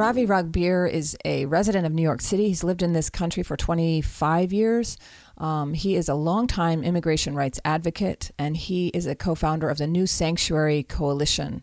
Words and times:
Ravi 0.00 0.26
Ragbir 0.26 0.90
is 0.90 1.14
a 1.26 1.44
resident 1.44 1.84
of 1.84 1.92
New 1.92 2.00
York 2.00 2.22
City. 2.22 2.48
He's 2.48 2.64
lived 2.64 2.82
in 2.82 2.94
this 2.94 3.10
country 3.10 3.42
for 3.42 3.54
25 3.54 4.50
years. 4.50 4.96
Um, 5.36 5.74
he 5.74 5.94
is 5.94 6.08
a 6.08 6.14
longtime 6.14 6.82
immigration 6.82 7.34
rights 7.34 7.60
advocate, 7.66 8.30
and 8.38 8.56
he 8.56 8.88
is 8.88 9.06
a 9.06 9.14
co 9.14 9.34
founder 9.34 9.68
of 9.68 9.76
the 9.76 9.86
New 9.86 10.06
Sanctuary 10.06 10.84
Coalition, 10.84 11.62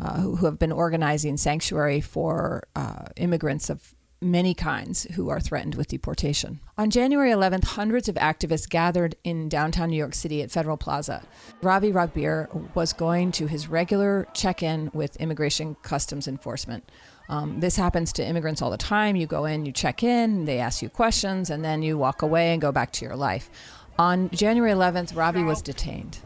uh, 0.00 0.20
who, 0.20 0.36
who, 0.36 0.46
have 0.46 0.58
been 0.58 0.72
organizing 0.72 1.36
sanctuary 1.36 2.00
for 2.00 2.66
uh, 2.74 3.08
immigrants 3.16 3.68
of 3.68 3.94
many 4.22 4.54
kinds 4.54 5.04
who 5.14 5.28
are 5.28 5.38
threatened 5.38 5.74
with 5.74 5.88
deportation. 5.88 6.60
On 6.78 6.88
January 6.88 7.30
11th, 7.30 7.64
hundreds 7.64 8.08
of 8.08 8.14
activists 8.14 8.66
gathered 8.66 9.16
in 9.22 9.50
downtown 9.50 9.90
New 9.90 9.96
York 9.96 10.14
City 10.14 10.42
at 10.42 10.50
Federal 10.50 10.78
Plaza. 10.78 11.22
Ravi 11.60 11.92
Ragbir 11.92 12.74
was 12.74 12.94
going 12.94 13.32
to 13.32 13.46
his 13.46 13.68
regular 13.68 14.26
check 14.32 14.62
in 14.62 14.90
with 14.94 15.16
Immigration 15.16 15.76
Customs 15.82 16.26
Enforcement. 16.26 16.90
Um, 17.28 17.60
this 17.60 17.76
happens 17.76 18.12
to 18.14 18.24
immigrants 18.24 18.62
all 18.62 18.70
the 18.70 18.76
time. 18.76 19.16
You 19.16 19.26
go 19.26 19.44
in, 19.44 19.66
you 19.66 19.72
check 19.72 20.02
in, 20.02 20.44
they 20.44 20.58
ask 20.58 20.82
you 20.82 20.88
questions, 20.88 21.50
and 21.50 21.64
then 21.64 21.82
you 21.82 21.98
walk 21.98 22.22
away 22.22 22.52
and 22.52 22.60
go 22.60 22.72
back 22.72 22.92
to 22.92 23.04
your 23.04 23.16
life. 23.16 23.50
On 23.98 24.30
January 24.30 24.72
11th, 24.72 25.16
Ravi 25.16 25.42
was 25.42 25.62
detained. 25.62 26.18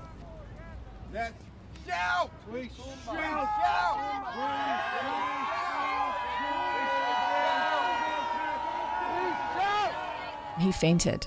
He 10.58 10.72
fainted 10.72 11.26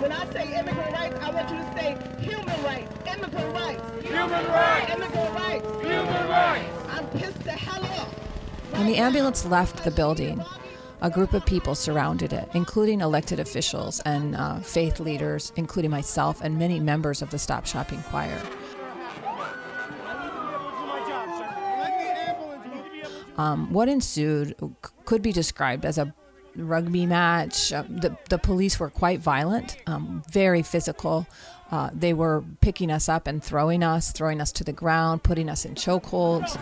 When 0.00 0.12
I 0.12 0.30
say 0.30 0.58
immigrant 0.58 0.92
rights, 0.92 1.18
I 1.22 1.30
want 1.30 1.48
you 1.50 1.56
to 1.56 1.72
say 1.74 1.96
human 2.20 2.62
rights, 2.62 2.92
immigrant 3.06 3.54
rights. 3.54 3.82
Human 4.02 4.46
rights. 4.46 4.92
Immigrant 4.92 5.34
rights. 5.34 5.66
Human 5.80 6.28
rights. 6.28 6.72
I'm 6.90 7.06
pissed 7.08 7.42
the 7.44 7.52
hell 7.52 7.82
off. 7.82 8.12
When 8.72 8.86
the 8.86 8.96
ambulance 8.96 9.46
left 9.46 9.84
the 9.84 9.90
building, 9.90 10.44
a 11.00 11.08
group 11.08 11.32
of 11.32 11.46
people 11.46 11.74
surrounded 11.74 12.34
it, 12.34 12.46
including 12.52 13.00
elected 13.00 13.40
officials 13.40 14.00
and 14.00 14.36
uh, 14.36 14.60
faith 14.60 15.00
leaders, 15.00 15.52
including 15.56 15.90
myself 15.90 16.42
and 16.42 16.58
many 16.58 16.78
members 16.78 17.22
of 17.22 17.30
the 17.30 17.38
Stop 17.38 17.64
Shopping 17.64 18.02
Choir. 18.02 18.38
Um, 23.38 23.72
what 23.72 23.88
ensued 23.88 24.54
could 25.06 25.22
be 25.22 25.32
described 25.32 25.84
as 25.86 25.96
a 25.96 26.14
rugby 26.56 27.06
match. 27.06 27.72
Uh, 27.72 27.84
the, 27.88 28.16
the 28.28 28.38
police 28.38 28.78
were 28.78 28.90
quite 28.90 29.20
violent, 29.20 29.76
um, 29.86 30.22
very 30.30 30.62
physical. 30.62 31.26
Uh, 31.70 31.90
they 31.92 32.12
were 32.12 32.44
picking 32.60 32.90
us 32.90 33.08
up 33.08 33.26
and 33.26 33.42
throwing 33.42 33.82
us, 33.82 34.12
throwing 34.12 34.40
us 34.40 34.52
to 34.52 34.64
the 34.64 34.72
ground, 34.72 35.22
putting 35.22 35.48
us 35.48 35.64
in 35.64 35.74
chokeholds. 35.74 36.56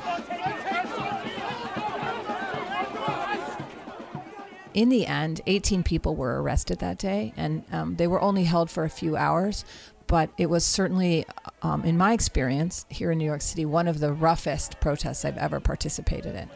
in 4.72 4.88
the 4.88 5.06
end, 5.06 5.40
18 5.46 5.82
people 5.82 6.16
were 6.16 6.42
arrested 6.42 6.80
that 6.80 6.98
day, 6.98 7.32
and 7.36 7.64
um, 7.70 7.96
they 7.96 8.06
were 8.06 8.20
only 8.20 8.44
held 8.44 8.70
for 8.70 8.84
a 8.84 8.90
few 8.90 9.16
hours. 9.16 9.64
But 10.06 10.30
it 10.36 10.50
was 10.50 10.66
certainly, 10.66 11.24
um, 11.62 11.82
in 11.84 11.96
my 11.96 12.12
experience 12.12 12.84
here 12.90 13.10
in 13.10 13.18
New 13.18 13.24
York 13.24 13.40
City, 13.40 13.64
one 13.64 13.88
of 13.88 14.00
the 14.00 14.12
roughest 14.12 14.78
protests 14.80 15.24
I've 15.24 15.38
ever 15.38 15.60
participated 15.60 16.34
in. 16.34 16.50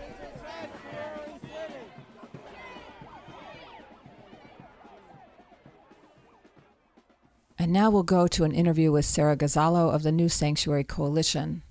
And 7.58 7.72
now 7.72 7.90
we'll 7.90 8.04
go 8.04 8.28
to 8.28 8.44
an 8.44 8.52
interview 8.52 8.92
with 8.92 9.04
Sarah 9.04 9.34
Gonzalo 9.34 9.90
of 9.90 10.04
the 10.04 10.12
New 10.12 10.28
Sanctuary 10.28 10.84
Coalition, 10.84 11.64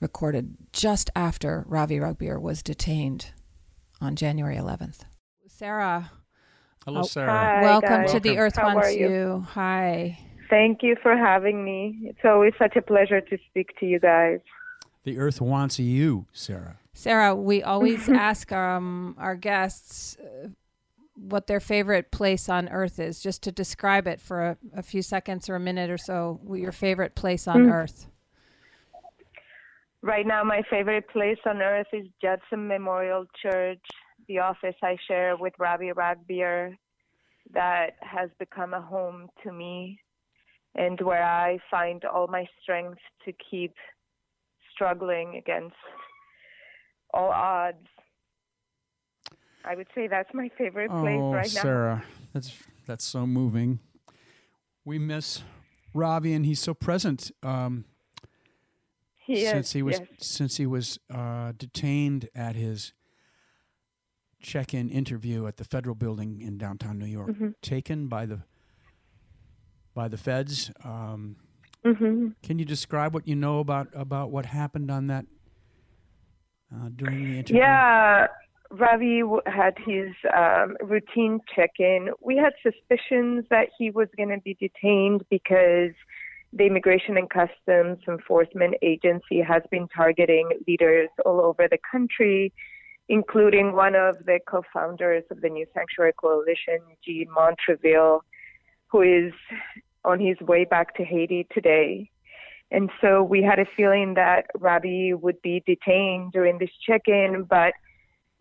recorded 0.00 0.56
just 0.72 1.10
after 1.16 1.64
Ravi 1.66 1.96
Ragbir 1.96 2.40
was 2.40 2.62
detained 2.62 3.32
on 4.00 4.14
January 4.14 4.56
11th. 4.56 5.00
Sarah. 5.48 6.12
Hello, 6.84 7.00
oh, 7.00 7.04
Sarah. 7.04 7.30
Hi, 7.30 7.62
Welcome 7.62 8.02
guys. 8.02 8.12
to 8.12 8.20
The 8.20 8.38
Earth 8.38 8.56
How 8.56 8.72
Wants 8.72 8.94
you? 8.94 9.08
you. 9.08 9.46
Hi. 9.50 10.18
Thank 10.48 10.82
you 10.82 10.94
for 11.02 11.16
having 11.16 11.64
me. 11.64 11.98
It's 12.02 12.24
always 12.24 12.52
such 12.56 12.76
a 12.76 12.82
pleasure 12.82 13.20
to 13.20 13.38
speak 13.50 13.76
to 13.80 13.86
you 13.86 13.98
guys. 13.98 14.38
The 15.02 15.18
Earth 15.18 15.40
wants 15.40 15.80
you, 15.80 16.26
Sarah. 16.32 16.78
Sarah, 16.92 17.34
we 17.34 17.64
always 17.64 18.08
ask 18.08 18.52
um, 18.52 19.16
our 19.18 19.34
guests 19.34 20.16
uh, 20.20 20.48
what 21.14 21.46
their 21.46 21.60
favorite 21.60 22.10
place 22.10 22.48
on 22.48 22.68
Earth 22.68 22.98
is, 22.98 23.20
just 23.20 23.42
to 23.44 23.52
describe 23.52 24.06
it 24.06 24.20
for 24.20 24.42
a, 24.42 24.56
a 24.74 24.82
few 24.82 25.02
seconds 25.02 25.48
or 25.48 25.56
a 25.56 25.60
minute 25.60 25.90
or 25.90 25.98
so. 25.98 26.40
Your 26.52 26.72
favorite 26.72 27.14
place 27.14 27.46
on 27.46 27.66
mm. 27.66 27.72
Earth. 27.72 28.06
Right 30.02 30.26
now, 30.26 30.44
my 30.44 30.62
favorite 30.68 31.08
place 31.08 31.38
on 31.46 31.62
Earth 31.62 31.86
is 31.92 32.06
Judson 32.20 32.68
Memorial 32.68 33.26
Church 33.40 33.80
the 34.28 34.38
office 34.38 34.74
I 34.82 34.96
share 35.06 35.36
with 35.36 35.54
Ravi 35.58 35.90
Ragbir 35.92 36.76
that 37.52 37.96
has 38.00 38.30
become 38.38 38.74
a 38.74 38.80
home 38.80 39.28
to 39.42 39.52
me 39.52 40.00
and 40.74 41.00
where 41.00 41.22
I 41.22 41.58
find 41.70 42.04
all 42.04 42.26
my 42.26 42.46
strength 42.62 42.98
to 43.24 43.32
keep 43.50 43.74
struggling 44.72 45.36
against 45.36 45.76
all 47.12 47.30
odds. 47.30 47.86
I 49.64 49.74
would 49.74 49.88
say 49.94 50.06
that's 50.06 50.32
my 50.34 50.50
favorite 50.58 50.90
place 50.90 51.18
oh, 51.20 51.32
right 51.32 51.54
now. 51.54 51.62
Sarah, 51.62 52.04
that's 52.32 52.52
that's 52.86 53.04
so 53.04 53.26
moving. 53.26 53.80
We 54.84 54.98
miss 54.98 55.42
Ravi, 55.94 56.34
and 56.34 56.44
he's 56.44 56.60
so 56.60 56.74
present. 56.74 57.30
Um, 57.42 57.86
he 59.16 59.44
since 59.44 59.68
is, 59.68 59.72
he 59.72 59.82
was 59.82 60.00
yes. 60.00 60.08
since 60.18 60.56
he 60.58 60.66
was 60.66 60.98
uh, 61.12 61.52
detained 61.56 62.28
at 62.34 62.56
his 62.56 62.92
check-in 64.42 64.90
interview 64.90 65.46
at 65.46 65.56
the 65.56 65.64
federal 65.64 65.94
building 65.94 66.42
in 66.42 66.58
downtown 66.58 66.98
New 66.98 67.06
York, 67.06 67.30
mm-hmm. 67.30 67.48
taken 67.62 68.08
by 68.08 68.26
the 68.26 68.42
by 69.94 70.08
the 70.08 70.18
feds. 70.18 70.70
Um, 70.84 71.36
mm-hmm. 71.84 72.28
Can 72.42 72.58
you 72.58 72.66
describe 72.66 73.14
what 73.14 73.26
you 73.26 73.34
know 73.34 73.60
about 73.60 73.88
about 73.94 74.30
what 74.30 74.44
happened 74.44 74.90
on 74.90 75.06
that 75.06 75.24
uh, 76.70 76.90
during 76.94 77.24
the 77.24 77.38
interview? 77.38 77.62
Yeah, 77.62 78.26
Ravi 78.78 79.22
had 79.46 79.74
his 79.84 80.10
um, 80.36 80.76
routine 80.82 81.40
check-in. 81.54 82.08
We 82.20 82.36
had 82.36 82.52
suspicions 82.62 83.44
that 83.50 83.68
he 83.78 83.90
was 83.90 84.08
going 84.16 84.30
to 84.30 84.40
be 84.40 84.54
detained 84.54 85.24
because 85.30 85.92
the 86.52 86.66
Immigration 86.66 87.16
and 87.16 87.28
Customs 87.30 87.98
Enforcement 88.08 88.74
Agency 88.82 89.40
has 89.40 89.62
been 89.70 89.88
targeting 89.88 90.48
leaders 90.66 91.08
all 91.24 91.40
over 91.40 91.66
the 91.70 91.78
country 91.90 92.52
including 93.08 93.72
one 93.72 93.94
of 93.94 94.16
the 94.24 94.38
co-founders 94.46 95.24
of 95.30 95.40
the 95.40 95.48
New 95.48 95.66
Sanctuary 95.74 96.12
Coalition, 96.14 96.78
Jean 97.04 97.26
Montrevil, 97.36 98.20
who 98.88 99.02
is 99.02 99.32
on 100.04 100.20
his 100.20 100.38
way 100.40 100.64
back 100.64 100.94
to 100.96 101.04
Haiti 101.04 101.46
today. 101.52 102.10
And 102.70 102.90
so 103.00 103.22
we 103.22 103.42
had 103.42 103.58
a 103.58 103.66
feeling 103.76 104.14
that 104.14 104.46
Ravi 104.58 105.12
would 105.12 105.40
be 105.42 105.62
detained 105.66 106.32
during 106.32 106.58
this 106.58 106.70
check-in, 106.86 107.44
but 107.48 107.74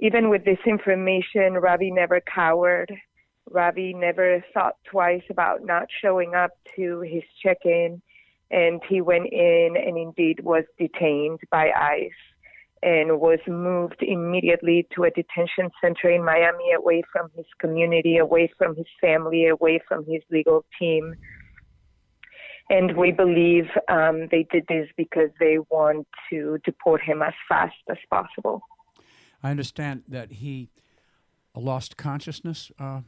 even 0.04 0.30
with 0.30 0.44
this 0.44 0.60
information, 0.68 1.54
Ravi 1.54 1.90
never 1.90 2.20
cowered. 2.22 2.94
Ravi 3.50 3.94
never 3.94 4.44
thought 4.54 4.76
twice 4.92 5.24
about 5.30 5.64
not 5.64 5.88
showing 6.02 6.36
up 6.36 6.52
to 6.76 7.00
his 7.00 7.24
check-in, 7.42 8.02
and 8.52 8.82
he 8.90 9.00
went 9.00 9.28
in 9.32 9.76
and 9.78 9.98
indeed 9.98 10.42
was 10.42 10.66
detained 10.78 11.40
by 11.50 11.72
ICE 11.72 12.12
and 12.84 13.18
was 13.22 13.40
moved 13.48 14.02
immediately 14.02 14.86
to 14.94 15.06
a 15.06 15.10
detention 15.12 15.72
center 15.82 16.10
in 16.10 16.26
Miami 16.26 16.74
away 16.78 17.02
from 17.10 17.30
his 17.34 17.46
community, 17.58 18.18
away 18.18 18.52
from 18.58 18.76
his 18.76 18.88
family, 19.00 19.48
away 19.48 19.80
from 19.88 20.04
his 20.06 20.22
legal 20.30 20.66
team. 20.78 21.16
And 22.70 22.98
we 22.98 23.14
believe 23.14 23.68
um, 23.88 24.28
they 24.32 24.46
did 24.52 24.66
this 24.68 24.90
because 24.98 25.30
they 25.40 25.60
want 25.72 26.08
to 26.30 26.58
deport 26.66 27.02
him 27.02 27.22
as 27.22 27.34
fast 27.48 27.76
as 27.90 27.98
possible. 28.10 28.62
I 29.44 29.51
understand 29.51 30.04
that 30.07 30.31
he 30.31 30.69
lost 31.56 31.98
consciousness 31.98 32.72
uh, 32.80 33.01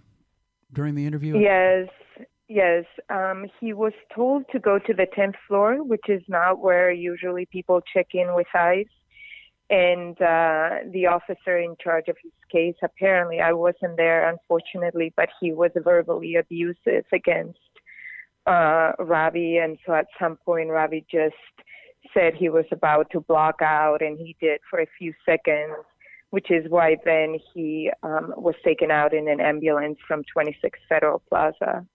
during 0.72 0.96
the 0.96 1.06
interview. 1.06 1.40
Yes, 1.40 1.88
yes. 2.48 2.86
Um, 3.10 3.48
he 3.60 3.74
was 3.74 3.94
told 4.14 4.46
to 4.52 4.60
go 4.60 4.78
to 4.78 4.94
the 4.94 5.08
10th 5.18 5.36
floor, 5.48 5.84
which 5.84 6.10
is 6.10 6.22
not 6.28 6.60
where 6.60 6.92
usually 6.92 7.46
people 7.46 7.82
check 7.94 8.08
in 8.14 8.36
with 8.36 8.48
ICE 8.54 8.88
and 9.72 10.22
uh, 10.22 10.70
the 10.92 11.08
officer 11.08 11.58
in 11.58 11.76
charge 11.84 12.08
of 12.08 12.16
his 12.22 12.32
case 12.52 12.76
apparently 12.84 13.40
i 13.40 13.52
wasn't 13.52 13.98
there 13.98 14.30
unfortunately 14.30 15.12
but 15.18 15.28
he 15.42 15.52
was 15.52 15.72
verbally 15.84 16.36
abusive 16.36 17.04
against 17.12 17.58
uh, 18.48 18.92
Ravi, 19.00 19.58
and 19.58 19.78
so 19.86 19.94
at 19.94 20.08
some 20.20 20.38
point 20.38 20.70
Ravi 20.70 21.06
just 21.12 21.36
said 22.14 22.34
he 22.36 22.50
was 22.50 22.66
about 22.72 23.10
to 23.12 23.20
block 23.20 23.62
out, 23.62 24.02
and 24.02 24.18
he 24.18 24.36
did 24.40 24.60
for 24.70 24.80
a 24.80 24.88
few 24.98 25.14
seconds, 25.26 25.76
which 26.30 26.52
is 26.52 26.66
why 26.70 26.98
then 27.06 27.38
he 27.54 27.92
um, 28.04 28.34
was 28.38 28.56
taken 28.64 28.92
out 28.92 29.14
in 29.14 29.28
an 29.28 29.40
ambulance 29.40 29.98
from 30.08 30.24
26 30.34 30.80
Federal 30.90 31.22
Plaza. 31.30 31.86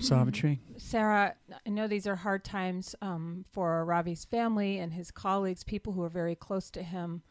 Savitri? 0.00 0.60
Sarah, 0.76 1.34
I 1.66 1.70
know 1.70 1.86
these 1.86 2.06
are 2.06 2.16
hard 2.16 2.44
times 2.44 2.94
um, 3.00 3.44
for 3.52 3.84
Ravi's 3.84 4.24
family 4.24 4.78
and 4.78 4.92
his 4.92 5.10
colleagues, 5.10 5.64
people 5.64 5.92
who 5.92 6.02
are 6.02 6.08
very 6.08 6.34
close 6.34 6.70
to 6.72 6.82
him. 6.82 7.22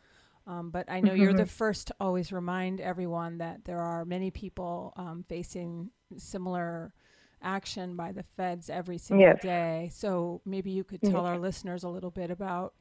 Um, 0.46 0.72
but 0.72 0.90
I 0.90 1.00
know 1.00 1.12
mm-hmm. 1.12 1.22
you're 1.22 1.34
the 1.34 1.46
first 1.46 1.88
to 1.88 1.96
always 2.00 2.32
remind 2.32 2.82
everyone 2.82 3.38
that 3.38 3.66
there 3.66 3.80
are 3.80 4.04
many 4.04 4.32
people 4.32 4.94
um, 4.98 5.24
facing 5.28 5.92
similar 6.18 6.94
action 7.42 7.96
by 7.96 8.12
the 8.12 8.24
feds 8.24 8.70
every 8.70 8.98
single 8.98 9.28
yes. 9.28 9.42
day. 9.42 9.90
So 9.94 10.42
maybe 10.46 10.72
you 10.72 10.84
could 10.84 11.02
tell 11.02 11.24
yes. 11.24 11.30
our 11.30 11.40
listeners 11.40 11.84
a 11.84 11.90
little 11.90 12.12
bit 12.12 12.32
about 12.32 12.74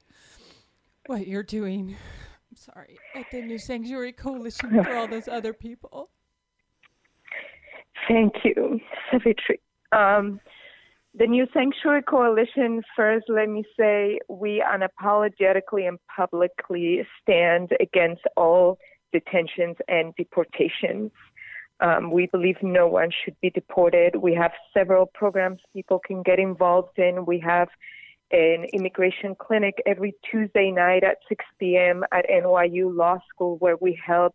what 1.07 1.27
you're 1.27 1.43
doing. 1.43 1.97
I'm 2.51 2.57
sorry, 2.57 2.99
at 3.15 3.27
the 3.31 3.43
New 3.43 3.59
Sanctuary 3.59 4.13
Coalition 4.13 4.71
for 4.85 4.97
all 4.97 5.09
those 5.09 5.29
other 5.29 5.53
people. 5.53 6.11
Thank 8.09 8.35
you, 8.45 8.81
Savitri. 9.11 9.61
Um, 9.93 10.41
the 11.15 11.27
New 11.27 11.47
Sanctuary 11.53 12.03
Coalition, 12.03 12.83
first, 12.97 13.27
let 13.29 13.49
me 13.49 13.65
say, 13.79 14.19
we 14.29 14.65
unapologetically 14.67 15.87
and 15.87 15.99
publicly 16.15 17.07
stand 17.21 17.71
against 17.81 18.23
all 18.37 18.79
detentions 19.13 19.77
and 19.89 20.15
deportations. 20.17 21.11
Um, 21.81 22.11
we 22.11 22.27
believe 22.27 22.57
no 22.63 22.87
one 22.87 23.11
should 23.25 23.37
be 23.43 23.51
deported. 23.51 24.17
We 24.17 24.35
have 24.35 24.53
several 24.73 25.07
programs 25.07 25.61
people 25.75 26.01
can 26.05 26.23
get 26.23 26.39
involved 26.39 26.99
in. 26.99 27.27
We 27.27 27.41
have 27.41 27.69
an 28.33 28.67
immigration 28.73 29.35
clinic 29.35 29.75
every 29.87 30.15
Tuesday 30.31 30.71
night 30.71 31.05
at 31.05 31.19
6 31.29 31.45
p.m. 31.59 32.03
at 32.13 32.25
NYU 32.29 32.95
Law 32.97 33.19
School 33.29 33.57
where 33.59 33.77
we 33.77 33.99
help 34.05 34.35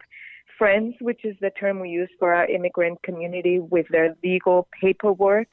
friends, 0.58 0.96
which 1.02 1.24
is 1.24 1.36
the 1.42 1.52
term 1.52 1.80
we 1.80 1.90
use 1.90 2.10
for 2.20 2.34
our 2.34 2.46
immigrant 2.46 3.02
community, 3.04 3.60
with 3.60 3.88
their 3.90 4.16
legal 4.24 4.68
paperwork. 4.80 5.52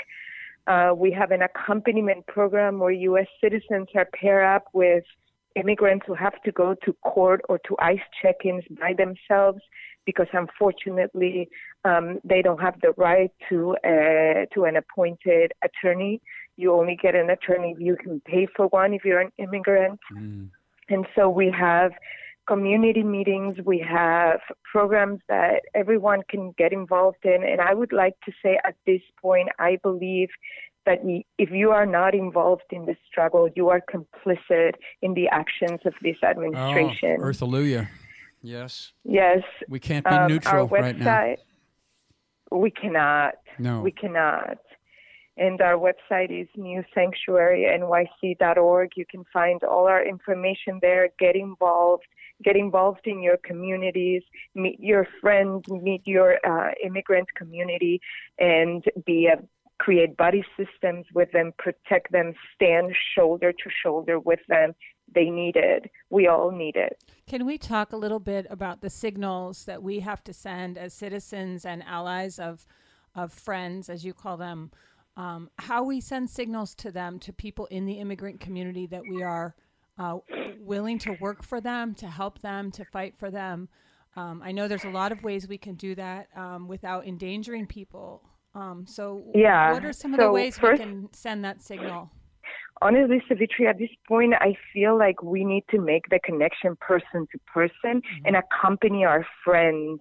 Uh, 0.66 0.92
we 0.96 1.12
have 1.12 1.30
an 1.30 1.42
accompaniment 1.42 2.26
program 2.26 2.78
where 2.78 2.90
U.S. 2.90 3.26
citizens 3.42 3.88
are 3.94 4.08
paired 4.18 4.46
up 4.46 4.64
with 4.72 5.04
immigrants 5.56 6.04
who 6.06 6.14
have 6.14 6.40
to 6.42 6.52
go 6.52 6.74
to 6.84 6.92
court 7.04 7.40
or 7.48 7.58
to 7.58 7.76
ICE 7.78 7.98
check-ins 8.22 8.64
by 8.80 8.92
themselves 8.96 9.60
because 10.06 10.26
unfortunately 10.32 11.48
um, 11.84 12.18
they 12.24 12.42
don't 12.42 12.60
have 12.60 12.80
the 12.80 12.92
right 12.96 13.30
to 13.48 13.76
uh, 13.84 14.46
to 14.54 14.64
an 14.64 14.76
appointed 14.76 15.52
attorney. 15.62 16.20
You 16.56 16.74
only 16.74 16.96
get 17.00 17.14
an 17.14 17.30
attorney 17.30 17.72
if 17.72 17.80
you 17.80 17.96
can 17.96 18.20
pay 18.20 18.46
for 18.54 18.66
one 18.68 18.94
if 18.94 19.04
you're 19.04 19.20
an 19.20 19.32
immigrant. 19.38 20.00
Mm. 20.12 20.50
And 20.88 21.06
so 21.14 21.28
we 21.28 21.50
have 21.50 21.92
community 22.46 23.02
meetings, 23.02 23.56
we 23.64 23.78
have 23.78 24.40
programs 24.70 25.20
that 25.28 25.62
everyone 25.74 26.22
can 26.28 26.52
get 26.58 26.72
involved 26.72 27.24
in. 27.24 27.42
And 27.42 27.60
I 27.60 27.74
would 27.74 27.92
like 27.92 28.14
to 28.26 28.32
say 28.42 28.58
at 28.64 28.76
this 28.86 29.00
point, 29.20 29.48
I 29.58 29.78
believe 29.82 30.28
that 30.84 30.98
if 31.38 31.50
you 31.50 31.70
are 31.70 31.86
not 31.86 32.14
involved 32.14 32.70
in 32.70 32.84
the 32.84 32.96
struggle, 33.10 33.48
you 33.56 33.70
are 33.70 33.80
complicit 33.80 34.74
in 35.00 35.14
the 35.14 35.28
actions 35.28 35.80
of 35.86 35.94
this 36.02 36.16
administration. 36.22 37.16
Oh, 37.18 37.24
Earthalujah. 37.24 37.88
Yes. 38.42 38.92
Yes. 39.04 39.42
We 39.68 39.80
can't 39.80 40.04
be 40.04 40.10
um, 40.10 40.28
neutral 40.28 40.68
website, 40.68 41.04
right 41.04 41.38
now. 42.50 42.58
We 42.58 42.70
cannot. 42.70 43.34
No. 43.58 43.80
We 43.80 43.90
cannot. 43.90 44.58
And 45.36 45.60
our 45.60 45.74
website 45.74 46.30
is 46.30 46.46
newsanctuarynyc.org. 46.56 48.90
You 48.96 49.04
can 49.10 49.24
find 49.32 49.64
all 49.64 49.88
our 49.88 50.06
information 50.06 50.78
there. 50.80 51.08
Get 51.18 51.34
involved 51.36 52.06
get 52.42 52.56
involved 52.56 53.06
in 53.06 53.22
your 53.22 53.36
communities, 53.38 54.22
meet 54.54 54.78
your 54.80 55.06
friends, 55.20 55.68
meet 55.68 56.02
your 56.04 56.38
uh, 56.44 56.72
immigrant 56.84 57.32
community, 57.34 58.00
and 58.38 58.84
be 59.06 59.26
a 59.26 59.42
create 59.78 60.16
buddy 60.16 60.44
systems 60.56 61.04
with 61.14 61.30
them, 61.32 61.52
protect 61.58 62.12
them, 62.12 62.32
stand 62.54 62.94
shoulder 63.14 63.52
to 63.52 63.70
shoulder 63.82 64.18
with 64.18 64.40
them. 64.48 64.74
They 65.14 65.30
need 65.30 65.56
it. 65.56 65.90
We 66.10 66.28
all 66.28 66.50
need 66.50 66.76
it. 66.76 67.02
Can 67.26 67.44
we 67.44 67.58
talk 67.58 67.92
a 67.92 67.96
little 67.96 68.20
bit 68.20 68.46
about 68.48 68.80
the 68.80 68.90
signals 68.90 69.64
that 69.64 69.82
we 69.82 70.00
have 70.00 70.22
to 70.24 70.32
send 70.32 70.78
as 70.78 70.94
citizens 70.94 71.64
and 71.64 71.82
allies 71.82 72.38
of, 72.38 72.66
of 73.14 73.32
friends, 73.32 73.88
as 73.88 74.04
you 74.04 74.14
call 74.14 74.36
them? 74.36 74.70
Um, 75.16 75.50
how 75.58 75.84
we 75.84 76.00
send 76.00 76.28
signals 76.28 76.74
to 76.76 76.90
them, 76.90 77.18
to 77.20 77.32
people 77.32 77.66
in 77.66 77.86
the 77.86 77.94
immigrant 77.94 78.40
community, 78.40 78.86
that 78.88 79.02
we 79.08 79.22
are 79.22 79.54
uh, 79.98 80.18
willing 80.58 80.98
to 81.00 81.16
work 81.20 81.44
for 81.44 81.60
them, 81.60 81.94
to 81.96 82.06
help 82.06 82.40
them, 82.40 82.70
to 82.72 82.84
fight 82.84 83.16
for 83.16 83.30
them. 83.30 83.68
Um, 84.16 84.42
I 84.44 84.52
know 84.52 84.68
there's 84.68 84.84
a 84.84 84.90
lot 84.90 85.12
of 85.12 85.22
ways 85.22 85.48
we 85.48 85.58
can 85.58 85.74
do 85.74 85.94
that 85.96 86.28
um, 86.36 86.68
without 86.68 87.06
endangering 87.06 87.66
people. 87.66 88.22
Um, 88.54 88.86
so, 88.86 89.24
yeah. 89.34 89.72
what 89.72 89.84
are 89.84 89.92
some 89.92 90.12
so 90.12 90.18
of 90.18 90.20
the 90.26 90.32
ways 90.32 90.56
first, 90.56 90.80
we 90.80 90.86
can 90.86 91.08
send 91.12 91.44
that 91.44 91.62
signal? 91.62 92.10
Honestly, 92.82 93.22
Savitri, 93.28 93.66
at 93.66 93.78
this 93.78 93.90
point, 94.06 94.34
I 94.34 94.56
feel 94.72 94.96
like 94.98 95.22
we 95.22 95.44
need 95.44 95.64
to 95.70 95.80
make 95.80 96.08
the 96.10 96.20
connection 96.24 96.76
person 96.76 97.26
to 97.32 97.38
person 97.52 98.02
mm-hmm. 98.02 98.26
and 98.26 98.36
accompany 98.36 99.04
our 99.04 99.26
friends 99.44 100.00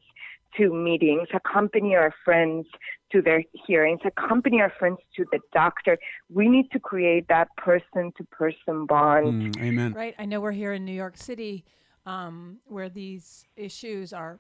to 0.58 0.74
meetings, 0.74 1.28
accompany 1.34 1.96
our 1.96 2.14
friends 2.24 2.66
to 3.12 3.22
their 3.22 3.44
hearings, 3.66 4.00
accompany 4.06 4.60
our 4.62 4.72
friends 4.78 4.98
to 5.16 5.26
the 5.32 5.40
doctor. 5.54 5.98
We 6.30 6.50
need 6.50 6.72
to 6.72 6.80
create 6.80 7.28
that 7.28 7.48
person 7.58 8.12
to 8.18 8.24
person 8.26 8.86
bond. 8.86 9.56
Mm, 9.56 9.64
amen. 9.64 9.94
Right. 9.94 10.16
I 10.18 10.26
know 10.26 10.42
we're 10.42 10.52
here 10.52 10.74
in 10.74 10.86
New 10.86 10.94
York 10.94 11.18
City 11.18 11.64
um, 12.06 12.60
where 12.66 12.90
these 12.90 13.46
issues 13.56 14.14
are 14.14 14.40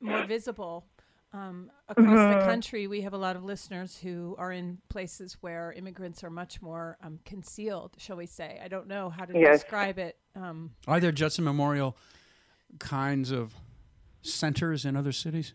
more 0.00 0.24
visible. 0.26 0.86
Um, 1.32 1.72
across 1.88 2.06
mm-hmm. 2.06 2.38
the 2.38 2.44
country, 2.44 2.86
we 2.86 3.00
have 3.00 3.12
a 3.12 3.18
lot 3.18 3.34
of 3.34 3.42
listeners 3.42 3.98
who 3.98 4.36
are 4.38 4.52
in 4.52 4.78
places 4.88 5.36
where 5.40 5.72
immigrants 5.72 6.22
are 6.22 6.30
much 6.30 6.62
more 6.62 6.96
um, 7.02 7.18
concealed, 7.24 7.96
shall 7.98 8.16
we 8.16 8.26
say. 8.26 8.60
I 8.62 8.68
don't 8.68 8.86
know 8.86 9.10
how 9.10 9.24
to 9.24 9.36
yes. 9.36 9.60
describe 9.60 9.98
it. 9.98 10.16
Um, 10.36 10.70
are 10.86 11.00
there 11.00 11.10
Judson 11.10 11.44
Memorial 11.44 11.96
kinds 12.78 13.32
of 13.32 13.52
centers 14.24 14.84
in 14.84 14.96
other 14.96 15.12
cities? 15.12 15.54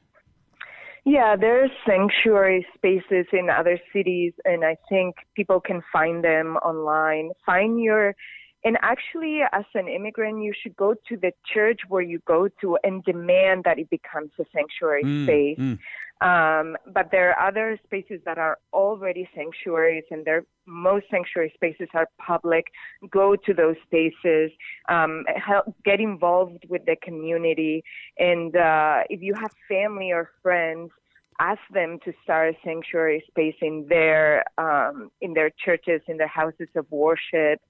Yeah, 1.06 1.36
there's 1.36 1.72
sanctuary 1.88 2.66
spaces 2.76 3.26
in 3.32 3.50
other 3.50 3.80
cities, 3.94 4.34
and 4.46 4.64
I 4.66 4.78
think 4.90 5.16
people 5.36 5.60
can 5.60 5.82
find 5.92 6.24
them 6.24 6.58
online. 6.58 7.32
Find 7.46 7.82
your, 7.82 8.16
and 8.64 8.78
actually, 8.82 9.40
as 9.52 9.64
an 9.74 9.88
immigrant, 9.88 10.44
you 10.44 10.54
should 10.62 10.76
go 10.76 10.94
to 11.08 11.18
the 11.18 11.32
church 11.52 11.80
where 11.88 12.02
you 12.02 12.20
go 12.28 12.50
to 12.62 12.78
and 12.84 13.04
demand 13.04 13.64
that 13.64 13.80
it 13.80 13.90
becomes 13.90 14.32
a 14.40 14.44
sanctuary 14.54 15.04
mm, 15.04 15.26
space. 15.26 15.58
Mm. 15.58 15.80
Um, 16.22 16.76
but 16.94 17.12
there 17.12 17.34
are 17.34 17.48
other 17.48 17.80
spaces 17.86 18.20
that 18.26 18.38
are 18.38 18.58
already 18.74 19.30
sanctuaries, 19.34 20.04
and 20.12 20.26
their 20.26 20.44
most 20.66 21.06
sanctuary 21.10 21.52
spaces 21.56 21.88
are 21.94 22.08
public. 22.18 22.66
Go 23.10 23.38
to 23.38 23.54
those 23.54 23.78
spaces, 23.86 24.52
um, 24.90 25.24
help 25.36 25.74
get 25.86 26.02
involved 26.02 26.66
with 26.68 26.86
the 26.86 26.98
community, 27.02 27.84
and 28.18 28.54
uh, 28.56 29.04
if 29.10 29.22
you 29.22 29.34
have 29.40 29.52
family 29.70 30.12
or 30.12 30.30
friends, 30.44 30.92
ask 31.40 31.62
them 31.74 32.00
to 32.04 32.12
start 32.22 32.54
a 32.54 32.58
sanctuary 32.66 33.24
space 33.28 33.56
in 33.62 33.86
their 33.88 34.44
um, 34.58 35.10
in 35.22 35.34
their 35.34 35.52
churches, 35.64 36.02
in 36.08 36.18
their 36.18 36.28
houses 36.28 36.68
of 36.76 36.86
worship. 36.92 37.62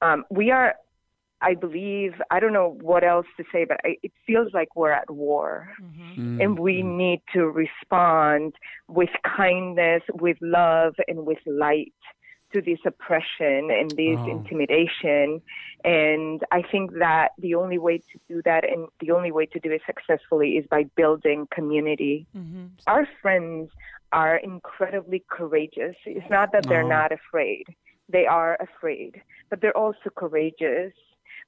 Um, 0.00 0.24
we 0.30 0.50
are 0.50 0.74
I 1.42 1.54
believe, 1.54 2.14
I 2.30 2.38
don't 2.40 2.52
know 2.52 2.76
what 2.80 3.02
else 3.02 3.26
to 3.38 3.44
say, 3.52 3.64
but 3.64 3.80
I, 3.84 3.96
it 4.02 4.12
feels 4.26 4.52
like 4.52 4.76
we're 4.76 4.92
at 4.92 5.10
war. 5.10 5.70
Mm-hmm. 5.82 6.40
And 6.40 6.58
we 6.58 6.78
mm-hmm. 6.78 6.96
need 6.96 7.22
to 7.32 7.46
respond 7.46 8.54
with 8.88 9.10
kindness, 9.24 10.02
with 10.12 10.36
love, 10.40 10.94
and 11.08 11.24
with 11.24 11.38
light 11.46 11.92
to 12.52 12.60
this 12.60 12.78
oppression 12.84 13.70
and 13.70 13.90
this 13.92 14.18
oh. 14.18 14.30
intimidation. 14.30 15.40
And 15.84 16.42
I 16.50 16.62
think 16.62 16.92
that 16.98 17.30
the 17.38 17.54
only 17.54 17.78
way 17.78 17.98
to 17.98 18.18
do 18.28 18.42
that 18.44 18.68
and 18.68 18.88
the 19.00 19.12
only 19.12 19.32
way 19.32 19.46
to 19.46 19.60
do 19.60 19.70
it 19.70 19.82
successfully 19.86 20.52
is 20.52 20.66
by 20.70 20.84
building 20.96 21.46
community. 21.52 22.26
Mm-hmm. 22.36 22.66
Our 22.86 23.08
friends 23.22 23.70
are 24.12 24.36
incredibly 24.36 25.24
courageous. 25.30 25.94
It's 26.04 26.28
not 26.28 26.52
that 26.52 26.66
they're 26.66 26.82
oh. 26.82 26.88
not 26.88 27.12
afraid, 27.12 27.64
they 28.08 28.26
are 28.26 28.58
afraid, 28.60 29.22
but 29.48 29.60
they're 29.60 29.76
also 29.76 30.10
courageous 30.14 30.92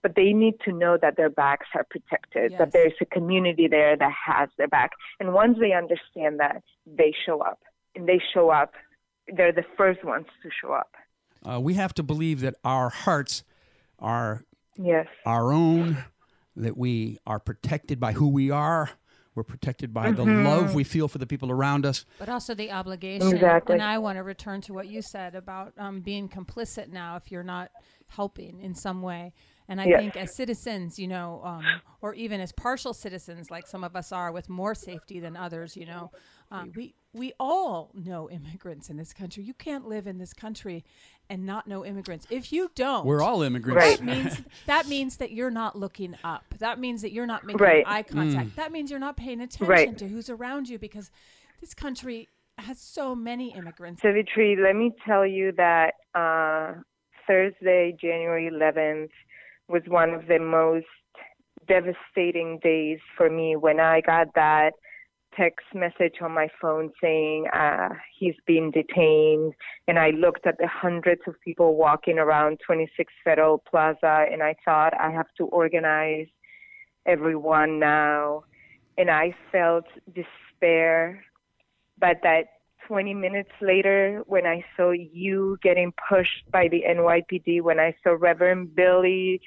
but 0.02 0.14
they 0.16 0.32
need 0.32 0.54
to 0.64 0.72
know 0.72 0.98
that 1.00 1.16
their 1.16 1.30
backs 1.30 1.66
are 1.74 1.86
protected, 1.88 2.52
yes. 2.52 2.58
that 2.58 2.72
there's 2.72 2.92
a 3.00 3.04
community 3.06 3.68
there 3.68 3.96
that 3.96 4.12
has 4.26 4.48
their 4.58 4.68
back. 4.68 4.90
And 5.20 5.32
once 5.32 5.58
they 5.60 5.72
understand 5.72 6.40
that, 6.40 6.62
they 6.86 7.14
show 7.24 7.40
up. 7.40 7.60
And 7.94 8.08
they 8.08 8.20
show 8.34 8.50
up, 8.50 8.72
they're 9.34 9.52
the 9.52 9.64
first 9.76 10.04
ones 10.04 10.26
to 10.42 10.50
show 10.60 10.72
up. 10.72 10.94
Uh, 11.48 11.60
we 11.60 11.74
have 11.74 11.94
to 11.94 12.02
believe 12.02 12.40
that 12.40 12.56
our 12.64 12.88
hearts 12.88 13.44
are 13.98 14.44
yes. 14.76 15.06
our 15.24 15.52
own, 15.52 16.04
that 16.56 16.76
we 16.76 17.18
are 17.26 17.38
protected 17.38 18.00
by 18.00 18.12
who 18.12 18.28
we 18.28 18.50
are. 18.50 18.90
We're 19.34 19.44
protected 19.44 19.94
by 19.94 20.10
the 20.10 20.24
love 20.24 20.74
we 20.74 20.84
feel 20.84 21.08
for 21.08 21.16
the 21.16 21.26
people 21.26 21.50
around 21.50 21.86
us. 21.86 22.04
but 22.18 22.28
also 22.28 22.54
the 22.54 22.70
obligation. 22.70 23.32
Exactly. 23.32 23.74
And 23.74 23.82
I 23.82 23.96
want 23.96 24.18
to 24.18 24.22
return 24.22 24.60
to 24.62 24.74
what 24.74 24.88
you 24.88 25.00
said 25.00 25.34
about 25.34 25.72
um, 25.78 26.00
being 26.00 26.28
complicit 26.28 26.90
now 26.90 27.16
if 27.16 27.32
you're 27.32 27.42
not 27.42 27.70
helping 28.08 28.60
in 28.60 28.74
some 28.74 29.00
way. 29.00 29.32
And 29.72 29.80
I 29.80 29.86
Yes. 29.86 30.00
think 30.00 30.16
as 30.18 30.34
citizens, 30.34 30.98
you 30.98 31.08
know, 31.08 31.40
um, 31.42 31.80
or 32.02 32.12
even 32.14 32.42
as 32.42 32.52
partial 32.52 32.92
citizens, 32.92 33.50
like 33.50 33.66
some 33.66 33.82
of 33.84 33.96
us 33.96 34.12
are, 34.12 34.30
with 34.30 34.50
more 34.50 34.74
safety 34.74 35.18
than 35.18 35.34
others, 35.34 35.78
you 35.78 35.86
know, 35.86 36.10
um, 36.50 36.72
we 36.76 36.94
we 37.14 37.32
all 37.40 37.90
know 37.94 38.28
immigrants 38.28 38.90
in 38.90 38.98
this 38.98 39.14
country. 39.14 39.42
You 39.44 39.54
can't 39.54 39.86
live 39.88 40.06
in 40.06 40.18
this 40.18 40.34
country 40.34 40.84
and 41.30 41.46
not 41.46 41.66
know 41.66 41.86
immigrants. 41.86 42.26
If 42.28 42.52
you 42.52 42.70
don't, 42.74 43.06
We're 43.06 43.22
all 43.22 43.40
immigrants. 43.42 43.82
Right. 43.82 43.98
that 43.98 44.04
means 44.04 44.42
that 44.66 44.88
means 44.88 45.16
that 45.16 45.30
you're 45.32 45.50
not 45.50 45.74
looking 45.74 46.16
up. 46.22 46.44
That 46.58 46.78
means 46.78 47.00
that 47.00 47.12
you're 47.12 47.26
not 47.26 47.44
making 47.46 47.62
Right. 47.62 47.84
eye 47.86 48.02
contact. 48.02 48.56
That 48.56 48.72
means 48.72 48.90
you're 48.90 49.00
not 49.00 49.16
paying 49.16 49.40
attention 49.40 49.68
Right. 49.68 49.96
to 49.98 50.06
who's 50.08 50.28
around 50.28 50.68
you 50.68 50.78
because 50.78 51.10
this 51.62 51.72
country 51.72 52.28
has 52.58 52.78
so 52.78 53.14
many 53.14 53.54
immigrants. 53.54 54.02
Savitri, 54.02 54.54
let 54.56 54.76
me 54.76 54.92
tell 55.06 55.24
you 55.26 55.52
that 55.52 55.94
uh, 56.14 56.74
Thursday, 57.26 57.96
January 57.98 58.50
11th, 58.50 59.10
was 59.72 59.82
one 59.88 60.10
of 60.10 60.26
the 60.28 60.38
most 60.38 60.86
devastating 61.66 62.58
days 62.62 62.98
for 63.16 63.30
me 63.30 63.56
when 63.56 63.80
I 63.80 64.02
got 64.02 64.28
that 64.34 64.72
text 65.34 65.64
message 65.74 66.16
on 66.20 66.32
my 66.32 66.48
phone 66.60 66.90
saying 67.02 67.46
uh, 67.54 67.88
he's 68.18 68.34
been 68.46 68.70
detained. 68.70 69.54
And 69.88 69.98
I 69.98 70.10
looked 70.10 70.46
at 70.46 70.58
the 70.58 70.68
hundreds 70.68 71.22
of 71.26 71.34
people 71.42 71.76
walking 71.76 72.18
around 72.18 72.60
26 72.66 73.10
Federal 73.24 73.58
Plaza 73.58 74.26
and 74.30 74.42
I 74.42 74.54
thought 74.62 74.92
I 75.00 75.10
have 75.10 75.28
to 75.38 75.46
organize 75.46 76.26
everyone 77.06 77.78
now. 77.78 78.44
And 78.98 79.10
I 79.10 79.34
felt 79.50 79.86
despair. 80.14 81.24
But 81.98 82.18
that 82.24 82.44
20 82.88 83.14
minutes 83.14 83.50
later, 83.60 84.22
when 84.26 84.46
I 84.46 84.64
saw 84.76 84.90
you 84.90 85.58
getting 85.62 85.92
pushed 86.08 86.50
by 86.50 86.68
the 86.68 86.82
NYPD, 86.88 87.62
when 87.62 87.78
I 87.78 87.94
saw 88.02 88.16
Reverend 88.18 88.74
Billy 88.74 89.40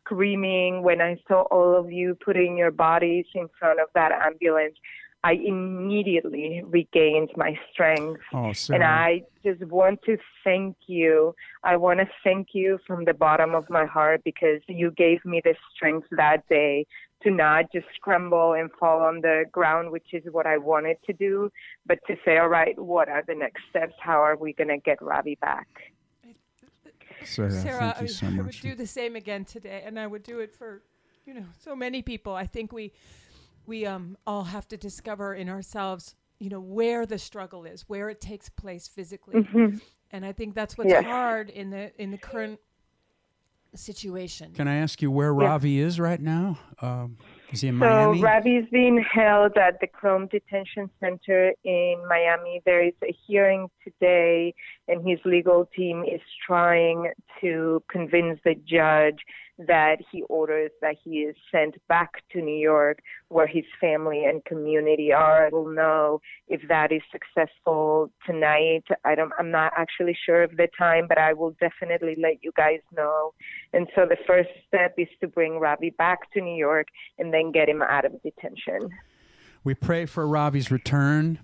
screaming, 0.00 0.82
when 0.82 1.00
I 1.00 1.16
saw 1.26 1.42
all 1.50 1.78
of 1.78 1.90
you 1.90 2.16
putting 2.24 2.56
your 2.56 2.70
bodies 2.70 3.26
in 3.34 3.48
front 3.58 3.80
of 3.80 3.88
that 3.94 4.12
ambulance, 4.12 4.76
I 5.26 5.32
immediately 5.32 6.62
regained 6.64 7.30
my 7.36 7.58
strength. 7.72 8.20
Oh, 8.32 8.52
Sarah. 8.52 8.76
And 8.76 8.84
I 8.84 9.22
just 9.42 9.60
want 9.64 10.00
to 10.04 10.18
thank 10.44 10.76
you. 10.86 11.34
I 11.64 11.74
want 11.76 11.98
to 11.98 12.06
thank 12.22 12.48
you 12.52 12.78
from 12.86 13.04
the 13.04 13.12
bottom 13.12 13.52
of 13.52 13.68
my 13.68 13.86
heart 13.86 14.22
because 14.22 14.60
you 14.68 14.92
gave 14.92 15.24
me 15.24 15.40
the 15.42 15.56
strength 15.74 16.06
that 16.12 16.48
day 16.48 16.86
to 17.24 17.32
not 17.32 17.72
just 17.72 17.86
scramble 17.96 18.52
and 18.52 18.70
fall 18.78 19.00
on 19.00 19.20
the 19.20 19.46
ground, 19.50 19.90
which 19.90 20.10
is 20.12 20.22
what 20.30 20.46
I 20.46 20.58
wanted 20.58 20.98
to 21.06 21.12
do, 21.12 21.50
but 21.86 21.98
to 22.06 22.14
say, 22.24 22.38
all 22.38 22.48
right, 22.48 22.78
what 22.78 23.08
are 23.08 23.24
the 23.26 23.34
next 23.34 23.62
steps? 23.68 23.94
How 23.98 24.22
are 24.22 24.36
we 24.36 24.52
going 24.52 24.68
to 24.68 24.78
get 24.78 25.02
Ravi 25.02 25.36
back? 25.40 25.66
Sarah, 27.24 27.50
Sarah, 27.50 27.94
thank 27.96 28.02
you 28.02 28.08
so 28.08 28.26
I, 28.28 28.38
I 28.38 28.42
would 28.42 28.60
do 28.60 28.76
the 28.76 28.86
same 28.86 29.16
again 29.16 29.44
today, 29.44 29.82
and 29.84 29.98
I 29.98 30.06
would 30.06 30.22
do 30.22 30.38
it 30.38 30.54
for, 30.54 30.82
you 31.24 31.34
know, 31.34 31.46
so 31.58 31.74
many 31.74 32.00
people. 32.00 32.34
I 32.34 32.46
think 32.46 32.70
we, 32.72 32.92
we 33.66 33.86
um 33.86 34.16
all 34.26 34.44
have 34.44 34.66
to 34.68 34.76
discover 34.76 35.34
in 35.34 35.48
ourselves, 35.48 36.14
you 36.38 36.48
know, 36.50 36.60
where 36.60 37.06
the 37.06 37.18
struggle 37.18 37.64
is, 37.64 37.82
where 37.88 38.08
it 38.08 38.20
takes 38.20 38.48
place 38.48 38.88
physically, 38.88 39.42
Mhm. 39.42 39.80
and 40.10 40.24
I 40.24 40.32
think 40.32 40.54
that's 40.54 40.76
what's 40.78 40.90
Yes. 40.90 41.04
hard 41.04 41.50
in 41.50 41.70
the 41.70 41.92
in 42.00 42.10
the 42.10 42.18
current 42.18 42.60
situation. 43.74 44.52
Can 44.54 44.68
I 44.68 44.76
ask 44.76 45.02
you 45.02 45.10
where 45.10 45.34
Yeah. 45.34 45.48
Ravi 45.48 45.80
is 45.80 46.00
right 46.00 46.20
now? 46.20 46.58
Um, 46.80 47.18
is 47.52 47.60
he 47.60 47.68
in 47.68 47.74
So 47.78 47.80
Miami? 47.80 48.22
Ravi's 48.22 48.68
being 48.70 48.98
held 49.02 49.58
at 49.58 49.80
the 49.80 49.86
Krome 49.86 50.30
Detention 50.30 50.88
Center 50.98 51.52
in 51.62 52.02
Miami. 52.08 52.62
There 52.64 52.82
is 52.82 52.94
a 53.02 53.12
hearing 53.26 53.68
today, 53.84 54.54
and 54.88 55.06
his 55.06 55.18
legal 55.26 55.66
team 55.76 56.02
is 56.04 56.22
trying 56.46 57.12
to 57.42 57.82
convince 57.88 58.40
the 58.44 58.54
judge 58.54 59.18
that 59.58 59.96
he 60.10 60.22
orders 60.24 60.70
that 60.82 60.96
he 61.02 61.20
is 61.20 61.36
sent 61.50 61.76
back 61.88 62.22
to 62.32 62.40
New 62.42 62.56
York, 62.56 62.98
where 63.28 63.46
his 63.46 63.64
family 63.80 64.24
and 64.24 64.44
community 64.44 65.12
are. 65.12 65.48
We'll 65.50 65.72
know 65.72 66.20
if 66.48 66.60
that 66.68 66.92
is 66.92 67.02
successful 67.10 68.10
tonight. 68.26 68.84
I 69.04 69.14
don't. 69.14 69.32
I'm 69.38 69.50
not 69.50 69.72
actually 69.76 70.16
sure 70.26 70.42
of 70.42 70.56
the 70.56 70.68
time, 70.78 71.06
but 71.08 71.18
I 71.18 71.32
will 71.32 71.56
definitely 71.60 72.16
let 72.20 72.42
you 72.42 72.52
guys 72.56 72.80
know. 72.94 73.32
And 73.72 73.86
so 73.94 74.06
the 74.06 74.18
first 74.26 74.50
step 74.68 74.94
is 74.98 75.08
to 75.20 75.28
bring 75.28 75.58
Ravi 75.58 75.90
back 75.90 76.30
to 76.32 76.40
New 76.40 76.56
York 76.56 76.88
and 77.18 77.32
then 77.32 77.52
get 77.52 77.68
him 77.68 77.82
out 77.82 78.04
of 78.04 78.12
detention. 78.22 78.90
We 79.64 79.74
pray 79.74 80.06
for 80.06 80.26
Ravi's 80.26 80.70
return. 80.70 81.38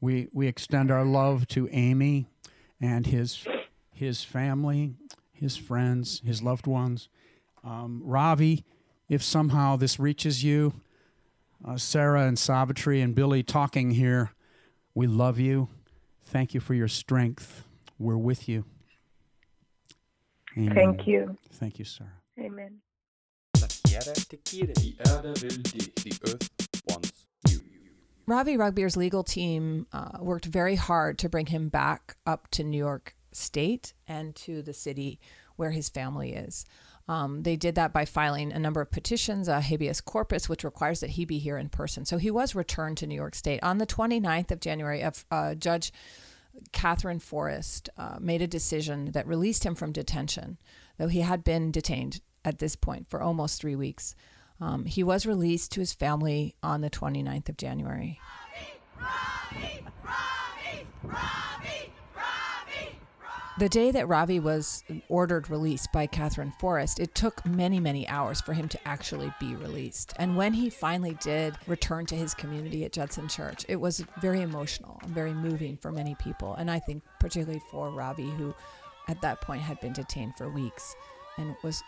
We 0.00 0.28
we 0.32 0.48
extend 0.48 0.90
our 0.90 1.04
love 1.04 1.46
to 1.48 1.68
Amy 1.70 2.26
and 2.80 3.06
his 3.06 3.46
his 3.92 4.24
family, 4.24 4.94
his 5.32 5.56
friends, 5.56 6.22
his 6.24 6.42
loved 6.42 6.66
ones. 6.66 7.08
Um, 7.64 8.02
Ravi, 8.04 8.64
if 9.08 9.22
somehow 9.22 9.76
this 9.76 9.98
reaches 9.98 10.42
you, 10.44 10.74
uh, 11.66 11.76
Sarah 11.76 12.26
and 12.26 12.38
Savitri 12.38 13.00
and 13.00 13.14
Billy 13.14 13.42
talking 13.42 13.90
here, 13.90 14.32
we 14.94 15.06
love 15.06 15.38
you. 15.38 15.68
Thank 16.22 16.54
you 16.54 16.60
for 16.60 16.74
your 16.74 16.88
strength. 16.88 17.64
We're 17.98 18.16
with 18.16 18.48
you. 18.48 18.64
Amen. 20.56 20.74
Thank 20.74 21.06
you. 21.06 21.36
Thank 21.52 21.78
you, 21.78 21.84
Sarah. 21.84 22.10
Amen. 22.38 22.80
La 23.60 23.66
tierra 23.68 24.14
te 24.14 24.38
quiere. 24.38 24.72
The 24.74 24.96
erde 25.06 25.28
will 25.28 25.62
dich. 25.62 25.94
The 25.94 26.12
earth 26.26 26.50
wants 26.88 27.26
you. 27.48 27.60
Ravi 28.26 28.56
Ragbir's 28.56 28.96
legal 28.96 29.22
team 29.22 29.86
uh, 29.92 30.18
worked 30.20 30.46
very 30.46 30.76
hard 30.76 31.18
to 31.18 31.28
bring 31.28 31.46
him 31.46 31.68
back 31.68 32.16
up 32.26 32.48
to 32.52 32.64
New 32.64 32.78
York 32.78 33.14
State 33.32 33.92
and 34.08 34.34
to 34.36 34.62
the 34.62 34.72
city 34.72 35.20
where 35.56 35.70
his 35.70 35.88
family 35.88 36.32
is. 36.32 36.64
Um, 37.08 37.42
they 37.42 37.56
did 37.56 37.74
that 37.74 37.92
by 37.92 38.04
filing 38.04 38.52
a 38.52 38.58
number 38.58 38.80
of 38.80 38.90
petitions, 38.90 39.48
a 39.48 39.60
habeas 39.60 40.00
corpus, 40.00 40.48
which 40.48 40.64
requires 40.64 41.00
that 41.00 41.10
he 41.10 41.24
be 41.24 41.38
here 41.38 41.58
in 41.58 41.68
person. 41.68 42.04
So 42.04 42.18
he 42.18 42.30
was 42.30 42.54
returned 42.54 42.98
to 42.98 43.06
New 43.06 43.16
York 43.16 43.34
State. 43.34 43.62
On 43.62 43.78
the 43.78 43.86
29th 43.86 44.52
of 44.52 44.60
January, 44.60 45.02
uh, 45.30 45.54
Judge 45.56 45.92
Katherine 46.72 47.18
Forrest 47.18 47.88
uh, 47.96 48.18
made 48.20 48.42
a 48.42 48.46
decision 48.46 49.12
that 49.12 49.26
released 49.26 49.64
him 49.64 49.74
from 49.74 49.92
detention, 49.92 50.58
though 50.98 51.08
he 51.08 51.20
had 51.20 51.42
been 51.42 51.72
detained 51.72 52.20
at 52.44 52.58
this 52.58 52.76
point 52.76 53.08
for 53.08 53.20
almost 53.20 53.60
three 53.60 53.76
weeks. 53.76 54.14
Um, 54.60 54.84
he 54.84 55.02
was 55.02 55.26
released 55.26 55.72
to 55.72 55.80
his 55.80 55.92
family 55.92 56.54
on 56.62 56.80
the 56.80 56.90
29th 56.90 57.48
of 57.48 57.56
January. 57.56 58.20
The 63.60 63.68
day 63.68 63.90
that 63.90 64.08
Ravi 64.08 64.40
was 64.40 64.82
ordered 65.10 65.50
released 65.50 65.92
by 65.92 66.06
Katherine 66.06 66.54
Forrest, 66.58 66.98
it 66.98 67.14
took 67.14 67.44
many, 67.44 67.78
many 67.78 68.08
hours 68.08 68.40
for 68.40 68.54
him 68.54 68.68
to 68.68 68.88
actually 68.88 69.30
be 69.38 69.54
released. 69.54 70.14
And 70.16 70.34
when 70.34 70.54
he 70.54 70.70
finally 70.70 71.12
did 71.20 71.56
return 71.66 72.06
to 72.06 72.14
his 72.14 72.32
community 72.32 72.86
at 72.86 72.94
Judson 72.94 73.28
Church, 73.28 73.66
it 73.68 73.76
was 73.76 74.02
very 74.22 74.40
emotional 74.40 74.98
and 75.02 75.10
very 75.10 75.34
moving 75.34 75.76
for 75.76 75.92
many 75.92 76.14
people. 76.14 76.54
And 76.54 76.70
I 76.70 76.78
think 76.78 77.02
particularly 77.18 77.60
for 77.70 77.90
Ravi, 77.90 78.30
who 78.30 78.54
at 79.08 79.20
that 79.20 79.42
point 79.42 79.60
had 79.60 79.78
been 79.80 79.92
detained 79.92 80.38
for 80.38 80.48
weeks 80.48 80.96
and 81.36 81.54
was 81.62 81.82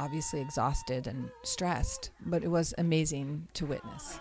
obviously 0.00 0.40
exhausted 0.40 1.06
and 1.06 1.30
stressed, 1.44 2.10
but 2.26 2.42
it 2.42 2.48
was 2.48 2.74
amazing 2.78 3.46
to 3.54 3.64
witness. 3.64 4.18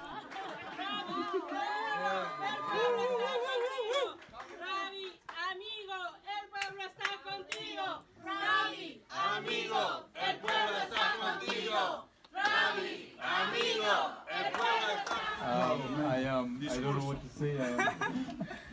I 16.71 16.77
don't 16.77 16.97
know 16.97 17.05
what 17.05 17.19
to 17.21 17.29
say. 17.37 17.57
Um, 17.57 17.89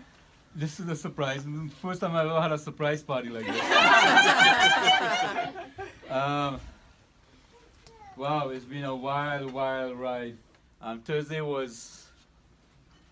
this 0.54 0.78
is 0.78 0.88
a 0.88 0.94
surprise. 0.94 1.44
First 1.82 2.00
time 2.00 2.14
I've 2.14 2.28
ever 2.28 2.40
had 2.40 2.52
a 2.52 2.58
surprise 2.58 3.02
party 3.02 3.28
like 3.28 3.44
this. 3.44 3.60
um, 6.10 6.60
wow, 8.16 8.50
it's 8.50 8.64
been 8.64 8.84
a 8.84 8.94
wild, 8.94 9.52
wild 9.52 9.98
ride. 9.98 10.36
Um, 10.80 11.00
Thursday 11.00 11.40
was 11.40 12.06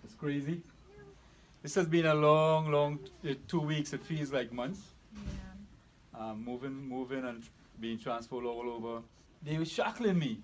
was 0.05 0.15
crazy. 0.15 0.63
This 1.65 1.75
has 1.75 1.89
been 1.89 2.07
a 2.07 2.15
long, 2.15 2.71
long 2.71 3.01
uh, 3.29 3.35
two 3.49 3.59
weeks. 3.61 3.93
It 3.93 4.05
feels 4.05 4.33
like 4.33 4.53
months. 4.53 4.83
Um, 6.15 6.45
moving, 6.47 6.89
moving, 6.89 7.25
and 7.25 7.43
being 7.81 7.99
transferred 7.99 8.45
all 8.45 8.71
over. 8.71 9.03
They 9.43 9.59
were 9.59 9.65
shackling 9.65 10.21
me 10.21 10.39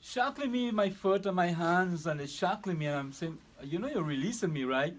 shackling 0.00 0.52
me 0.52 0.70
my 0.70 0.90
foot 0.90 1.26
and 1.26 1.36
my 1.36 1.48
hands 1.48 2.06
and 2.06 2.20
it's 2.20 2.32
shackling 2.32 2.78
me 2.78 2.86
and 2.86 2.96
I'm 2.96 3.12
saying, 3.12 3.38
you 3.62 3.78
know 3.78 3.88
you're 3.88 4.02
releasing 4.02 4.52
me, 4.52 4.64
right? 4.64 4.94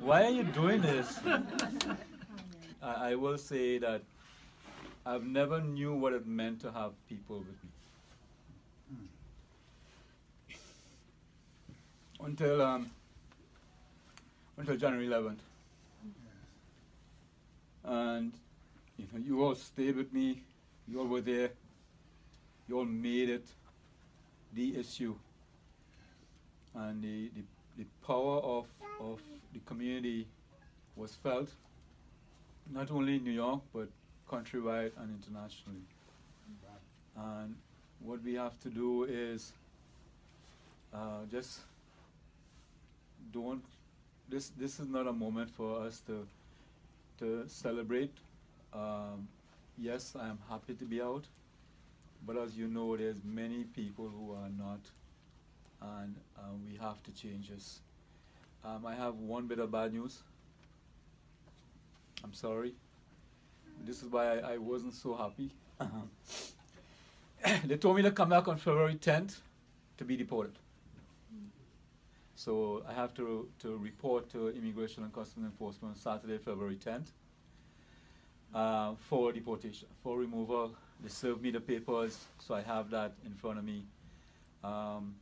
Why 0.00 0.24
are 0.24 0.30
you 0.30 0.42
doing 0.42 0.82
this? 0.82 1.18
I, 2.82 3.12
I 3.12 3.14
will 3.14 3.38
say 3.38 3.78
that 3.78 4.02
I've 5.06 5.24
never 5.24 5.60
knew 5.60 5.94
what 5.94 6.12
it 6.12 6.26
meant 6.26 6.60
to 6.62 6.72
have 6.72 6.92
people 7.08 7.38
with 7.38 7.64
me. 7.64 7.70
until 12.24 12.62
um, 12.62 12.90
until 14.56 14.76
January 14.76 15.06
11th. 15.06 15.38
And 17.84 18.32
you 18.96 19.06
know, 19.12 19.20
you 19.24 19.44
all 19.44 19.54
stayed 19.54 19.96
with 19.96 20.12
me. 20.12 20.42
You 20.88 21.00
all 21.00 21.06
were 21.06 21.20
there. 21.20 21.50
You 22.68 22.78
all 22.78 22.84
made 22.84 23.28
it 23.28 23.46
the 24.54 24.76
issue. 24.76 25.14
And 26.74 27.02
the, 27.02 27.30
the, 27.36 27.42
the 27.78 27.86
power 28.06 28.38
of, 28.38 28.66
of 29.00 29.20
the 29.52 29.60
community 29.60 30.26
was 30.96 31.14
felt, 31.14 31.50
not 32.72 32.90
only 32.90 33.16
in 33.16 33.24
New 33.24 33.30
York, 33.30 33.60
but 33.72 33.88
countrywide 34.30 34.92
and 34.98 35.22
internationally. 35.22 35.82
And 37.16 37.54
what 38.00 38.22
we 38.22 38.34
have 38.34 38.58
to 38.60 38.68
do 38.68 39.04
is 39.04 39.52
uh, 40.92 41.24
just 41.30 41.60
don't. 43.32 43.64
This 44.28 44.50
this 44.58 44.80
is 44.80 44.88
not 44.88 45.06
a 45.06 45.12
moment 45.12 45.50
for 45.50 45.82
us 45.82 46.00
to 46.06 46.26
to 47.18 47.44
celebrate. 47.46 48.12
Um, 48.72 49.28
yes, 49.78 50.16
I 50.18 50.28
am 50.28 50.38
happy 50.48 50.74
to 50.74 50.84
be 50.84 51.00
out, 51.00 51.24
but 52.26 52.36
as 52.36 52.56
you 52.56 52.68
know, 52.68 52.96
there's 52.96 53.22
many 53.24 53.64
people 53.64 54.08
who 54.08 54.32
are 54.32 54.48
not, 54.56 54.80
and 55.80 56.16
um, 56.38 56.64
we 56.66 56.76
have 56.76 57.02
to 57.04 57.12
change 57.12 57.48
this. 57.48 57.80
Um, 58.64 58.86
I 58.86 58.94
have 58.94 59.16
one 59.16 59.46
bit 59.46 59.58
of 59.58 59.70
bad 59.70 59.92
news. 59.92 60.22
I'm 62.22 62.32
sorry. 62.32 62.72
This 63.84 64.02
is 64.02 64.08
why 64.08 64.38
I, 64.38 64.54
I 64.54 64.56
wasn't 64.56 64.94
so 64.94 65.14
happy. 65.14 65.50
they 67.66 67.76
told 67.76 67.96
me 67.96 68.02
to 68.02 68.10
come 68.10 68.30
back 68.30 68.48
on 68.48 68.56
February 68.56 68.94
10th 68.94 69.40
to 69.98 70.04
be 70.04 70.16
deported. 70.16 70.54
So 72.36 72.82
I 72.88 72.92
have 72.94 73.14
to, 73.14 73.48
to 73.60 73.76
report 73.76 74.30
to 74.30 74.48
Immigration 74.48 75.02
and 75.02 75.12
Customs 75.12 75.46
Enforcement 75.46 75.94
on 75.94 76.00
Saturday, 76.00 76.38
February 76.38 76.76
10th 76.76 77.06
uh, 78.54 78.94
for 79.08 79.32
deportation, 79.32 79.88
for 80.02 80.18
removal. 80.18 80.74
They 81.04 81.10
served 81.10 81.42
me 81.42 81.50
the 81.50 81.60
papers, 81.60 82.18
so 82.38 82.54
I 82.54 82.62
have 82.62 82.88
that 82.92 83.12
in 83.26 83.34
front 83.34 83.58
of 83.58 83.64
me. 83.64 83.84
Um, 84.64 85.14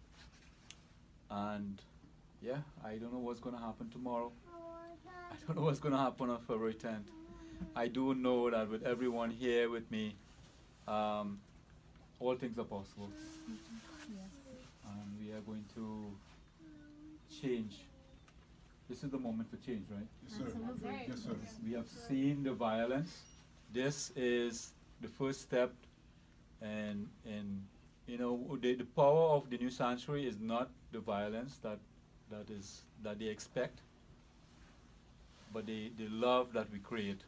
and 1.28 1.82
yeah, 2.40 2.58
I 2.84 2.94
don't 2.94 3.12
know 3.12 3.18
what's 3.18 3.40
going 3.40 3.56
to 3.56 3.60
happen 3.60 3.90
tomorrow. 3.90 4.30
I 5.32 5.34
don't 5.44 5.56
know 5.56 5.62
what's 5.62 5.80
going 5.80 5.90
to 5.90 5.98
happen 5.98 6.30
on 6.30 6.38
February 6.42 6.74
10th. 6.74 7.10
I 7.74 7.88
do 7.88 8.14
know 8.14 8.48
that 8.48 8.70
with 8.70 8.84
everyone 8.84 9.30
here 9.30 9.68
with 9.70 9.90
me, 9.90 10.14
um, 10.86 11.40
all 12.20 12.36
things 12.36 12.56
are 12.60 12.64
possible. 12.64 13.10
And 14.86 15.18
we 15.20 15.32
are 15.32 15.40
going 15.40 15.64
to 15.74 16.06
change. 17.40 17.78
This 18.88 19.02
is 19.02 19.10
the 19.10 19.18
moment 19.18 19.50
for 19.50 19.56
change, 19.66 19.84
right? 19.90 20.06
Yes, 20.28 20.38
sir. 20.38 20.44
Yes, 21.08 21.22
sir. 21.24 21.36
We 21.66 21.72
have 21.72 21.88
seen 22.08 22.44
the 22.44 22.52
violence. 22.52 23.20
This 23.72 24.12
is 24.14 24.70
the 25.02 25.08
first 25.08 25.42
step, 25.42 25.72
and 26.60 27.08
and 27.26 27.64
you 28.06 28.18
know 28.18 28.56
the, 28.60 28.74
the 28.74 28.84
power 28.84 29.34
of 29.36 29.50
the 29.50 29.58
new 29.58 29.70
sanctuary 29.70 30.26
is 30.26 30.38
not 30.40 30.70
the 30.92 31.00
violence 31.00 31.58
that 31.62 31.78
that 32.30 32.50
is 32.50 32.82
that 33.02 33.18
they 33.18 33.26
expect, 33.26 33.80
but 35.52 35.66
the 35.66 35.92
the 35.98 36.08
love 36.08 36.52
that 36.52 36.70
we 36.72 36.78
create, 36.78 37.20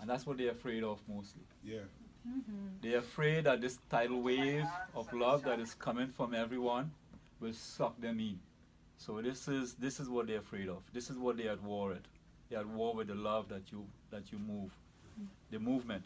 and 0.00 0.10
that's 0.10 0.26
what 0.26 0.38
they're 0.38 0.50
afraid 0.50 0.82
of 0.84 1.00
mostly. 1.08 1.42
Yeah. 1.64 1.86
Mm-hmm. 2.28 2.66
They're 2.82 2.98
afraid 2.98 3.44
that 3.44 3.62
this 3.62 3.78
tidal 3.88 4.20
wave 4.20 4.66
of 4.94 5.10
love 5.12 5.42
that 5.44 5.58
is 5.58 5.72
coming 5.72 6.08
from 6.08 6.34
everyone 6.34 6.90
will 7.40 7.54
suck 7.54 7.98
them 7.98 8.20
in. 8.20 8.38
So 8.98 9.22
this 9.22 9.48
is 9.48 9.74
this 9.74 10.00
is 10.00 10.08
what 10.08 10.26
they're 10.26 10.38
afraid 10.40 10.68
of. 10.68 10.82
This 10.92 11.08
is 11.08 11.16
what 11.16 11.38
they're 11.38 11.52
at 11.52 11.62
war 11.62 11.88
with. 11.88 12.06
They're 12.50 12.60
at 12.60 12.66
war 12.66 12.94
with 12.94 13.06
the 13.08 13.14
love 13.14 13.48
that 13.48 13.72
you 13.72 13.86
that 14.10 14.30
you 14.30 14.38
move, 14.38 14.70
mm-hmm. 15.18 15.24
the 15.50 15.58
movement. 15.58 16.04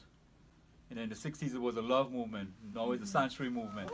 And 0.90 0.98
in 0.98 1.08
the 1.08 1.14
'60s 1.14 1.54
it 1.54 1.60
was 1.60 1.76
a 1.76 1.82
love 1.82 2.12
movement. 2.12 2.50
Now 2.74 2.92
it's 2.92 3.02
a 3.02 3.06
sanctuary 3.06 3.50
movement. 3.50 3.90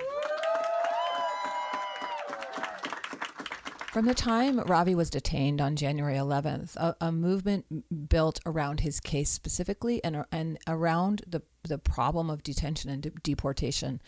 From 3.93 4.07
the 4.07 4.15
time 4.15 4.61
Ravi 4.61 4.95
was 4.95 5.11
detained 5.11 5.61
on 5.61 5.75
January 5.75 6.15
11th, 6.15 6.77
a, 6.77 6.95
a 7.01 7.11
movement 7.11 8.09
built 8.09 8.39
around 8.47 8.81
his 8.81 9.01
case 9.01 9.31
specifically 9.31 10.03
and, 10.05 10.25
and 10.31 10.59
around 10.69 11.23
the, 11.27 11.43
the 11.65 11.77
problem 11.77 12.31
of 12.31 12.45
detention 12.45 12.89
and 12.89 13.03
de- 13.03 13.11
deportation 13.11 14.01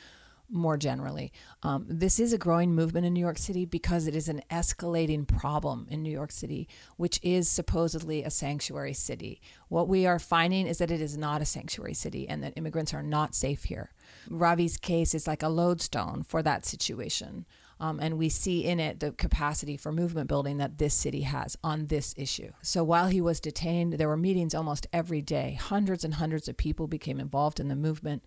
more 0.52 0.76
generally. 0.76 1.32
Um, 1.62 1.86
this 1.88 2.20
is 2.20 2.32
a 2.32 2.38
growing 2.38 2.74
movement 2.74 3.06
in 3.06 3.14
New 3.14 3.20
York 3.20 3.38
City 3.38 3.64
because 3.64 4.06
it 4.06 4.14
is 4.14 4.28
an 4.28 4.42
escalating 4.50 5.26
problem 5.26 5.86
in 5.90 6.02
New 6.02 6.10
York 6.10 6.30
City, 6.30 6.68
which 6.96 7.18
is 7.22 7.50
supposedly 7.50 8.22
a 8.22 8.30
sanctuary 8.30 8.92
city. 8.92 9.40
What 9.68 9.88
we 9.88 10.06
are 10.06 10.18
finding 10.18 10.66
is 10.66 10.78
that 10.78 10.90
it 10.90 11.00
is 11.00 11.16
not 11.16 11.42
a 11.42 11.46
sanctuary 11.46 11.94
city 11.94 12.28
and 12.28 12.42
that 12.42 12.52
immigrants 12.56 12.92
are 12.92 13.02
not 13.02 13.34
safe 13.34 13.64
here. 13.64 13.92
Ravi's 14.28 14.76
case 14.76 15.14
is 15.14 15.26
like 15.26 15.42
a 15.42 15.48
lodestone 15.48 16.22
for 16.22 16.42
that 16.42 16.66
situation. 16.66 17.46
Um, 17.80 17.98
and 17.98 18.16
we 18.16 18.28
see 18.28 18.64
in 18.64 18.78
it 18.78 19.00
the 19.00 19.10
capacity 19.10 19.76
for 19.76 19.90
movement 19.90 20.28
building 20.28 20.58
that 20.58 20.78
this 20.78 20.94
city 20.94 21.22
has 21.22 21.58
on 21.64 21.86
this 21.86 22.14
issue. 22.16 22.52
So 22.62 22.84
while 22.84 23.08
he 23.08 23.20
was 23.20 23.40
detained, 23.40 23.94
there 23.94 24.06
were 24.06 24.16
meetings 24.16 24.54
almost 24.54 24.86
every 24.92 25.20
day. 25.20 25.58
Hundreds 25.60 26.04
and 26.04 26.14
hundreds 26.14 26.46
of 26.46 26.56
people 26.56 26.86
became 26.86 27.18
involved 27.18 27.58
in 27.58 27.66
the 27.66 27.74
movement. 27.74 28.22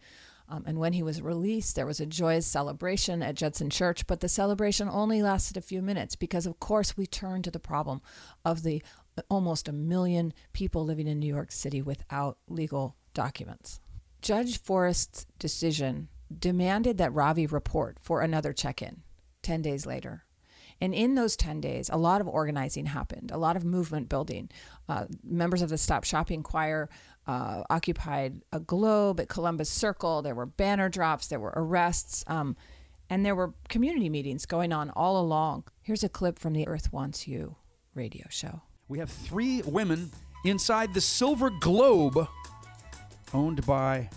Um, 0.48 0.64
and 0.68 0.78
when 0.78 0.94
he 0.94 1.02
was 1.02 1.22
released, 1.22 1.76
there 1.76 1.86
was 1.86 2.00
a 2.00 2.06
joyous 2.06 2.46
celebration 2.46 3.24
at 3.24 3.36
Judson 3.36 3.70
Church, 3.70 4.06
but 4.06 4.20
the 4.20 4.30
celebration 4.30 4.88
only 4.88 5.22
lasted 5.22 5.58
a 5.58 5.62
few 5.62 5.82
minutes 5.82 6.16
because, 6.16 6.46
of 6.46 6.60
course, 6.60 6.96
we 6.96 7.08
turned 7.08 7.44
to 7.46 7.52
the 7.52 7.60
problem 7.60 8.02
of 8.44 8.64
the 8.64 8.84
almost 9.30 9.68
a 9.68 9.74
million 9.74 10.34
people 10.54 10.84
living 10.84 11.08
in 11.08 11.20
New 11.20 11.34
York 11.34 11.52
City 11.52 11.82
without 11.82 12.38
legal 12.48 12.96
documents. 13.14 13.80
Judge 14.22 14.60
Forrest's 14.60 15.26
decision 15.40 16.10
demanded 16.38 16.98
that 16.98 17.14
Ravi 17.14 17.48
report 17.48 17.98
for 18.02 18.22
another 18.22 18.54
check 18.54 18.82
in 18.82 19.04
10 19.44 19.62
days 19.62 19.86
later. 19.86 20.26
And 20.82 20.94
in 20.94 21.16
those 21.16 21.38
10 21.38 21.62
days, 21.62 21.90
a 21.90 21.98
lot 21.98 22.20
of 22.20 22.28
organizing 22.28 22.88
happened, 22.88 23.32
a 23.32 23.38
lot 23.38 23.56
of 23.56 23.64
movement 23.64 24.10
building. 24.10 24.50
Uh, 24.90 25.06
members 25.24 25.62
of 25.62 25.70
the 25.70 25.78
Stop 25.78 26.04
Shopping 26.04 26.44
Choir 26.44 26.90
uh, 27.28 27.64
occupied 27.70 28.42
a 28.52 28.60
globe 28.60 29.20
at 29.20 29.30
Columbus 29.30 29.70
Circle. 29.70 30.22
There 30.22 30.36
were 30.36 30.46
banner 30.46 30.90
drops, 30.90 31.28
there 31.28 31.40
were 31.40 31.54
arrests, 31.56 32.24
um, 32.28 32.56
and 33.10 33.26
there 33.26 33.36
were 33.36 33.54
community 33.70 34.10
meetings 34.10 34.46
going 34.46 34.72
on 34.72 34.90
all 34.92 35.20
along. 35.20 35.66
Here's 35.82 36.04
a 36.04 36.10
clip 36.10 36.40
from 36.40 36.54
the 36.54 36.68
Earth 36.68 36.92
Wants 36.92 37.28
You 37.28 37.56
radio 37.94 38.26
show. 38.30 38.62
We 38.88 39.00
have 39.00 39.10
three 39.10 39.62
women 39.64 40.12
inside 40.44 40.94
the 40.94 41.02
Silver 41.02 41.50
Globe 41.50 42.28
owned 43.34 43.66
by 43.66 44.10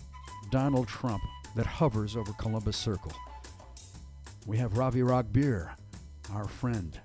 Donald 0.50 0.88
Trump 0.88 1.22
that 1.56 1.66
hovers 1.66 2.16
over 2.16 2.32
Columbus 2.34 2.76
Circle. 2.76 3.12
We 4.46 4.56
have 4.58 4.78
Ravi 4.78 5.00
Ragbir, 5.00 5.70
our 6.32 6.46
friend, 6.46 6.98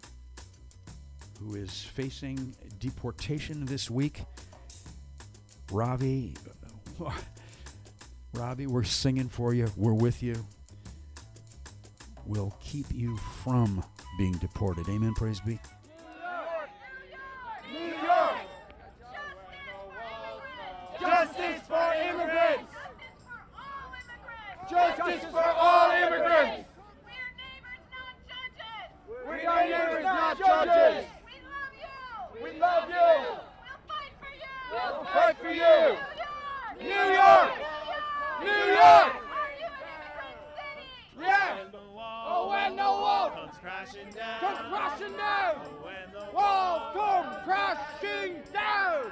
who 1.40 1.56
is 1.56 1.82
facing 1.82 2.56
deportation 2.80 3.66
this 3.66 3.90
week. 3.90 4.24
Ravi, 5.74 6.36
Ravi, 8.34 8.68
we're 8.68 8.84
singing 8.84 9.28
for 9.28 9.56
you. 9.56 9.72
We're 9.76 9.96
with 9.96 10.22
you. 10.22 10.36
We'll 12.28 12.56
keep 12.62 12.86
you 12.94 13.18
from 13.44 13.84
being 14.20 14.34
deported. 14.34 14.88
Amen. 14.88 15.16
Praise 15.16 15.40
be. 15.40 15.60
New 17.72 17.94
Justice 21.00 21.62
for 21.68 21.94
immigrants! 21.96 22.72
Justice 24.70 25.26
for 25.32 25.44
all 25.44 25.92
immigrants! 25.92 26.70
We 27.04 27.18
are 27.18 27.26
neighbors, 27.36 27.82
not 27.90 28.16
judges! 28.30 28.90
We 29.28 29.46
are 29.48 29.66
neighbors, 29.68 30.04
not 30.04 30.38
judges. 30.38 31.06
We 32.44 32.60
love 32.60 32.90
you! 32.90 32.94
We'll 32.94 33.43
fight 34.74 35.38
for 35.40 35.50
you! 35.50 35.98
New 36.80 37.14
York! 37.14 37.52
New 38.42 38.74
York! 38.74 39.14
Yeah! 41.22 41.58
Oh, 42.26 42.50
when 42.50 42.76
the 42.76 42.82
wall 42.82 43.30
comes 43.30 43.58
crashing 43.62 44.10
down, 44.16 44.40
comes 44.40 44.60
crashing 44.70 45.18
down, 45.18 45.56
walls 46.34 46.94
come 46.94 47.36
crashing 47.44 48.42
down. 48.52 49.12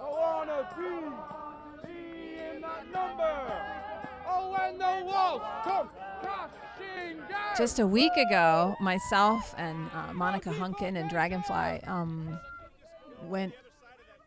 I 0.00 0.08
wanna 0.08 0.68
be, 0.78 1.88
be 1.88 2.40
in 2.40 2.60
that 2.60 2.92
number. 2.92 3.52
Oh, 4.28 4.56
when 4.56 4.78
the 4.78 5.04
walls 5.04 5.42
come 5.64 5.88
crashing 6.20 7.18
down. 7.28 7.56
Just 7.56 7.78
a 7.80 7.86
week 7.86 8.16
ago, 8.16 8.76
myself 8.80 9.54
and 9.58 9.90
uh, 9.92 10.12
Monica 10.12 10.50
Hunken 10.52 10.96
and 10.96 11.10
Dragonfly 11.10 11.82
um, 11.86 12.38
went 13.24 13.52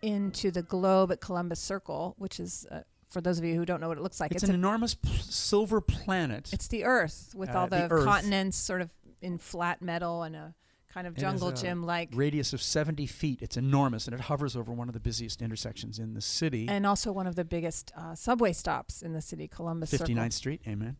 into 0.01 0.51
the 0.51 0.61
globe 0.63 1.11
at 1.11 1.21
Columbus 1.21 1.59
Circle, 1.59 2.15
which 2.17 2.39
is, 2.39 2.65
uh, 2.71 2.81
for 3.09 3.21
those 3.21 3.37
of 3.37 3.43
you 3.45 3.55
who 3.55 3.65
don't 3.65 3.81
know 3.81 3.87
what 3.87 3.97
it 3.97 4.01
looks 4.03 4.19
like, 4.19 4.31
It's, 4.31 4.43
it's, 4.43 4.49
an 4.49 4.55
enormous 4.55 4.95
p- 4.95 5.09
silver 5.21 5.81
planet. 5.81 6.49
it's 6.53 6.67
the 6.67 6.83
Earth 6.85 7.33
with 7.35 7.49
Uh, 7.49 7.59
all 7.59 7.67
the, 7.67 7.87
the 7.87 8.03
continents 8.03 8.57
sort 8.57 8.81
of 8.81 8.89
in 9.21 9.37
flat 9.37 9.81
metal 9.81 10.23
and 10.23 10.35
a 10.35 10.55
kind 10.91 11.07
of 11.07 11.15
jungle 11.15 11.51
gym 11.51 11.83
like. 11.83 12.09
Radius 12.13 12.51
of 12.53 12.61
70 12.61 13.05
feet. 13.05 13.41
It's 13.41 13.55
enormous, 13.57 14.07
and 14.07 14.13
it 14.13 14.21
hovers 14.21 14.55
over 14.55 14.73
one 14.73 14.89
of 14.89 14.93
the 14.93 14.99
busiest 14.99 15.41
intersections 15.41 15.99
in 15.99 16.13
the 16.15 16.21
city. 16.21 16.67
And 16.67 16.85
also 16.85 17.11
one 17.11 17.27
of 17.27 17.35
the 17.35 17.45
biggest 17.45 17.91
uh, 17.95 18.15
subway 18.15 18.51
stops 18.53 19.01
in 19.01 19.13
the 19.13 19.21
city, 19.21 19.47
Columbus 19.47 19.91
59th 19.91 20.07
Circle. 20.17 20.31
Street. 20.31 20.61
Amen. 20.67 20.97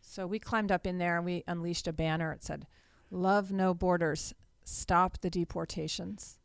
So 0.00 0.26
we 0.26 0.38
climbed 0.38 0.70
up 0.70 0.86
in 0.86 0.98
there 0.98 1.16
and 1.16 1.24
we 1.26 1.42
unleashed 1.46 1.88
a 1.88 1.92
banner. 1.92 2.30
It 2.32 2.42
said, 2.44 2.66
"Love 3.10 3.50
no 3.50 3.74
borders, 3.74 4.32
stop 4.64 5.18
the 5.20 5.28
deportations." 5.30 6.38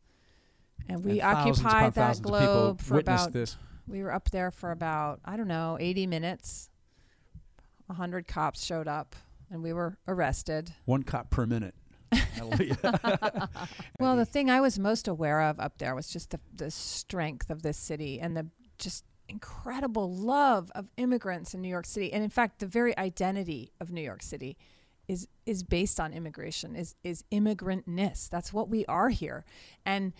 And 0.88 1.04
we 1.04 1.20
And 1.22 1.38
occupied 1.38 1.94
that 1.94 2.18
thousands 2.18 2.28
of 2.30 2.39
people 2.39 2.54
globe 2.54 2.82
for 2.82 3.00
about. 3.00 3.34
this. 3.34 3.58
We 3.88 4.04
were 4.04 4.13
up 4.13 4.30
there 4.32 4.52
for 4.52 4.72
about 4.72 5.20
I 5.26 5.36
don't 5.38 5.48
know, 5.48 5.78
80 5.80 6.08
minutes. 6.08 6.70
A 7.89 7.94
hundred 7.94 8.28
cops 8.28 8.63
showed 8.63 8.88
up, 8.88 9.15
and 9.50 9.63
we 9.63 9.74
were 9.74 9.98
arrested. 10.08 10.74
One 10.86 11.02
cop 11.04 11.32
per 11.32 11.46
minute. 11.48 11.74
Well, 14.00 14.15
the 14.15 14.26
thing 14.26 14.50
I 14.50 14.62
was 14.62 14.80
most 14.80 15.08
aware 15.08 15.42
of 15.42 15.60
up 15.60 15.78
there 15.78 15.94
was 15.96 16.08
just 16.10 16.30
the, 16.32 16.39
the 16.56 16.72
strength 16.72 17.50
of 17.50 17.63
this 17.63 17.78
city 17.78 18.20
and 18.20 18.36
the 18.38 18.48
just 18.78 19.04
incredible 19.28 20.12
love 20.13 20.72
of 20.74 20.88
immigrants 20.98 21.54
in 21.54 21.62
New 21.62 21.68
York 21.70 21.86
City. 21.86 22.12
And 22.13 22.24
in 22.24 22.30
fact, 22.30 22.60
the 22.60 22.65
very 22.68 22.98
identity 22.98 23.72
of 23.80 23.92
New 23.92 24.02
York 24.02 24.24
City 24.24 24.58
is 25.08 25.28
is 25.46 25.63
based 25.63 26.00
on 26.00 26.13
immigration, 26.13 26.76
is 26.76 26.96
is 27.04 27.24
immigrantness. 27.32 28.30
That's 28.30 28.54
what 28.54 28.70
we 28.70 28.86
are 28.86 29.10
here. 29.10 29.44
And 29.86 30.13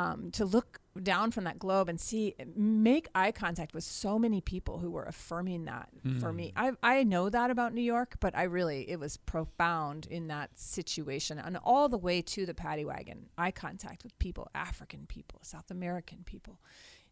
um, 0.00 0.30
to 0.32 0.44
look 0.44 0.80
down 1.02 1.30
from 1.30 1.44
that 1.44 1.58
globe 1.58 1.88
and 1.88 2.00
see, 2.00 2.34
make 2.56 3.08
eye 3.14 3.32
contact 3.32 3.74
with 3.74 3.84
so 3.84 4.18
many 4.18 4.40
people 4.40 4.78
who 4.78 4.90
were 4.90 5.04
affirming 5.04 5.66
that 5.66 5.88
for 6.20 6.32
me. 6.32 6.52
I, 6.56 6.72
I 6.82 7.04
know 7.04 7.28
that 7.28 7.50
about 7.50 7.74
New 7.74 7.82
York, 7.82 8.16
but 8.18 8.36
I 8.36 8.44
really, 8.44 8.88
it 8.90 8.98
was 8.98 9.16
profound 9.18 10.06
in 10.10 10.28
that 10.28 10.58
situation. 10.58 11.38
And 11.38 11.58
all 11.62 11.88
the 11.88 11.98
way 11.98 12.22
to 12.22 12.46
the 12.46 12.54
paddy 12.54 12.84
wagon, 12.84 13.26
eye 13.36 13.50
contact 13.50 14.02
with 14.02 14.18
people, 14.18 14.48
African 14.54 15.06
people, 15.06 15.40
South 15.42 15.70
American 15.70 16.22
people, 16.24 16.58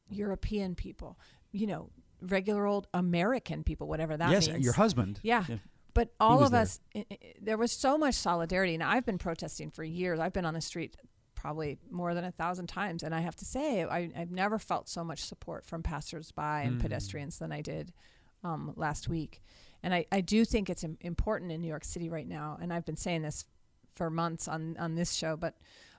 European 0.09 0.75
people, 0.75 1.19
you 1.53 1.67
know, 1.67 1.91
regular 2.23 2.67
old 2.67 2.89
American 2.95 3.65
people, 3.65 3.87
whatever 3.87 4.17
that 4.17 4.31
yes, 4.31 4.49
means. 4.49 4.65
your 4.65 4.75
husband. 4.75 5.21
Yeah. 5.23 5.45
But 5.95 6.15
all 6.21 6.43
of 6.43 6.53
there. 6.53 6.63
us, 6.63 6.81
i 6.95 7.05
i 7.11 7.19
there 7.41 7.59
was 7.59 7.73
so 7.73 7.99
much 7.99 8.15
solidarity. 8.15 8.75
And 8.75 8.83
I've 8.83 9.05
been 9.05 9.19
protesting 9.19 9.71
for 9.71 9.85
years. 9.85 10.19
I've 10.21 10.33
been 10.33 10.45
on 10.47 10.55
the 10.55 10.61
street 10.61 10.97
probably 11.39 11.79
more 11.91 12.15
than 12.15 12.25
a 12.25 12.33
thousand 12.33 12.67
times. 12.67 13.03
And 13.05 13.15
I 13.15 13.21
have 13.21 13.37
to 13.37 13.45
say, 13.45 13.85
I, 13.85 14.11
I've 14.17 14.33
never 14.33 14.59
felt 14.59 14.89
so 14.89 15.05
much 15.05 15.21
support 15.23 15.65
from 15.65 15.83
passersby 15.85 16.43
and 16.67 16.79
Mm. 16.79 16.81
pedestrians 16.83 17.39
than 17.39 17.53
I 17.53 17.63
did 17.63 17.93
um, 18.43 18.73
last 18.77 19.09
week. 19.09 19.41
And 19.83 19.95
I, 19.95 20.05
I 20.11 20.21
do 20.21 20.45
think 20.45 20.69
it's 20.69 20.83
im- 20.83 20.99
important 21.01 21.53
in 21.53 21.61
New 21.61 21.69
York 21.69 21.85
City 21.85 22.09
right 22.09 22.27
now. 22.27 22.59
And 22.61 22.73
I've 22.73 22.85
been 22.85 22.97
saying 22.97 23.23
this 23.23 23.45
for 23.95 24.11
months 24.11 24.49
on, 24.49 24.77
on 24.79 24.97
this 24.97 25.13
show, 25.15 25.37
but 25.37 25.55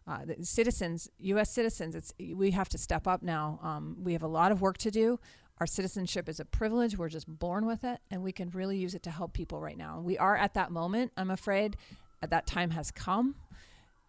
uh, 0.07 0.25
the 0.25 0.43
citizens, 0.45 1.09
U.S. 1.19 1.51
citizens, 1.53 1.95
it's 1.95 2.13
we 2.35 2.51
have 2.51 2.67
to 2.69 2.77
step 2.77 3.07
up 3.07 3.21
now. 3.23 3.59
Um, 3.63 3.95
we 4.03 4.13
have 4.13 4.23
a 4.23 4.27
lot 4.27 4.51
of 4.51 4.59
work 4.61 4.77
to 4.79 4.91
do. 4.91 5.19
Our 5.59 5.67
citizenship 5.67 6.27
is 6.27 6.39
a 6.39 6.45
privilege. 6.45 6.97
We're 6.97 7.09
just 7.09 7.27
born 7.27 7.65
with 7.65 7.83
it, 7.83 7.99
and 8.11 8.23
we 8.23 8.31
can 8.31 8.49
really 8.49 8.77
use 8.77 8.93
it 8.95 9.03
to 9.03 9.11
help 9.11 9.33
people 9.33 9.61
right 9.61 9.77
now. 9.77 9.97
And 9.97 10.05
we 10.05 10.17
are 10.17 10.35
at 10.35 10.53
that 10.55 10.71
moment. 10.71 11.11
I'm 11.15 11.29
afraid 11.31 11.77
at 12.21 12.29
that 12.31 12.45
time 12.47 12.71
has 12.71 12.91
come. 12.91 13.35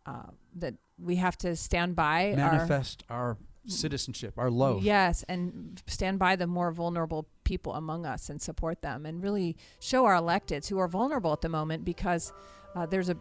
Uh, 0.06 0.30
that 0.56 0.74
we 0.98 1.16
have 1.16 1.36
to 1.38 1.54
stand 1.54 1.94
by 1.94 2.30
our 2.30 2.36
Manifest 2.36 3.04
our, 3.08 3.36
citizenship, 3.66 4.34
our 4.36 4.50
love. 4.50 4.82
Yes, 4.82 5.24
and 5.28 5.80
stand 5.86 6.18
by 6.18 6.36
the 6.36 6.46
more 6.46 6.72
vulnerable 6.72 7.28
people 7.44 7.74
among 7.74 8.06
us 8.06 8.30
and 8.30 8.40
support 8.40 8.82
them, 8.82 9.06
and 9.06 9.22
really 9.22 9.56
show 9.78 10.06
our 10.06 10.14
electeds 10.14 10.68
who 10.68 10.78
are 10.78 10.88
vulnerable 10.88 11.32
at 11.32 11.42
the 11.42 11.48
moment 11.48 11.84
because 11.84 12.32
uh, 12.74 12.86
there's 12.86 13.08
a 13.08 13.16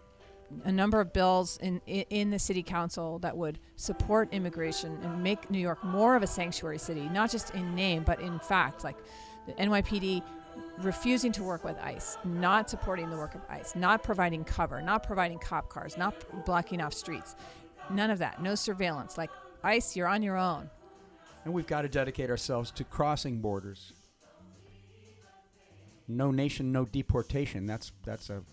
a 0.65 0.71
number 0.71 0.99
of 0.99 1.13
bills 1.13 1.57
in, 1.61 1.79
in 1.85 2.05
in 2.09 2.29
the 2.31 2.39
city 2.39 2.63
council 2.63 3.19
that 3.19 3.37
would 3.37 3.59
support 3.75 4.33
immigration 4.33 4.97
and 5.03 5.21
make 5.23 5.51
New 5.51 5.59
York 5.59 5.83
more 5.83 6.15
of 6.15 6.23
a 6.23 6.27
sanctuary 6.27 6.79
city, 6.79 7.07
not 7.09 7.29
just 7.29 7.53
in 7.53 7.75
name 7.75 8.03
but 8.03 8.19
in 8.19 8.39
fact. 8.39 8.83
Like 8.83 8.97
the 9.45 9.53
NYPD 9.53 10.23
refusing 10.79 11.31
to 11.33 11.43
work 11.43 11.63
with 11.63 11.77
ICE, 11.79 12.17
not 12.23 12.69
supporting 12.69 13.09
the 13.09 13.17
work 13.17 13.35
of 13.35 13.41
ICE, 13.49 13.75
not 13.75 14.03
providing 14.03 14.43
cover, 14.43 14.81
not 14.81 15.03
providing 15.03 15.39
cop 15.39 15.69
cars, 15.69 15.97
not 15.97 16.13
blocking 16.45 16.81
off 16.81 16.93
streets. 16.93 17.35
None 17.89 18.11
of 18.11 18.19
that. 18.19 18.41
No 18.41 18.55
surveillance. 18.55 19.17
Like 19.17 19.29
ICE, 19.63 19.95
you're 19.95 20.07
on 20.07 20.21
your 20.21 20.37
own. 20.37 20.69
And 21.45 21.53
we've 21.53 21.67
got 21.67 21.81
to 21.81 21.89
dedicate 21.89 22.29
ourselves 22.29 22.71
to 22.71 22.83
crossing 22.83 23.39
borders. 23.39 23.93
No 26.07 26.31
nation, 26.31 26.71
no 26.71 26.85
deportation. 26.85 27.65
That's 27.65 27.91
that's 28.03 28.29
a 28.29 28.43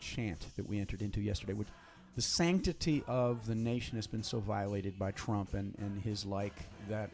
chant 0.00 0.46
that 0.56 0.68
we 0.68 0.78
entered 0.78 1.02
into 1.02 1.20
yesterday. 1.20 1.54
Which 1.54 1.68
the 2.14 2.22
sanctity 2.22 3.02
of 3.06 3.46
the 3.46 3.54
nation 3.54 3.96
has 3.96 4.06
been 4.06 4.22
so 4.22 4.40
violated 4.40 4.98
by 4.98 5.12
Trump 5.12 5.54
and, 5.54 5.74
and 5.78 6.00
his 6.02 6.24
like 6.24 6.54
that 6.88 7.10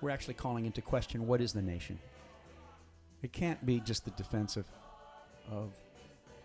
we're 0.00 0.10
actually 0.10 0.34
calling 0.34 0.66
into 0.66 0.82
question 0.82 1.26
what 1.26 1.40
is 1.40 1.52
the 1.52 1.62
nation? 1.62 1.98
It 3.22 3.32
can't 3.32 3.64
be 3.64 3.80
just 3.80 4.04
the 4.04 4.10
defense 4.12 4.56
of 4.56 4.66
of 5.50 5.72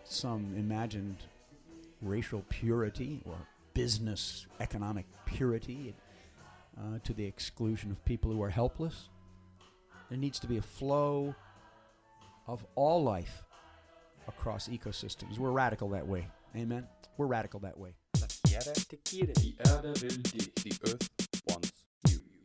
some 0.04 0.54
imagined 0.56 1.16
racial 2.02 2.44
purity 2.48 3.20
or 3.24 3.36
business 3.74 4.46
economic 4.60 5.06
purity 5.24 5.94
uh, 6.78 6.98
to 7.04 7.12
the 7.12 7.24
exclusion 7.24 7.90
of 7.90 8.04
people 8.04 8.32
who 8.32 8.42
are 8.42 8.50
helpless. 8.50 9.08
There 10.08 10.18
needs 10.18 10.38
to 10.40 10.46
be 10.46 10.56
a 10.56 10.62
flow 10.62 11.34
of 12.46 12.64
all 12.74 13.02
life 13.02 13.44
across 14.26 14.68
ecosystems. 14.68 15.38
We're 15.38 15.50
radical 15.50 15.90
that 15.90 16.06
way. 16.06 16.26
Amen. 16.56 16.86
We're 17.16 17.26
radical 17.26 17.60
that 17.60 17.78
way. 17.78 17.94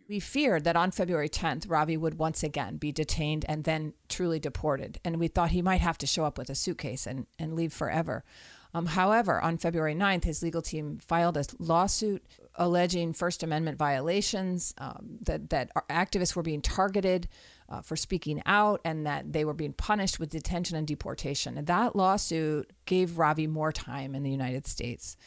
We 0.08 0.20
feared 0.20 0.66
that 0.66 0.76
on 0.76 0.92
February 0.92 1.30
10th, 1.30 1.70
Ravi 1.70 1.96
would 1.96 2.18
once 2.18 2.44
again 2.44 2.78
be 2.78 2.92
detained 2.92 3.46
and 3.48 3.64
then 3.64 3.94
truly 4.10 4.40
deported. 4.40 5.00
And 5.04 5.20
we 5.20 5.28
thought 5.28 5.52
he 5.52 5.62
might 5.62 5.82
have 5.82 5.98
to 6.00 6.08
show 6.08 6.26
up 6.26 6.38
with 6.38 6.50
a 6.50 6.56
suitcase 6.56 7.08
and, 7.08 7.26
and 7.40 7.56
leave 7.56 7.72
forever. 7.72 8.24
Um, 8.74 8.88
however, 8.88 9.40
on 9.40 9.58
February 9.58 9.96
9th, 9.96 10.24
his 10.24 10.42
legal 10.42 10.62
team 10.62 10.98
filed 10.98 11.38
a 11.38 11.46
lawsuit 11.60 12.26
alleging 12.56 13.14
First 13.14 13.44
Amendment 13.44 13.78
violations, 13.78 14.74
um, 14.78 15.20
that, 15.22 15.50
that 15.52 15.72
activists 15.90 16.36
were 16.36 16.44
being 16.44 16.62
targeted 16.62 17.28
uh, 17.70 17.82
for 17.82 17.96
speaking 17.96 18.42
out, 18.46 18.82
and 18.84 19.06
that 19.06 19.32
they 19.32 19.46
were 19.46 19.54
being 19.54 19.74
punished 19.74 20.20
with 20.20 20.30
detention 20.30 20.76
and 20.78 20.88
deportation. 20.88 21.58
And 21.58 21.68
that 21.68 21.96
lawsuit 21.96 22.72
gave 22.86 23.18
Ravi 23.18 23.48
more 23.48 23.72
time 23.72 24.16
in 24.16 24.24
the 24.24 24.32
United 24.32 24.68
States. 24.68 25.18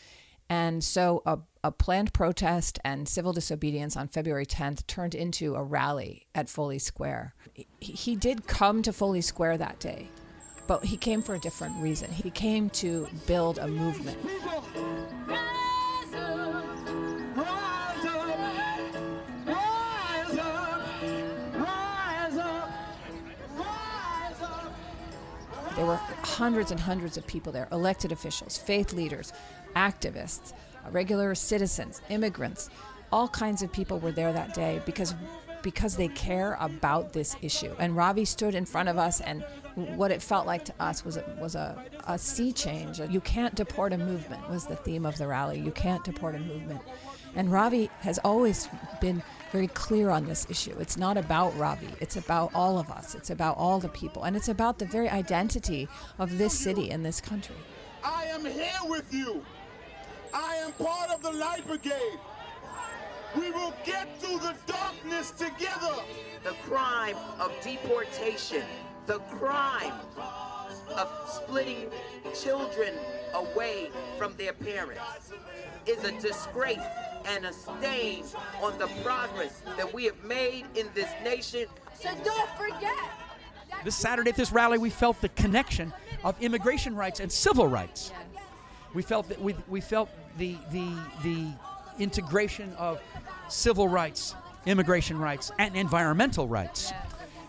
And 0.49 0.83
so 0.83 1.23
a, 1.27 1.39
a 1.65 1.73
planned 1.73 2.13
protest 2.13 2.79
and 2.85 3.09
civil 3.09 3.33
disobedience 3.33 3.97
on 3.97 4.09
February 4.09 4.47
10th 4.47 4.87
turned 4.87 5.15
into 5.15 5.55
a 5.55 5.63
rally 5.63 6.27
at 6.35 6.49
Foley 6.49 6.79
Square. 6.79 7.35
He, 7.55 7.67
he 7.81 8.17
did 8.17 8.47
come 8.47 8.83
to 8.83 8.93
Foley 8.93 9.21
Square 9.21 9.59
that 9.59 9.81
day, 9.81 10.09
but 10.67 10.85
he 10.85 10.97
came 10.97 11.23
for 11.23 11.35
a 11.35 11.39
different 11.39 11.77
reason. 11.83 12.11
He 12.13 12.31
came 12.31 12.71
to 12.71 13.09
build 13.27 13.59
a 13.59 13.67
movement. 13.67 14.19
There 25.77 25.85
were 25.85 25.97
hundreds 25.97 26.71
and 26.71 26.81
hundreds 26.81 27.19
of 27.19 27.27
people 27.27 27.53
there 27.53 27.69
elected 27.71 28.11
officials, 28.11 28.57
faith 28.57 28.95
leaders, 28.95 29.33
activists, 29.77 30.53
uh, 30.53 30.91
regular 30.91 31.35
citizens, 31.35 32.01
immigrants. 32.09 32.71
All 33.13 33.29
kinds 33.29 33.63
of 33.63 33.71
people 33.73 34.01
were 34.01 34.11
there 34.11 34.33
that 34.33 34.55
day 34.55 34.83
because 34.85 35.15
because 35.63 35.97
they 35.97 36.07
care 36.09 36.57
about 36.61 37.13
this 37.13 37.37
issue. 37.43 37.75
And 37.81 37.97
Ravi 37.97 38.25
stood 38.25 38.55
in 38.55 38.65
front 38.65 38.89
of 38.89 38.99
us, 38.99 39.21
and 39.21 39.45
what 39.75 40.13
it 40.13 40.23
felt 40.23 40.47
like 40.47 40.65
to 40.67 40.75
us 40.79 41.05
was 41.05 41.17
a, 41.17 41.25
was 41.41 41.57
a, 41.57 41.85
a 42.07 42.17
sea 42.17 42.53
change. 42.53 43.01
You 43.01 43.21
can't 43.21 43.55
deport 43.57 43.93
a 43.93 43.99
movement 43.99 44.49
was 44.49 44.67
the 44.67 44.77
theme 44.77 45.05
of 45.05 45.19
the 45.19 45.27
rally. 45.27 45.59
You 45.59 45.73
can't 45.73 46.05
deport 46.05 46.37
a 46.37 46.39
movement. 46.39 46.83
And 47.35 47.51
Ravi 47.51 47.91
has 48.01 48.19
always 48.19 48.69
been 49.01 49.23
very 49.51 49.67
clear 49.69 50.09
on 50.11 50.25
this 50.25 50.47
issue. 50.49 50.75
It's 50.79 50.97
not 50.97 51.19
about 51.19 51.57
Ravi. 51.59 51.89
It's 52.01 52.17
about 52.17 52.53
all 52.55 52.79
of 52.79 52.89
us. 52.91 53.15
It's 53.15 53.31
about 53.31 53.59
all 53.59 53.79
the 53.81 53.89
people. 53.89 54.23
And 54.23 54.37
it's 54.37 54.49
about 54.49 54.79
the 54.79 54.87
very 54.87 55.09
identity 55.09 55.89
of 56.19 56.39
this 56.39 56.59
city 56.59 56.91
and 56.91 57.05
this 57.05 57.21
country. 57.21 57.57
I 58.05 58.25
am 58.27 58.45
here 58.45 58.81
with 58.85 59.13
you. 59.13 59.45
I 60.33 60.57
am 60.57 60.73
part 60.73 61.11
of 61.11 61.23
the 61.23 61.33
Light 61.33 61.67
Brigade. 61.67 62.19
We 63.37 63.51
will 63.51 63.75
get 63.85 64.21
through 64.21 64.39
the 64.39 64.55
darkness 64.67 65.31
together. 65.31 65.95
the 66.45 66.55
crime 66.69 67.17
of 67.41 67.53
deportation, 67.63 68.63
the 69.07 69.19
crime 69.19 69.93
of 70.97 71.09
splitting 71.29 71.91
children 72.41 72.95
away 73.35 73.91
from 74.17 74.37
their 74.37 74.53
parents 74.53 75.33
is 75.87 76.03
a 76.05 76.13
disgrace 76.21 76.79
and 77.27 77.47
a 77.47 77.53
stain 77.53 78.25
on 78.63 78.79
the 78.79 78.87
progress 79.03 79.63
that 79.77 79.93
we 79.93 80.05
have 80.05 80.23
made 80.23 80.65
in 80.77 80.89
this 80.95 81.11
nation. 81.25 81.67
So 81.99 82.11
don't 82.25 82.51
forget. 82.51 82.95
This 83.85 83.97
Saturday 83.97 84.31
at 84.31 84.37
this 84.37 84.53
rally, 84.53 84.79
we 84.79 84.91
felt 84.91 85.21
the 85.21 85.29
connection 85.31 85.93
of 86.25 86.41
immigration 86.41 86.95
rights 86.95 87.21
and 87.21 87.31
civil 87.31 87.67
rights. 87.67 88.13
We 88.97 89.03
felt 89.03 89.29
that 89.29 89.43
we, 89.43 89.55
we 89.69 89.83
felt 89.83 90.09
the, 90.39 90.57
the, 90.73 90.89
the 91.23 91.49
integration 91.99 92.73
of 92.79 92.99
civil 93.47 93.89
rights, 93.89 94.35
immigration 94.65 95.19
rights, 95.19 95.53
and 95.59 95.77
environmental 95.77 96.49
rights. 96.49 96.95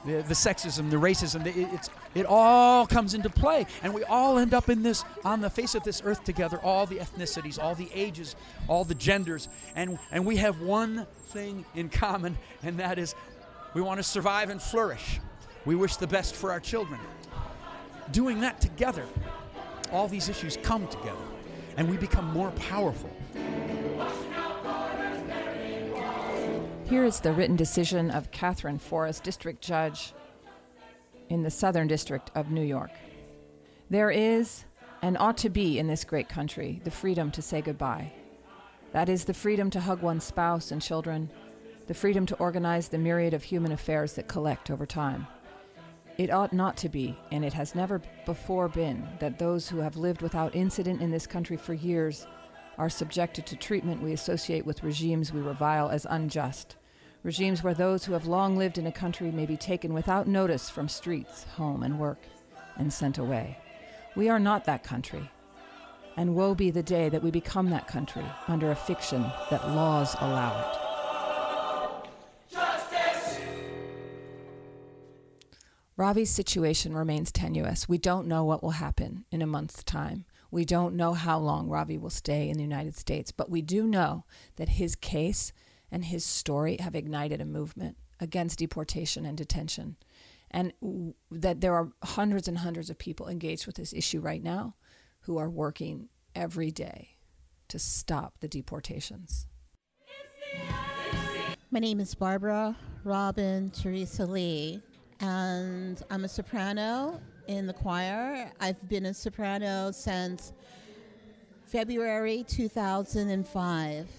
The, 0.06 0.24
the 0.24 0.34
sexism, 0.34 0.90
the 0.90 0.98
racism, 0.98 1.46
the, 1.46 1.58
it, 1.58 1.70
it's, 1.72 1.90
it 2.16 2.26
all 2.26 2.86
comes 2.86 3.14
into 3.14 3.30
play. 3.30 3.66
And 3.82 3.94
we 3.94 4.04
all 4.04 4.38
end 4.38 4.54
up 4.54 4.68
in 4.68 4.84
this, 4.84 5.06
on 5.24 5.40
the 5.40 5.50
face 5.50 5.74
of 5.74 5.86
this 5.86 6.02
earth 6.04 6.26
together, 6.26 6.60
all 6.62 6.86
the 6.86 6.98
ethnicities, 6.98 7.58
all 7.64 7.76
the 7.76 7.90
ages, 7.94 8.36
all 8.68 8.84
the 8.84 8.96
genders. 8.96 9.48
And, 9.74 10.00
and 10.12 10.26
we 10.26 10.36
have 10.36 10.60
one 10.60 11.08
thing 11.28 11.64
in 11.76 11.88
common, 11.88 12.38
and 12.62 12.78
that 12.82 13.00
is 13.00 13.16
we 13.74 13.82
want 13.82 14.00
to 14.00 14.04
survive 14.04 14.50
and 14.50 14.62
flourish. 14.62 15.22
We 15.64 15.76
wish 15.76 15.96
the 15.96 16.08
best 16.08 16.36
for 16.36 16.52
our 16.52 16.60
children. 16.60 17.00
Doing 18.12 18.42
that 18.42 18.60
together, 18.60 19.06
all 19.94 20.10
these 20.10 20.28
issues 20.28 20.58
come 20.62 20.86
together, 20.90 21.16
and 21.78 21.90
we 21.90 21.96
become 21.96 22.26
more 22.34 22.52
powerful. 22.52 23.10
Here 26.90 27.06
is 27.06 27.20
the 27.20 27.34
written 27.34 27.56
decision 27.56 28.10
of 28.12 28.32
Katherine 28.32 28.80
Forrest, 28.80 29.24
District 29.24 29.62
Judge 29.62 30.14
in 31.30 31.44
the 31.44 31.52
Southern 31.52 31.88
District 31.88 32.32
of 32.34 32.50
New 32.50 32.64
York. 32.64 32.92
There 33.90 34.10
is, 34.10 34.66
and 35.02 35.18
ought 35.18 35.38
to 35.40 35.50
be 35.50 35.78
in 35.78 35.88
this 35.88 36.04
great 36.04 36.30
country, 36.30 36.82
the 36.84 36.92
freedom 36.92 37.30
to 37.32 37.42
say 37.42 37.62
goodbye. 37.62 38.12
That 38.94 39.10
is 39.10 39.26
the 39.26 39.34
freedom 39.34 39.70
to 39.72 39.82
hug 39.82 40.02
one's 40.02 40.24
spouse 40.24 40.72
and 40.72 40.82
children, 40.82 41.30
the 41.88 41.94
freedom 41.94 42.26
to 42.28 42.36
organize 42.38 42.88
the 42.88 42.98
myriad 42.98 43.34
of 43.34 43.44
human 43.44 43.72
affairs 43.72 44.14
that 44.14 44.28
collect 44.28 44.72
over 44.72 44.86
time. 44.86 45.28
It 46.18 46.32
ought 46.32 46.52
not 46.52 46.78
to 46.78 46.90
be, 46.90 47.16
and 47.32 47.46
it 47.46 47.54
has 47.54 47.76
never 47.76 48.02
before 48.26 48.68
been, 48.68 49.08
that 49.20 49.38
those 49.38 49.70
who 49.70 49.78
have 49.78 49.98
lived 49.98 50.24
without 50.24 50.56
incident 50.56 51.00
in 51.00 51.12
this 51.12 51.28
country 51.28 51.58
for 51.58 51.76
years 51.76 52.26
are 52.80 52.90
subjected 52.90 53.46
to 53.46 53.56
treatment 53.56 54.02
we 54.02 54.14
associate 54.14 54.66
with 54.66 54.84
regimes 54.84 55.32
we 55.32 55.42
revile 55.42 55.90
as 55.90 56.08
unjust. 56.10 56.76
Regimes 57.24 57.64
where 57.64 57.76
those 57.76 58.06
who 58.06 58.14
have 58.14 58.26
long 58.26 58.58
lived 58.58 58.80
in 58.80 58.88
a 58.88 58.92
country 58.92 59.32
may 59.32 59.46
be 59.46 59.58
taken 59.58 59.94
without 59.94 60.28
notice 60.28 60.70
from 60.70 60.90
streets, 60.90 61.44
home, 61.44 61.84
and 61.84 62.00
work 62.00 62.20
and 62.78 62.92
sent 62.92 63.18
away. 63.18 63.58
We 64.16 64.30
are 64.30 64.40
not 64.40 64.66
that 64.66 64.84
country. 64.84 65.30
And 66.16 66.36
woe 66.36 66.56
be 66.56 66.72
the 66.72 66.82
day 66.82 67.10
that 67.10 67.22
we 67.22 67.30
become 67.30 67.70
that 67.70 67.88
country 67.88 68.26
under 68.48 68.72
a 68.72 68.76
fiction 68.76 69.24
that 69.52 69.70
laws 69.70 70.16
allow 70.20 70.60
it. 70.62 70.87
Ravi's 75.98 76.30
situation 76.30 76.94
remains 76.94 77.32
tenuous. 77.32 77.90
We 77.90 77.98
don't 77.98 78.28
know 78.28 78.44
what 78.44 78.62
will 78.62 78.72
happen 78.72 79.26
in 79.32 79.42
a 79.42 79.48
month's 79.48 79.84
time. 79.84 80.26
We 80.52 80.64
don't 80.64 80.96
know 80.96 81.14
how 81.14 81.40
long 81.40 81.70
Ravi 81.70 81.98
will 81.98 82.12
stay 82.12 82.50
in 82.50 82.58
the 82.58 82.64
United 82.64 82.96
States, 82.96 83.32
but 83.32 83.50
we 83.50 83.64
do 83.64 83.88
know 83.88 84.24
that 84.58 84.70
his 84.70 84.96
case 84.96 85.52
and 85.92 86.06
his 86.06 86.24
story 86.24 86.78
have 86.80 86.94
ignited 86.94 87.42
a 87.42 87.46
movement 87.46 87.98
against 88.20 88.60
deportation 88.60 89.26
and 89.26 89.36
detention. 89.36 89.98
And 90.52 90.72
w- 90.82 91.16
that 91.32 91.62
there 91.62 91.74
are 91.74 91.92
hundreds 92.04 92.48
and 92.48 92.60
hundreds 92.60 92.92
of 92.92 93.00
people 93.00 93.28
engaged 93.28 93.66
with 93.66 93.76
this 93.76 93.92
issue 93.92 94.20
right 94.20 94.44
now 94.44 94.76
who 95.22 95.40
are 95.40 95.50
working 95.50 96.10
every 96.36 96.70
day 96.70 97.18
to 97.70 97.80
stop 97.80 98.36
the 98.40 98.48
deportations. 98.48 99.48
My 101.72 101.80
name 101.80 102.00
is 102.00 102.14
Barbara 102.14 102.78
Robin 103.04 103.72
Teresa 103.72 104.26
Lee, 104.26 104.82
and 105.20 106.02
I'm 106.10 106.24
a 106.24 106.28
soprano 106.28 107.20
in 107.48 107.68
the 107.68 107.74
choir. 107.74 108.52
I've 108.60 108.88
been 108.88 109.06
a 109.06 109.14
soprano 109.14 109.92
since 109.92 110.54
February 111.66 112.44
2005. 112.48 114.10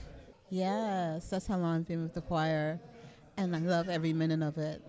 Yes, 0.50 1.30
that's 1.30 1.46
how 1.46 1.58
long 1.58 1.76
I've 1.76 1.88
been 1.88 2.02
with 2.02 2.14
the 2.14 2.22
choir, 2.22 2.80
and 3.36 3.54
I 3.54 3.58
love 3.58 3.88
every 3.88 4.12
minute 4.12 4.42
of 4.42 4.58
it. 4.58 4.82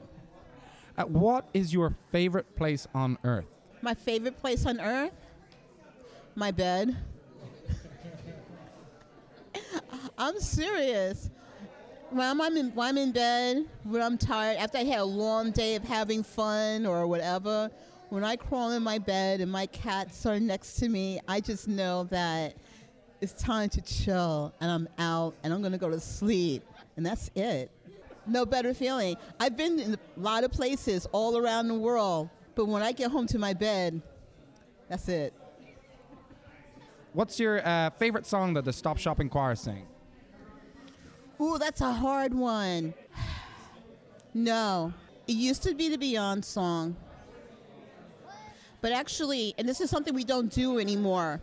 Uh, 0.97 1.03
what 1.03 1.47
is 1.53 1.73
your 1.73 1.95
favorite 2.11 2.55
place 2.55 2.87
on 2.93 3.17
earth? 3.23 3.45
My 3.81 3.93
favorite 3.93 4.37
place 4.37 4.65
on 4.65 4.79
earth? 4.79 5.13
My 6.35 6.51
bed. 6.51 6.95
I'm 10.17 10.39
serious. 10.39 11.29
When 12.11 12.41
I'm, 12.41 12.57
in, 12.57 12.69
when 12.73 12.87
I'm 12.87 12.97
in 12.97 13.11
bed, 13.11 13.65
when 13.83 14.01
I'm 14.01 14.17
tired, 14.17 14.57
after 14.57 14.79
I 14.79 14.83
had 14.83 14.99
a 14.99 15.05
long 15.05 15.51
day 15.51 15.75
of 15.75 15.83
having 15.83 16.23
fun 16.23 16.87
or 16.87 17.05
whatever, 17.05 17.69
when 18.09 18.23
I 18.23 18.35
crawl 18.35 18.71
in 18.71 18.81
my 18.81 18.97
bed 18.97 19.41
and 19.41 19.51
my 19.51 19.67
cats 19.67 20.25
are 20.25 20.39
next 20.39 20.77
to 20.77 20.89
me, 20.89 21.19
I 21.27 21.39
just 21.39 21.67
know 21.67 22.05
that 22.05 22.55
it's 23.21 23.33
time 23.33 23.69
to 23.69 23.81
chill 23.81 24.53
and 24.59 24.71
I'm 24.71 24.89
out 24.97 25.35
and 25.43 25.53
I'm 25.53 25.61
going 25.61 25.71
to 25.71 25.77
go 25.77 25.89
to 25.89 25.99
sleep. 25.99 26.63
And 26.97 27.05
that's 27.05 27.29
it. 27.35 27.69
No 28.25 28.43
better 28.43 28.73
feeling. 28.73 29.15
I've 29.39 29.55
been 29.55 29.79
in 29.79 29.93
a 29.93 29.99
lot 30.19 30.43
of 30.43 30.51
places 30.51 31.07
all 31.11 31.37
around 31.37 31.67
the 31.67 31.75
world, 31.75 32.29
but 32.55 32.65
when 32.65 32.81
I 32.81 32.91
get 32.91 33.11
home 33.11 33.27
to 33.27 33.37
my 33.37 33.53
bed, 33.53 34.01
that's 34.87 35.07
it. 35.09 35.31
What's 37.13 37.39
your 37.39 37.65
uh, 37.65 37.91
favorite 37.91 38.25
song 38.25 38.55
that 38.55 38.65
the 38.65 38.73
Stop 38.73 38.97
Shopping 38.97 39.29
Choir 39.29 39.55
sing? 39.55 39.85
Ooh, 41.41 41.57
that's 41.57 41.81
a 41.81 41.91
hard 41.91 42.33
one. 42.33 42.93
no. 44.33 44.93
It 45.27 45.35
used 45.35 45.63
to 45.63 45.75
be 45.75 45.89
the 45.89 45.97
Beyond 45.97 46.43
song. 46.43 46.95
But 48.81 48.91
actually, 48.91 49.53
and 49.57 49.67
this 49.67 49.81
is 49.81 49.89
something 49.89 50.13
we 50.13 50.23
don't 50.23 50.51
do 50.51 50.79
anymore, 50.79 51.41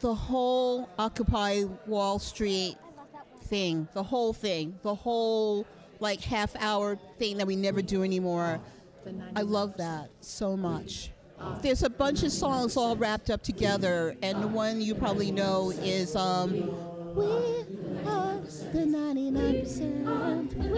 the 0.00 0.14
whole 0.14 0.88
Occupy 0.98 1.64
Wall 1.86 2.18
Street 2.18 2.76
thing, 3.44 3.88
the 3.94 4.02
whole 4.02 4.32
thing, 4.32 4.78
the 4.82 4.94
whole 4.94 5.66
like 6.00 6.20
half 6.20 6.54
hour 6.56 6.98
thing 7.18 7.38
that 7.38 7.46
we 7.46 7.56
never 7.56 7.80
do 7.82 8.02
anymore. 8.02 8.60
I 9.34 9.42
love 9.42 9.76
that 9.76 10.10
so 10.20 10.56
much. 10.56 11.10
There's 11.62 11.82
a 11.82 11.90
bunch 11.90 12.22
of 12.22 12.32
songs 12.32 12.76
all 12.76 12.96
wrapped 12.96 13.30
up 13.30 13.42
together, 13.42 14.16
and 14.22 14.42
the 14.42 14.48
one 14.48 14.80
you 14.80 14.94
probably 14.94 15.30
know 15.30 15.70
is 15.70 16.16
um, 16.16 16.74
the 18.46 18.80
99%. 18.80 20.54
We 20.56 20.68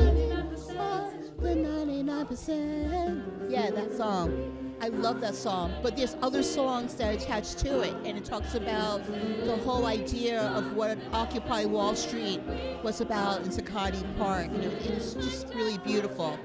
are 0.78 1.10
the 1.38 1.54
99%. 1.54 3.22
Yeah, 3.48 3.70
that 3.70 3.96
song. 3.96 4.54
I 4.80 4.88
love 4.88 5.20
that 5.20 5.34
song. 5.34 5.72
But 5.82 5.96
there's 5.96 6.16
other 6.22 6.42
songs 6.42 6.94
that 6.94 7.08
are 7.14 7.16
attached 7.18 7.58
to 7.58 7.80
it, 7.82 7.94
and 8.04 8.16
it 8.16 8.24
talks 8.24 8.54
about 8.54 9.04
the 9.44 9.56
whole 9.64 9.86
idea 9.86 10.40
of 10.40 10.74
what 10.74 10.98
Occupy 11.12 11.64
Wall 11.66 11.94
Street 11.94 12.40
was 12.82 13.00
about 13.00 13.42
in 13.42 13.48
Zuccotti 13.48 14.02
Park. 14.16 14.46
And 14.46 14.64
it- 14.64 14.86
it's 14.86 15.14
just 15.14 15.52
really 15.54 15.78
beautiful. 15.78 16.38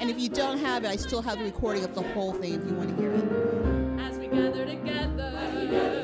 And 0.00 0.10
if 0.10 0.20
you 0.20 0.28
don't 0.28 0.58
have 0.58 0.84
it, 0.84 0.88
I 0.88 0.96
still 0.96 1.22
have 1.22 1.38
the 1.38 1.44
recording 1.44 1.84
of 1.84 1.94
the 1.94 2.02
whole 2.02 2.32
thing 2.32 2.54
if 2.54 2.64
you 2.64 2.74
want 2.76 2.90
to 2.90 3.02
hear 3.02 3.10
it. 3.10 3.24
As 4.00 4.16
we 4.18 4.28
gather 4.28 4.64
together, 4.64 5.97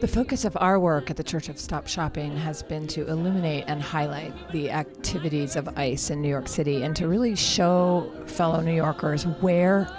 The 0.00 0.06
focus 0.06 0.44
of 0.44 0.56
our 0.60 0.78
work 0.78 1.10
at 1.10 1.16
the 1.16 1.24
Church 1.24 1.48
of 1.48 1.58
Stop 1.58 1.88
Shopping 1.88 2.36
has 2.36 2.62
been 2.62 2.86
to 2.86 3.08
illuminate 3.08 3.64
and 3.66 3.82
highlight 3.82 4.32
the 4.52 4.70
activities 4.70 5.56
of 5.56 5.68
ICE 5.76 6.10
in 6.10 6.22
New 6.22 6.28
York 6.28 6.46
City 6.46 6.84
and 6.84 6.94
to 6.94 7.08
really 7.08 7.34
show 7.34 8.08
fellow 8.26 8.60
New 8.60 8.74
Yorkers 8.74 9.24
where 9.40 9.90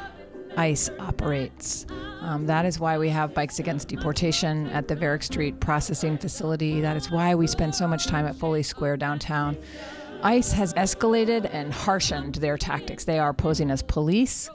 ICE 0.56 0.90
operates, 1.00 1.86
Um, 2.22 2.46
that 2.46 2.66
is 2.66 2.80
why 2.80 2.98
we 2.98 3.10
have 3.10 3.34
Bikes 3.34 3.60
Against 3.60 3.90
Deportation 3.90 4.68
at 4.68 4.88
the 4.88 4.96
Varick 4.96 5.22
Street 5.24 5.60
processing 5.60 6.18
facility. 6.18 6.80
That 6.80 6.96
is 6.96 7.12
why 7.12 7.36
we 7.36 7.46
spend 7.48 7.76
so 7.76 7.86
much 7.86 8.08
time 8.08 8.26
at 8.26 8.38
Foley 8.38 8.64
Square 8.64 8.98
downtown. 8.98 9.58
ICE 10.24 10.52
has 10.54 10.74
escalated 10.76 11.50
and 11.54 11.74
harshened 11.74 12.38
their 12.38 12.58
tactics. 12.58 13.04
They 13.04 13.20
are 13.20 13.34
posing 13.34 13.70
as 13.70 13.82
police. 13.84 14.50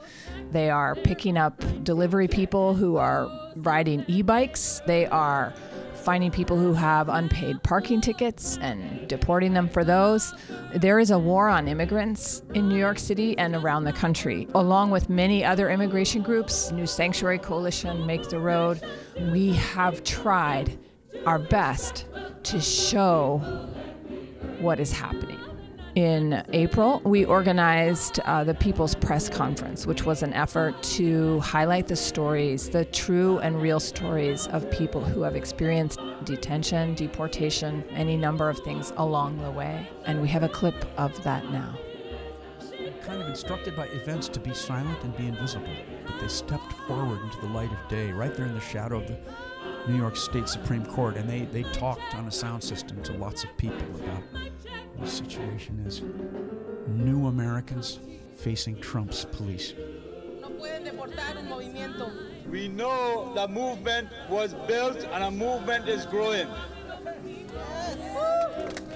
They 0.51 0.69
are 0.71 0.95
picking 0.95 1.37
up 1.37 1.63
delivery 1.83 2.27
people 2.27 2.73
who 2.75 2.97
are 2.97 3.27
riding 3.55 4.05
e 4.07 4.21
bikes. 4.21 4.81
They 4.85 5.05
are 5.07 5.53
finding 5.93 6.29
people 6.29 6.55
who 6.55 6.73
have 6.73 7.09
unpaid 7.09 7.63
parking 7.63 7.99
tickets 7.99 8.59
and 8.61 9.07
deporting 9.07 9.53
them 9.53 9.67
for 9.67 9.83
those. 9.83 10.35
There 10.75 10.99
is 10.99 11.09
a 11.09 11.17
war 11.17 11.49
on 11.49 11.67
immigrants 11.67 12.43
in 12.53 12.69
New 12.69 12.77
York 12.77 12.99
City 12.99 13.35
and 13.39 13.55
around 13.55 13.85
the 13.85 13.93
country. 13.93 14.47
Along 14.53 14.91
with 14.91 15.09
many 15.09 15.43
other 15.43 15.69
immigration 15.69 16.21
groups, 16.21 16.71
New 16.71 16.85
Sanctuary 16.85 17.39
Coalition, 17.39 18.05
Make 18.05 18.29
the 18.29 18.39
Road, 18.39 18.81
we 19.31 19.53
have 19.53 20.03
tried 20.03 20.77
our 21.25 21.39
best 21.39 22.05
to 22.43 22.61
show 22.61 23.39
what 24.59 24.79
is 24.79 24.91
happening. 24.91 25.34
In 25.95 26.43
April, 26.51 27.01
we 27.05 27.23
organized 27.23 28.19
uh, 28.25 28.43
the 28.43 28.53
People's 28.53 28.95
Press 28.95 29.29
Conference, 29.29 29.87
which 29.87 30.05
was 30.05 30.23
an 30.23 30.33
effort 30.33 30.83
to 30.83 31.39
highlight 31.39 31.87
the 31.87 31.95
stories, 31.95 32.69
the 32.69 32.83
true 32.83 33.37
and 33.39 33.61
real 33.61 33.79
stories 33.79 34.47
of 34.47 34.69
people 34.71 34.99
who 34.99 35.21
have 35.21 35.37
experienced 35.37 36.01
detention, 36.25 36.95
deportation, 36.95 37.81
any 37.91 38.17
number 38.17 38.49
of 38.49 38.59
things 38.59 38.91
along 38.97 39.41
the 39.41 39.49
way. 39.49 39.87
And 40.05 40.21
we 40.21 40.27
have 40.27 40.43
a 40.43 40.49
clip 40.49 40.75
of 40.97 41.23
that 41.23 41.49
now. 41.49 41.79
kind 43.05 43.21
of 43.21 43.29
instructed 43.29 43.73
by 43.77 43.85
events 43.87 44.27
to 44.27 44.41
be 44.41 44.53
silent 44.53 45.01
and 45.03 45.15
be 45.15 45.27
invisible, 45.27 45.73
but 46.05 46.19
they 46.19 46.27
stepped 46.27 46.73
forward 46.89 47.21
into 47.21 47.39
the 47.39 47.47
light 47.47 47.71
of 47.71 47.87
day, 47.87 48.11
right 48.11 48.35
there 48.35 48.47
in 48.47 48.53
the 48.53 48.59
shadow 48.59 48.97
of 48.97 49.07
the 49.07 49.17
New 49.87 49.95
York 49.95 50.17
State 50.17 50.49
Supreme 50.49 50.85
Court, 50.85 51.15
and 51.15 51.29
they, 51.29 51.45
they 51.45 51.63
talked 51.71 52.15
on 52.15 52.27
a 52.27 52.31
sound 52.31 52.61
system 52.61 53.01
to 53.03 53.13
lots 53.13 53.45
of 53.45 53.55
people 53.55 53.85
about 53.95 54.23
the 54.99 55.07
situation 55.07 55.83
is 55.85 56.01
new 56.87 57.27
Americans 57.27 57.99
facing 58.37 58.79
Trump's 58.79 59.25
police. 59.25 59.73
We 62.49 62.67
know 62.67 63.31
the 63.35 63.47
movement 63.47 64.09
was 64.29 64.53
built 64.67 65.03
and 65.03 65.23
a 65.23 65.31
movement 65.31 65.87
is 65.87 66.05
growing. 66.05 66.47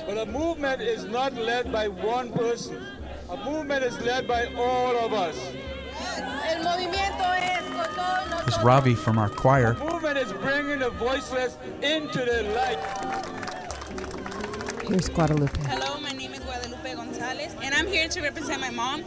But 0.05 0.17
a 0.17 0.25
movement 0.25 0.81
is 0.81 1.05
not 1.05 1.33
led 1.33 1.71
by 1.71 1.87
one 1.87 2.31
person. 2.31 2.81
A 3.29 3.37
movement 3.37 3.83
is 3.83 3.99
led 4.01 4.27
by 4.27 4.45
all 4.55 4.97
of 4.97 5.13
us. 5.13 5.37
El 6.17 6.63
movimiento 6.63 7.25
es 7.37 7.61
con 7.69 7.85
todos 7.95 8.47
It's 8.47 8.57
Ravi 8.63 8.95
from 8.95 9.19
our 9.19 9.29
choir. 9.29 9.75
Movement 9.75 10.17
is 10.17 10.33
bringing 10.33 10.79
the 10.79 10.89
voiceless 10.91 11.57
into 11.83 12.19
the 12.25 12.43
light. 12.55 12.79
Here's 14.87 15.09
Guadalupe. 15.09 15.59
Hello, 15.67 15.88
I'm 17.79 17.87
here 17.87 18.09
to 18.09 18.21
represent 18.21 18.59
my 18.59 18.71
mom. 18.71 19.05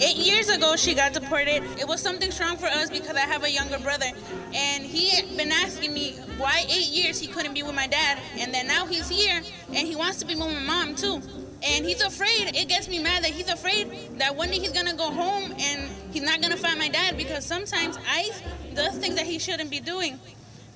Eight 0.00 0.16
years 0.16 0.48
ago, 0.48 0.74
she 0.74 0.92
got 0.92 1.12
deported. 1.12 1.62
It 1.78 1.86
was 1.86 2.02
something 2.02 2.32
strong 2.32 2.56
for 2.56 2.66
us 2.66 2.90
because 2.90 3.14
I 3.14 3.20
have 3.20 3.44
a 3.44 3.50
younger 3.50 3.78
brother, 3.78 4.06
and 4.52 4.84
he 4.84 5.10
had 5.10 5.36
been 5.36 5.52
asking 5.52 5.94
me 5.94 6.16
why 6.36 6.64
eight 6.68 6.88
years 6.88 7.20
he 7.20 7.28
couldn't 7.28 7.54
be 7.54 7.62
with 7.62 7.76
my 7.76 7.86
dad, 7.86 8.18
and 8.40 8.52
then 8.52 8.66
now 8.66 8.86
he's 8.86 9.08
here 9.08 9.40
and 9.68 9.86
he 9.86 9.94
wants 9.94 10.18
to 10.18 10.26
be 10.26 10.34
with 10.34 10.52
my 10.52 10.58
mom 10.58 10.96
too. 10.96 11.22
And 11.62 11.86
he's 11.86 12.02
afraid. 12.02 12.56
It 12.56 12.68
gets 12.68 12.88
me 12.88 13.00
mad 13.00 13.22
that 13.22 13.30
he's 13.30 13.48
afraid 13.48 14.18
that 14.18 14.34
one 14.34 14.48
day 14.48 14.58
he's 14.58 14.72
gonna 14.72 14.96
go 14.96 15.10
home 15.12 15.52
and 15.56 15.88
he's 16.12 16.22
not 16.22 16.42
gonna 16.42 16.56
find 16.56 16.76
my 16.76 16.88
dad 16.88 17.16
because 17.16 17.46
sometimes 17.46 17.98
ICE 18.10 18.42
does 18.74 18.98
things 18.98 19.14
that 19.14 19.26
he 19.26 19.38
shouldn't 19.38 19.70
be 19.70 19.78
doing. 19.78 20.18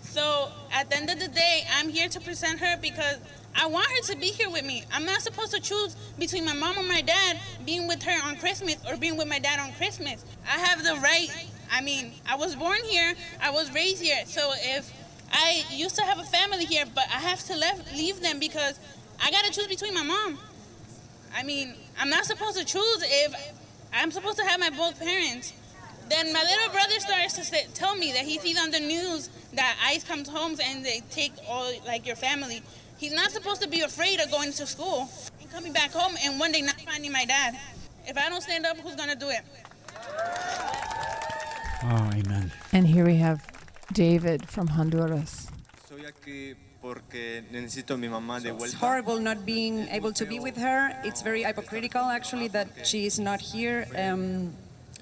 So 0.02 0.48
at 0.72 0.90
the 0.90 0.96
end 0.96 1.11
of 1.11 1.18
the 1.18 1.28
day, 1.28 1.64
I'm 1.76 1.88
here 1.88 2.09
to 2.09 2.20
present 2.20 2.61
her 2.61 2.76
because 2.81 3.18
I 3.54 3.66
want 3.66 3.86
her 3.88 4.12
to 4.12 4.16
be 4.18 4.26
here 4.26 4.50
with 4.50 4.64
me. 4.64 4.84
I'm 4.92 5.04
not 5.04 5.20
supposed 5.22 5.52
to 5.52 5.60
choose 5.60 5.94
between 6.18 6.44
my 6.44 6.54
mom 6.54 6.78
or 6.78 6.82
my 6.82 7.02
dad 7.02 7.38
being 7.64 7.86
with 7.86 8.02
her 8.02 8.26
on 8.26 8.36
Christmas 8.36 8.76
or 8.88 8.96
being 8.96 9.16
with 9.16 9.28
my 9.28 9.38
dad 9.38 9.60
on 9.60 9.72
Christmas. 9.74 10.24
I 10.46 10.58
have 10.58 10.82
the 10.82 10.94
right. 11.02 11.28
I 11.70 11.80
mean, 11.80 12.12
I 12.28 12.36
was 12.36 12.54
born 12.54 12.78
here, 12.84 13.14
I 13.42 13.50
was 13.50 13.72
raised 13.72 14.02
here. 14.02 14.24
So 14.26 14.52
if 14.56 14.92
I 15.32 15.64
used 15.70 15.96
to 15.96 16.02
have 16.02 16.18
a 16.18 16.24
family 16.24 16.64
here, 16.66 16.84
but 16.94 17.04
I 17.04 17.20
have 17.20 17.44
to 17.46 17.56
left, 17.56 17.94
leave 17.94 18.20
them 18.20 18.38
because 18.38 18.78
I 19.22 19.30
got 19.30 19.44
to 19.44 19.52
choose 19.52 19.68
between 19.68 19.94
my 19.94 20.02
mom. 20.02 20.38
I 21.34 21.42
mean, 21.42 21.74
I'm 21.98 22.10
not 22.10 22.26
supposed 22.26 22.58
to 22.58 22.64
choose 22.64 23.02
if 23.02 23.54
I'm 23.92 24.10
supposed 24.10 24.38
to 24.38 24.44
have 24.44 24.60
my 24.60 24.70
both 24.70 24.98
parents. 24.98 25.52
Then 26.10 26.32
my 26.32 26.42
little 26.42 26.70
brother 26.72 27.00
starts 27.00 27.34
to 27.34 27.44
say, 27.44 27.66
tell 27.72 27.96
me 27.96 28.12
that 28.12 28.24
he 28.24 28.38
sees 28.38 28.60
on 28.60 28.70
the 28.70 28.80
news 28.80 29.30
that 29.54 29.76
ICE 29.86 30.04
comes 30.04 30.28
home 30.28 30.56
and 30.62 30.84
they 30.84 31.00
take 31.10 31.32
all 31.48 31.72
like 31.86 32.06
your 32.06 32.16
family. 32.16 32.62
He's 33.02 33.10
not 33.10 33.32
supposed 33.32 33.60
to 33.62 33.68
be 33.68 33.80
afraid 33.80 34.20
of 34.20 34.30
going 34.30 34.52
to 34.52 34.64
school 34.64 35.10
and 35.40 35.50
coming 35.50 35.72
back 35.72 35.90
home 35.90 36.14
and 36.22 36.38
one 36.38 36.52
day 36.52 36.60
not 36.62 36.80
finding 36.82 37.10
my 37.10 37.24
dad. 37.24 37.58
If 38.06 38.16
I 38.16 38.28
don't 38.28 38.40
stand 38.40 38.64
up, 38.64 38.78
who's 38.78 38.94
gonna 38.94 39.16
do 39.16 39.28
it? 39.28 39.42
Oh, 41.82 42.10
amen. 42.14 42.52
And 42.72 42.86
here 42.86 43.04
we 43.04 43.16
have 43.16 43.42
David 43.92 44.48
from 44.48 44.68
Honduras. 44.68 45.48
Estoy 45.82 46.06
aquí 46.06 46.54
porque 46.80 47.42
necesito 47.50 47.94
a 47.94 47.96
mi 47.96 48.06
mamá 48.06 48.40
de 48.40 48.54
It's 48.54 48.74
horrible 48.74 49.18
not 49.18 49.44
being 49.44 49.88
able 49.88 50.12
to 50.12 50.24
be 50.24 50.38
with 50.38 50.56
her. 50.56 50.94
It's 51.02 51.22
very 51.22 51.42
hypocritical, 51.42 52.04
actually, 52.04 52.46
that 52.54 52.86
she 52.86 53.06
is 53.06 53.18
not 53.18 53.40
here. 53.40 53.84
Um, 53.98 54.54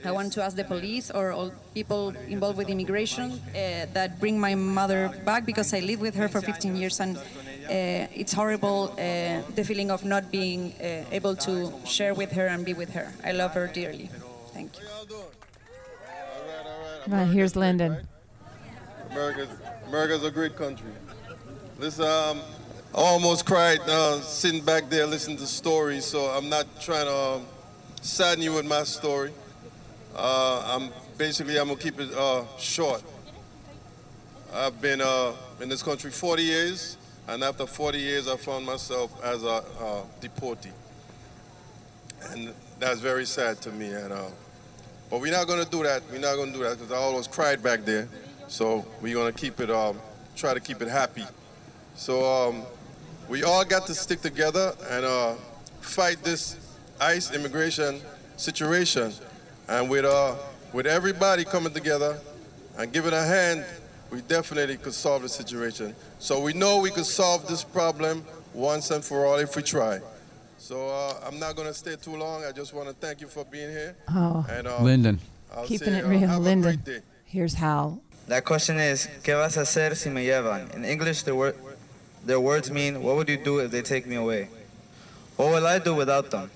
I 0.02 0.10
want 0.12 0.32
to 0.32 0.42
ask 0.42 0.56
the 0.56 0.64
police 0.64 1.10
or 1.10 1.32
all 1.32 1.52
people 1.74 2.14
involved 2.28 2.56
with 2.56 2.70
immigration 2.70 3.32
uh, 3.32 3.84
that 3.92 4.18
bring 4.18 4.40
my 4.40 4.54
mother 4.54 5.12
back 5.26 5.44
because 5.44 5.74
I 5.74 5.80
lived 5.80 6.00
with 6.00 6.14
her 6.14 6.28
for 6.28 6.40
15 6.40 6.76
years 6.76 6.98
and 7.00 7.18
it's 7.70 8.33
horrible 8.33 8.92
uh, 8.92 9.42
the 9.54 9.64
feeling 9.64 9.90
of 9.90 10.04
not 10.04 10.30
being 10.30 10.72
uh, 10.80 11.04
able 11.12 11.37
to 11.37 11.72
share 11.85 12.14
with 12.14 12.33
her 12.33 12.46
and 12.46 12.64
be 12.64 12.74
with 12.74 12.90
her. 12.90 13.12
I 13.24 13.33
love 13.33 13.52
her 13.54 13.66
dearly. 13.66 14.11
Thank 14.52 14.78
you. 14.78 14.87
Right, 17.09 17.24
here's 17.26 17.56
Lyndon. 17.56 18.06
America's, 19.11 19.48
America's 19.88 20.24
a 20.24 20.30
great 20.30 20.56
country. 20.56 20.90
Listen, 21.78 22.04
um, 22.04 22.40
I 22.94 22.98
almost 22.98 23.46
cried 23.46 23.80
uh, 23.80 24.20
sitting 24.20 24.62
back 24.62 24.90
there 24.90 25.06
listening 25.06 25.38
to 25.38 25.46
stories, 25.46 26.04
so 26.04 26.26
I'm 26.26 26.48
not 26.48 26.66
trying 26.80 27.06
to 27.06 27.16
um, 27.16 27.46
sadden 28.02 28.42
you 28.42 28.52
with 28.52 28.66
my 28.66 28.83
story. 28.85 29.33
Uh, 30.14 30.62
I'm 30.66 30.90
basically 31.16 31.59
I'm 31.59 31.68
gonna 31.68 31.80
keep 31.80 31.98
it 32.00 32.12
uh, 32.12 32.44
short. 32.59 33.02
I've 34.52 34.80
been 34.80 35.00
uh, 35.00 35.33
in 35.61 35.68
this 35.68 35.83
country 35.83 36.11
40 36.11 36.42
years, 36.42 36.96
and 37.30 37.44
after 37.44 37.64
40 37.64 37.98
years, 37.98 38.26
I 38.26 38.36
found 38.36 38.66
myself 38.66 39.12
as 39.22 39.44
a 39.44 39.62
deportee, 40.20 40.72
and 42.30 42.52
that's 42.80 42.98
very 42.98 43.24
sad 43.24 43.60
to 43.62 43.70
me. 43.70 43.92
And 43.92 44.12
uh, 44.12 44.26
but 45.08 45.20
we're 45.20 45.30
not 45.32 45.46
gonna 45.46 45.64
do 45.64 45.84
that. 45.84 46.02
We're 46.10 46.18
not 46.18 46.34
gonna 46.34 46.52
do 46.52 46.64
that 46.64 46.76
because 46.76 46.90
I 46.90 46.96
almost 46.96 47.30
cried 47.30 47.62
back 47.62 47.84
there. 47.84 48.08
So 48.48 48.84
we're 49.00 49.14
gonna 49.14 49.32
keep 49.32 49.60
it, 49.60 49.70
um, 49.70 50.00
try 50.34 50.54
to 50.54 50.60
keep 50.60 50.82
it 50.82 50.88
happy. 50.88 51.24
So 51.94 52.24
um, 52.24 52.62
we 53.28 53.44
all 53.44 53.64
got 53.64 53.86
to 53.86 53.94
stick 53.94 54.22
together 54.22 54.74
and 54.88 55.04
uh, 55.04 55.34
fight 55.80 56.22
this 56.24 56.56
ICE 57.00 57.32
immigration 57.32 58.00
situation. 58.36 59.12
And 59.68 59.88
with 59.88 60.04
uh, 60.04 60.34
with 60.72 60.86
everybody 60.86 61.44
coming 61.44 61.72
together 61.72 62.18
and 62.76 62.92
giving 62.92 63.12
a 63.12 63.22
hand, 63.22 63.64
we 64.11 64.20
definitely 64.23 64.77
could 64.77 64.94
solve 64.94 65.23
the 65.23 65.29
situation. 65.29 65.94
So 66.18 66.40
we 66.40 66.53
know 66.53 66.81
we 66.81 66.90
could 66.90 67.07
solve 67.07 67.46
this 67.46 67.64
problem 67.64 68.25
once 68.53 68.90
and 68.90 69.05
for 69.05 69.27
all 69.27 69.37
if 69.38 69.57
we 69.57 69.62
try. 69.62 70.01
So 70.58 70.88
uh, 70.88 71.27
I'm 71.27 71.38
not 71.38 71.56
gonna 71.56 71.75
stay 71.75 71.96
too 71.96 72.17
long. 72.17 72.44
I 72.44 72.52
just 72.52 72.75
want 72.75 72.88
to 72.88 72.94
thank 72.94 73.21
you 73.21 73.27
for 73.29 73.44
being 73.44 73.71
here. 73.71 73.96
Oh. 74.08 74.46
And, 74.48 74.67
uh, 74.67 74.83
Lyndon. 74.83 75.19
I'll 75.54 75.65
Keeping 75.67 75.88
say, 75.88 75.98
it 75.98 76.04
uh, 76.04 76.08
real, 76.08 76.29
have 76.29 76.46
a 76.46 76.56
great 76.56 76.85
day. 76.85 77.00
Here's 77.25 77.54
Hal. 77.54 78.00
La 78.29 78.40
question 78.40 78.79
is, 78.79 79.08
¿qué 79.25 79.35
vas 79.35 79.56
a 79.56 79.63
hacer 79.63 79.96
si 79.96 80.11
me 80.11 80.25
llevan? 80.25 80.73
In 80.75 80.85
English, 80.85 81.25
the 81.25 81.35
word, 81.35 81.56
their 82.25 82.38
words 82.38 82.71
mean, 82.71 83.02
what 83.02 83.17
would 83.17 83.29
you 83.29 83.37
do 83.37 83.58
if 83.58 83.73
they 83.73 83.83
take 83.83 84.06
me 84.06 84.15
away? 84.17 84.48
What 85.37 85.48
will 85.48 85.67
I 85.67 85.79
do 85.81 85.94
without 85.94 86.31
them? 86.31 86.50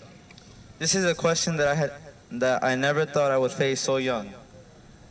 This 0.79 0.95
is 0.95 1.05
a 1.05 1.15
question 1.15 1.57
that 1.57 1.67
I 1.67 1.75
had, 1.75 1.93
that 2.31 2.63
I 2.63 2.77
never 2.77 3.05
thought 3.05 3.33
I 3.33 3.39
would 3.39 3.51
face 3.51 3.81
so 3.81 3.97
young. 3.97 4.31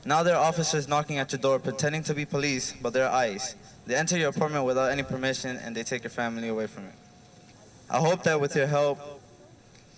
Now 0.06 0.22
there 0.22 0.36
are 0.36 0.43
officers 0.43 0.88
knocking 0.88 1.18
at 1.18 1.32
your 1.32 1.39
door 1.39 1.60
pretending 1.60 2.04
to 2.04 2.14
be 2.14 2.26
police, 2.26 2.74
but 2.82 2.91
they're 2.91 3.10
ICE. 3.10 3.56
They 3.86 3.95
enter 3.95 4.18
your 4.18 4.30
apartment 4.30 4.66
without 4.66 4.91
any 4.91 5.04
permission 5.04 5.58
and 5.58 5.76
they 5.76 5.84
take 5.84 6.04
your 6.04 6.12
family 6.12 6.49
away 6.49 6.68
from 6.68 6.84
you. 6.84 6.91
I 7.89 7.99
hope 7.99 8.24
that 8.24 8.41
with 8.41 8.56
your 8.56 8.68
help, 8.68 8.99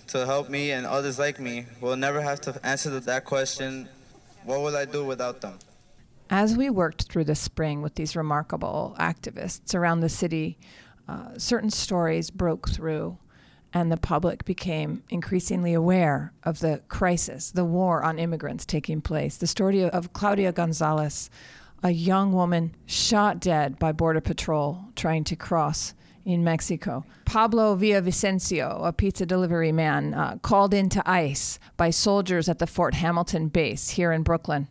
to 0.08 0.26
help 0.26 0.50
me 0.50 0.72
and 0.72 0.86
others 0.86 1.18
like 1.18 1.40
me, 1.40 1.66
we'll 1.82 1.98
never 1.98 2.22
have 2.22 2.40
to 2.42 2.60
answer 2.64 3.00
that 3.00 3.26
question, 3.26 3.90
what 4.44 4.62
will 4.62 4.76
I 4.76 4.86
do 4.86 5.04
without 5.04 5.42
them? 5.42 5.58
As 6.30 6.56
we 6.56 6.70
worked 6.70 7.04
through 7.04 7.26
the 7.26 7.36
spring 7.36 7.82
with 7.82 7.96
these 7.96 8.16
remarkable 8.16 8.96
activists 9.00 9.74
around 9.74 10.02
the 10.02 10.10
city, 10.10 10.58
uh, 11.08 11.38
certain 11.38 11.70
stories 11.70 12.30
broke 12.30 12.70
through. 12.70 13.18
And 13.76 13.92
the 13.92 13.98
public 13.98 14.46
became 14.46 15.04
increasingly 15.10 15.74
aware 15.74 16.32
of 16.44 16.60
the 16.60 16.82
crisis, 16.88 17.52
the 17.52 17.66
war 17.66 18.02
on 18.04 18.18
immigrants 18.18 18.66
taking 18.66 19.02
place. 19.02 19.36
The 19.36 19.48
story 19.48 19.84
of 19.84 20.14
Claudia 20.14 20.54
Gonzalez, 20.54 21.30
a 21.84 21.92
young 21.92 22.32
woman 22.32 22.74
shot 22.86 23.42
dead 23.42 23.78
by 23.78 23.92
Border 23.92 24.22
Patrol 24.22 24.86
trying 24.96 25.26
to 25.26 25.36
cross 25.36 25.94
in 26.24 26.42
Mexico. 26.42 27.04
Pablo 27.26 27.76
Villavicencio, 27.76 28.88
a 28.88 28.94
pizza 28.94 29.26
delivery 29.26 29.74
man, 29.74 30.14
uh, 30.14 30.38
called 30.42 30.74
into 30.74 31.04
ICE 31.06 31.60
by 31.76 31.90
soldiers 31.90 32.48
at 32.48 32.60
the 32.60 32.68
Fort 32.68 32.94
Hamilton 32.94 33.50
base 33.50 33.90
here 33.90 34.14
in 34.14 34.24
Brooklyn. 34.24 34.70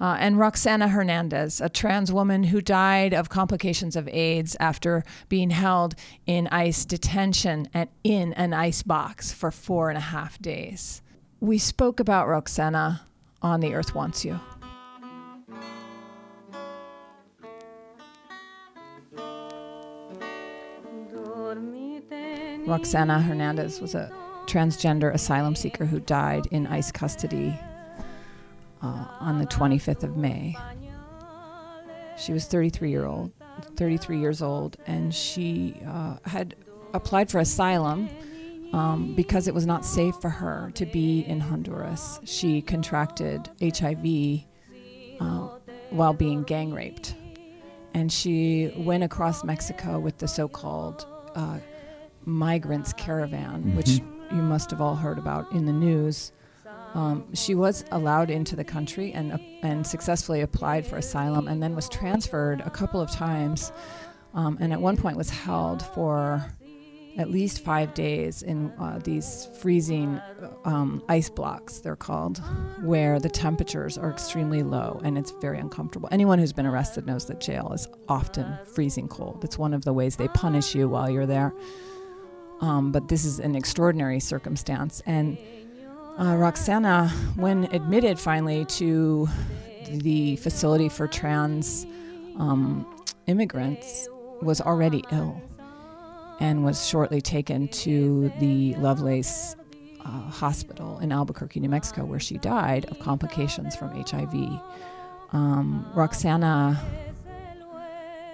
Uh, 0.00 0.16
and 0.18 0.38
Roxana 0.38 0.88
Hernandez, 0.88 1.60
a 1.60 1.68
trans 1.68 2.12
woman 2.12 2.44
who 2.44 2.60
died 2.60 3.14
of 3.14 3.28
complications 3.28 3.96
of 3.96 4.08
AIDS 4.08 4.56
after 4.60 5.04
being 5.28 5.50
held 5.50 5.94
in 6.26 6.48
ICE 6.48 6.84
detention 6.84 7.68
and 7.72 7.88
in 8.02 8.32
an 8.34 8.52
ice 8.52 8.82
box 8.82 9.32
for 9.32 9.50
four 9.50 9.88
and 9.88 9.98
a 9.98 10.02
half 10.02 10.38
days. 10.40 11.02
We 11.40 11.58
spoke 11.58 12.00
about 12.00 12.28
Roxana 12.28 13.02
on 13.42 13.60
The 13.60 13.74
Earth 13.74 13.94
Wants 13.94 14.24
You. 14.24 14.40
Roxana 22.66 23.20
Hernandez 23.20 23.80
was 23.80 23.94
a 23.94 24.10
transgender 24.46 25.12
asylum 25.12 25.54
seeker 25.54 25.84
who 25.84 26.00
died 26.00 26.46
in 26.50 26.66
ICE 26.66 26.90
custody 26.92 27.58
uh, 28.84 29.06
on 29.20 29.38
the 29.38 29.46
25th 29.46 30.02
of 30.02 30.16
May. 30.16 30.56
She 32.16 32.32
was 32.32 32.44
33 32.46 32.90
year 32.90 33.06
old, 33.06 33.32
33 33.76 34.18
years 34.18 34.42
old, 34.42 34.76
and 34.86 35.12
she 35.14 35.80
uh, 35.86 36.16
had 36.24 36.54
applied 36.92 37.30
for 37.30 37.38
asylum 37.38 38.08
um, 38.72 39.14
because 39.14 39.48
it 39.48 39.54
was 39.54 39.66
not 39.66 39.84
safe 39.84 40.14
for 40.20 40.30
her 40.30 40.70
to 40.74 40.86
be 40.86 41.20
in 41.20 41.40
Honduras. 41.40 42.20
She 42.24 42.60
contracted 42.60 43.50
HIV 43.60 44.44
uh, 45.20 45.48
while 45.90 46.12
being 46.12 46.42
gang 46.44 46.72
raped, 46.72 47.16
and 47.94 48.12
she 48.12 48.72
went 48.76 49.02
across 49.02 49.44
Mexico 49.44 49.98
with 49.98 50.18
the 50.18 50.28
so-called 50.28 51.06
uh, 51.34 51.58
migrants 52.24 52.92
caravan, 52.92 53.74
which 53.74 53.88
you 53.88 54.42
must 54.42 54.70
have 54.70 54.80
all 54.80 54.96
heard 54.96 55.18
about 55.18 55.50
in 55.52 55.64
the 55.66 55.72
news. 55.72 56.32
Um, 56.94 57.34
she 57.34 57.54
was 57.54 57.84
allowed 57.90 58.30
into 58.30 58.56
the 58.56 58.64
country 58.64 59.12
and 59.12 59.32
uh, 59.32 59.38
and 59.62 59.86
successfully 59.86 60.40
applied 60.40 60.86
for 60.86 60.96
asylum, 60.96 61.48
and 61.48 61.62
then 61.62 61.74
was 61.74 61.88
transferred 61.88 62.60
a 62.60 62.70
couple 62.70 63.00
of 63.00 63.10
times, 63.10 63.72
um, 64.32 64.56
and 64.60 64.72
at 64.72 64.80
one 64.80 64.96
point 64.96 65.16
was 65.16 65.30
held 65.30 65.82
for 65.82 66.44
at 67.16 67.30
least 67.30 67.64
five 67.64 67.94
days 67.94 68.42
in 68.42 68.70
uh, 68.80 68.98
these 69.04 69.48
freezing 69.60 70.20
um, 70.64 71.02
ice 71.08 71.28
blocks. 71.28 71.78
They're 71.78 71.96
called, 71.96 72.42
where 72.82 73.20
the 73.20 73.28
temperatures 73.28 73.96
are 73.96 74.10
extremely 74.10 74.62
low 74.62 75.00
and 75.04 75.16
it's 75.16 75.30
very 75.40 75.58
uncomfortable. 75.58 76.08
Anyone 76.10 76.38
who's 76.38 76.52
been 76.52 76.66
arrested 76.66 77.06
knows 77.06 77.26
that 77.26 77.40
jail 77.40 77.72
is 77.72 77.86
often 78.08 78.58
freezing 78.74 79.08
cold. 79.08 79.44
It's 79.44 79.58
one 79.58 79.74
of 79.74 79.84
the 79.84 79.92
ways 79.92 80.16
they 80.16 80.28
punish 80.28 80.74
you 80.74 80.88
while 80.88 81.08
you're 81.08 81.26
there. 81.26 81.52
Um, 82.60 82.92
but 82.92 83.08
this 83.08 83.24
is 83.24 83.38
an 83.38 83.54
extraordinary 83.54 84.20
circumstance. 84.20 85.02
And 85.06 85.38
uh, 86.18 86.36
Roxana, 86.36 87.08
when 87.36 87.64
admitted 87.72 88.18
finally 88.18 88.64
to 88.66 89.28
the 89.90 90.36
facility 90.36 90.88
for 90.88 91.06
trans 91.08 91.86
um, 92.38 92.86
immigrants, 93.26 94.08
was 94.40 94.60
already 94.60 95.04
ill 95.10 95.40
and 96.40 96.64
was 96.64 96.86
shortly 96.86 97.20
taken 97.20 97.68
to 97.68 98.32
the 98.40 98.74
Lovelace 98.74 99.56
uh, 100.04 100.08
Hospital 100.08 100.98
in 100.98 101.12
Albuquerque, 101.12 101.60
New 101.60 101.68
Mexico, 101.68 102.04
where 102.04 102.20
she 102.20 102.38
died 102.38 102.84
of 102.86 102.98
complications 102.98 103.74
from 103.74 103.90
HIV. 103.90 104.60
Um, 105.32 105.90
Roxana 105.94 106.80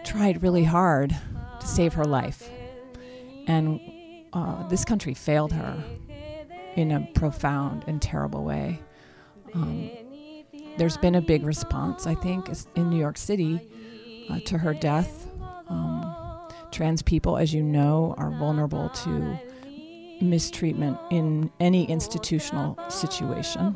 tried 0.04 0.42
really 0.42 0.64
hard 0.64 1.16
to 1.60 1.66
save 1.66 1.94
her 1.94 2.04
life, 2.04 2.50
and 3.46 3.80
uh, 4.32 4.66
this 4.68 4.84
country 4.84 5.14
failed 5.14 5.52
her 5.52 5.82
in 6.76 6.92
a 6.92 7.00
profound 7.14 7.84
and 7.86 8.00
terrible 8.00 8.44
way. 8.44 8.80
Um, 9.54 9.90
there's 10.78 10.96
been 10.96 11.14
a 11.14 11.20
big 11.20 11.44
response, 11.44 12.06
I 12.06 12.14
think, 12.14 12.48
in 12.76 12.90
New 12.90 12.98
York 12.98 13.18
City 13.18 13.68
uh, 14.30 14.40
to 14.46 14.58
her 14.58 14.74
death. 14.74 15.28
Um, 15.68 16.16
trans 16.70 17.02
people, 17.02 17.36
as 17.36 17.52
you 17.52 17.62
know, 17.62 18.14
are 18.16 18.30
vulnerable 18.30 18.88
to 18.90 19.38
mistreatment 20.20 20.98
in 21.10 21.50
any 21.60 21.84
institutional 21.84 22.78
situation 22.88 23.74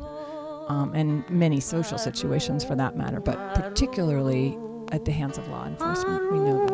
um, 0.67 0.91
and 0.93 1.27
many 1.29 1.59
social 1.59 1.97
situations 1.97 2.63
for 2.63 2.75
that 2.75 2.95
matter, 2.95 3.19
but 3.19 3.55
particularly 3.55 4.57
at 4.91 5.05
the 5.05 5.11
hands 5.11 5.37
of 5.37 5.47
law 5.47 5.65
enforcement. 5.65 6.31
We 6.31 6.39
know 6.39 6.64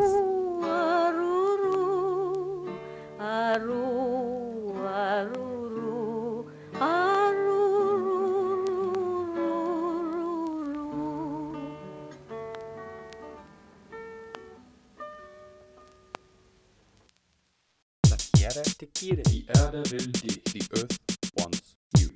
tierra 19.02 19.24
te 19.24 19.42
quiere. 19.42 19.58
Erde 19.58 19.78
will 19.92 20.12
dich. 20.12 20.44
The 20.44 20.62
earth 20.78 21.00
wants 21.38 21.76
you. 21.98 22.10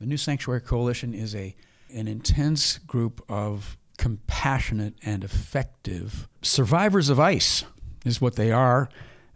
The 0.00 0.06
New 0.06 0.16
Sanctuary 0.16 0.60
Coalition 0.60 1.14
is 1.14 1.34
a 1.34 1.54
an 1.94 2.08
intense 2.08 2.78
group 2.78 3.24
of 3.28 3.78
compassionate 3.96 4.94
and 5.02 5.24
effective 5.24 6.28
survivors 6.42 7.08
of 7.08 7.18
ICE 7.18 7.64
is 8.04 8.20
what 8.20 8.36
they 8.36 8.50
are. 8.52 8.88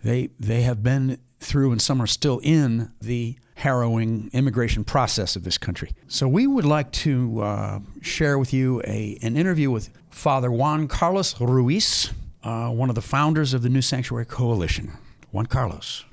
They 0.03 0.30
they 0.38 0.62
have 0.62 0.82
been 0.82 1.18
through 1.38 1.72
and 1.72 1.80
some 1.80 2.03
are 2.03 2.07
still 2.07 2.41
in 2.43 2.93
the 3.01 3.36
harrowing 3.55 4.30
immigration 4.32 4.84
process 4.84 5.36
of 5.36 5.45
this 5.45 5.59
country. 5.59 5.93
So 6.09 6.26
we 6.26 6.47
would 6.47 6.64
like 6.64 6.91
to 6.93 7.41
uh, 7.41 7.78
share 8.03 8.38
with 8.38 8.53
you 8.53 8.82
a 8.84 9.18
an 9.22 9.36
interview 9.36 9.70
with 9.70 9.91
Father 10.11 10.51
Juan 10.51 10.88
Carlos 10.88 11.41
Ruiz, 11.41 12.11
uh, 12.43 12.70
one 12.70 12.88
of 12.88 12.95
the 12.95 13.03
founders 13.03 13.55
of 13.55 13.62
the 13.62 13.68
New 13.68 13.82
Sanctuary 13.82 14.26
Coalition. 14.26 14.93
Juan 15.32 15.47
Carlos. 15.47 16.05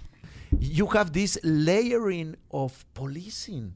You 0.60 0.88
have 0.88 1.14
this 1.14 1.38
layering 1.44 2.36
of 2.52 2.86
policing 2.94 3.76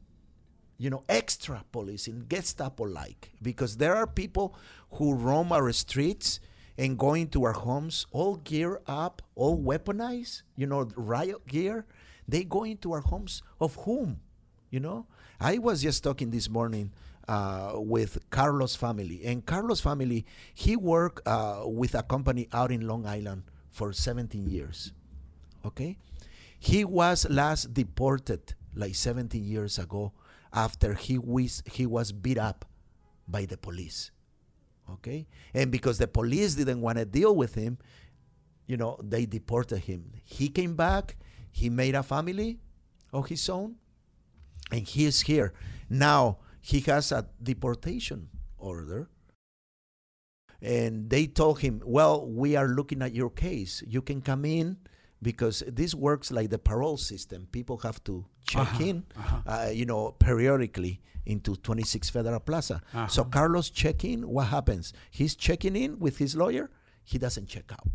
you 0.78 0.90
know 0.90 1.04
extra 1.10 1.64
policing 1.72 2.26
gestapo 2.28 2.84
like 2.84 3.32
because 3.42 3.78
there 3.78 3.96
are 3.96 4.08
people 4.08 4.56
who 4.94 5.14
roam 5.14 5.52
our 5.52 5.72
streets 5.72 6.40
and 6.78 6.98
go 6.98 7.14
into 7.14 7.44
our 7.44 7.54
homes 7.54 8.06
all 8.12 8.38
gear 8.38 8.82
up 8.88 9.22
all 9.36 9.58
weaponized 9.58 10.42
you 10.56 10.66
know 10.66 10.88
riot 10.96 11.46
gear. 11.48 11.86
They 12.28 12.44
go 12.44 12.64
into 12.64 12.94
our 12.94 13.02
homes 13.02 13.44
of 13.60 13.76
whom 13.76 14.22
you 14.70 14.80
know? 14.80 15.06
I 15.40 15.58
was 15.58 15.82
just 15.82 16.04
talking 16.04 16.32
this 16.32 16.50
morning 16.50 16.92
uh, 17.28 17.74
with 17.76 18.18
carlos 18.30 18.76
family 18.76 19.22
and 19.24 19.46
carlos 19.46 19.80
family 19.80 20.26
he 20.54 20.76
worked 20.76 21.28
uh, 21.28 21.62
with 21.66 21.94
a 21.94 22.04
company 22.04 22.48
out 22.52 22.72
in 22.72 22.88
long 22.88 23.06
island 23.06 23.44
for 23.70 23.94
17 23.94 24.48
years 24.48 24.92
okay 25.66 25.98
he 26.64 26.86
was 26.86 27.28
last 27.28 27.74
deported 27.74 28.54
like 28.76 28.94
17 28.94 29.44
years 29.44 29.80
ago 29.80 30.14
after 30.54 30.94
he 30.94 31.18
was 31.18 31.64
he 31.66 31.88
was 31.88 32.12
beat 32.12 32.38
up 32.38 32.66
by 33.28 33.46
the 33.46 33.58
police 33.58 34.12
okay? 34.88 35.28
And 35.56 35.72
because 35.72 35.98
the 35.98 36.08
police 36.08 36.54
didn't 36.54 36.82
want 36.82 37.00
to 37.00 37.06
deal 37.06 37.36
with 37.36 37.56
him 37.56 37.80
you 38.68 38.78
know 38.78 38.96
they 39.02 39.26
deported 39.26 39.80
him. 39.80 40.12
He 40.24 40.50
came 40.50 40.76
back 40.76 41.18
he 41.52 41.68
made 41.72 41.96
a 41.96 42.04
family 42.04 42.60
of 43.12 43.28
his 43.28 43.50
own 43.50 43.78
and 44.72 44.88
he 44.88 45.06
is 45.06 45.22
here. 45.22 45.54
Now 45.90 46.38
he 46.62 46.80
has 46.82 47.12
a 47.12 47.26
deportation 47.42 48.30
order 48.60 49.10
and 50.62 51.10
they 51.10 51.26
told 51.26 51.62
him 51.62 51.82
well 51.84 52.24
we 52.24 52.56
are 52.56 52.68
looking 52.68 53.02
at 53.02 53.16
your 53.16 53.32
case. 53.32 53.82
You 53.88 54.04
can 54.04 54.22
come 54.22 54.46
in 54.46 54.78
because 55.22 55.64
this 55.68 55.94
works 55.94 56.32
like 56.32 56.50
the 56.50 56.58
parole 56.60 56.98
system 56.98 57.48
people 57.52 57.78
have 57.78 58.04
to 58.04 58.26
check 58.48 58.62
Uh-huh, 58.62 58.84
in 58.84 59.04
uh-huh. 59.18 59.42
uh, 59.54 59.70
you 59.70 59.86
know 59.86 60.12
periodically 60.20 61.00
into 61.26 61.56
26 61.56 62.10
federal 62.10 62.40
plaza 62.40 62.82
so 63.08 63.22
Uh-huh. 63.22 63.30
carlos 63.30 63.70
check 63.70 64.04
in 64.04 64.28
what 64.28 64.48
happens 64.48 64.94
he's 65.12 65.36
checking 65.36 65.76
in 65.76 66.00
with 66.00 66.18
his 66.18 66.36
lawyer 66.36 66.70
he 67.04 67.18
doesn't 67.18 67.48
check 67.48 67.72
out 67.72 67.88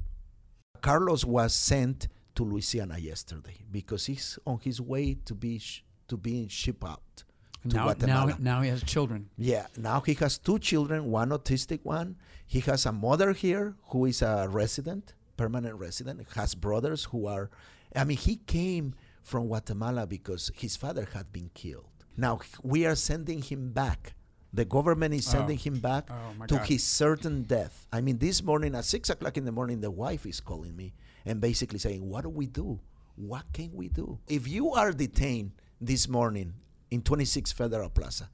carlos 0.81 1.25
was 1.25 1.53
sent 1.55 2.09
to 2.35 2.45
louisiana 2.45 2.99
yesterday 2.99 3.57
because 3.71 4.07
he's 4.07 4.39
on 4.47 4.59
his 4.63 4.81
way 4.81 5.15
to 5.25 5.35
be 5.35 5.59
sh- 5.59 5.83
to 6.09 6.17
being 6.17 6.49
shipped 6.49 6.85
out 6.85 7.25
to 7.69 7.75
Now, 7.77 7.87
now, 7.87 7.95
Guatemala. 7.95 8.37
now 8.39 8.63
he 8.63 8.69
has 8.71 8.83
children. 8.85 9.29
Yeah, 9.37 9.67
now 9.77 9.99
he 10.01 10.15
has 10.23 10.39
two 10.39 10.59
children, 10.61 11.11
one 11.11 11.31
autistic 11.31 11.81
one. 11.83 12.15
He 12.47 12.61
has 12.61 12.87
a 12.87 12.93
mother 12.93 13.33
here 13.33 13.75
who 13.91 14.05
is 14.07 14.23
a 14.23 14.47
resident, 14.49 15.15
permanent 15.37 15.77
resident, 15.77 16.27
has 16.35 16.55
brothers 16.55 17.05
who 17.05 17.27
are 17.27 17.51
I 17.95 18.05
mean, 18.05 18.17
he 18.19 18.37
came 18.37 18.95
from 19.23 19.47
Guatemala 19.47 20.07
because 20.07 20.51
his 20.55 20.77
father 20.77 21.09
had 21.15 21.33
been 21.33 21.51
killed. 21.55 21.87
Now 22.17 22.41
we 22.63 22.85
are 22.85 22.95
sending 22.97 23.41
him 23.43 23.73
back. 23.73 24.15
The 24.53 24.65
government 24.65 25.15
is 25.15 25.27
Oh. 25.29 25.33
sending 25.33 25.59
him 25.59 25.81
back 25.81 26.09
Oh, 26.11 26.47
to 26.47 26.57
God. 26.57 26.67
his 26.67 26.83
certain 26.85 27.43
death. 27.43 27.87
I 27.93 28.01
mean, 28.01 28.19
this 28.19 28.43
morning 28.43 28.75
at 28.75 28.85
six 28.85 29.09
o'clock 29.11 29.37
in 29.37 29.45
the 29.45 29.53
morning, 29.53 29.81
the 29.81 29.91
wife 29.91 30.27
is 30.27 30.41
calling 30.41 30.75
me 30.77 30.95
and 31.25 31.41
basically 31.41 31.79
saying, 31.79 32.09
"What 32.09 32.23
do 32.23 32.29
we 32.31 32.47
do? 32.47 32.81
What 33.17 33.45
can 33.53 33.73
we 33.75 33.89
do? 33.89 34.19
If 34.29 34.47
you 34.49 34.73
are 34.73 34.93
detained 34.93 35.53
this 35.81 36.09
morning 36.09 36.55
in 36.91 37.03
26 37.03 37.53
Federal 37.53 37.91
Plaza, 37.91 38.31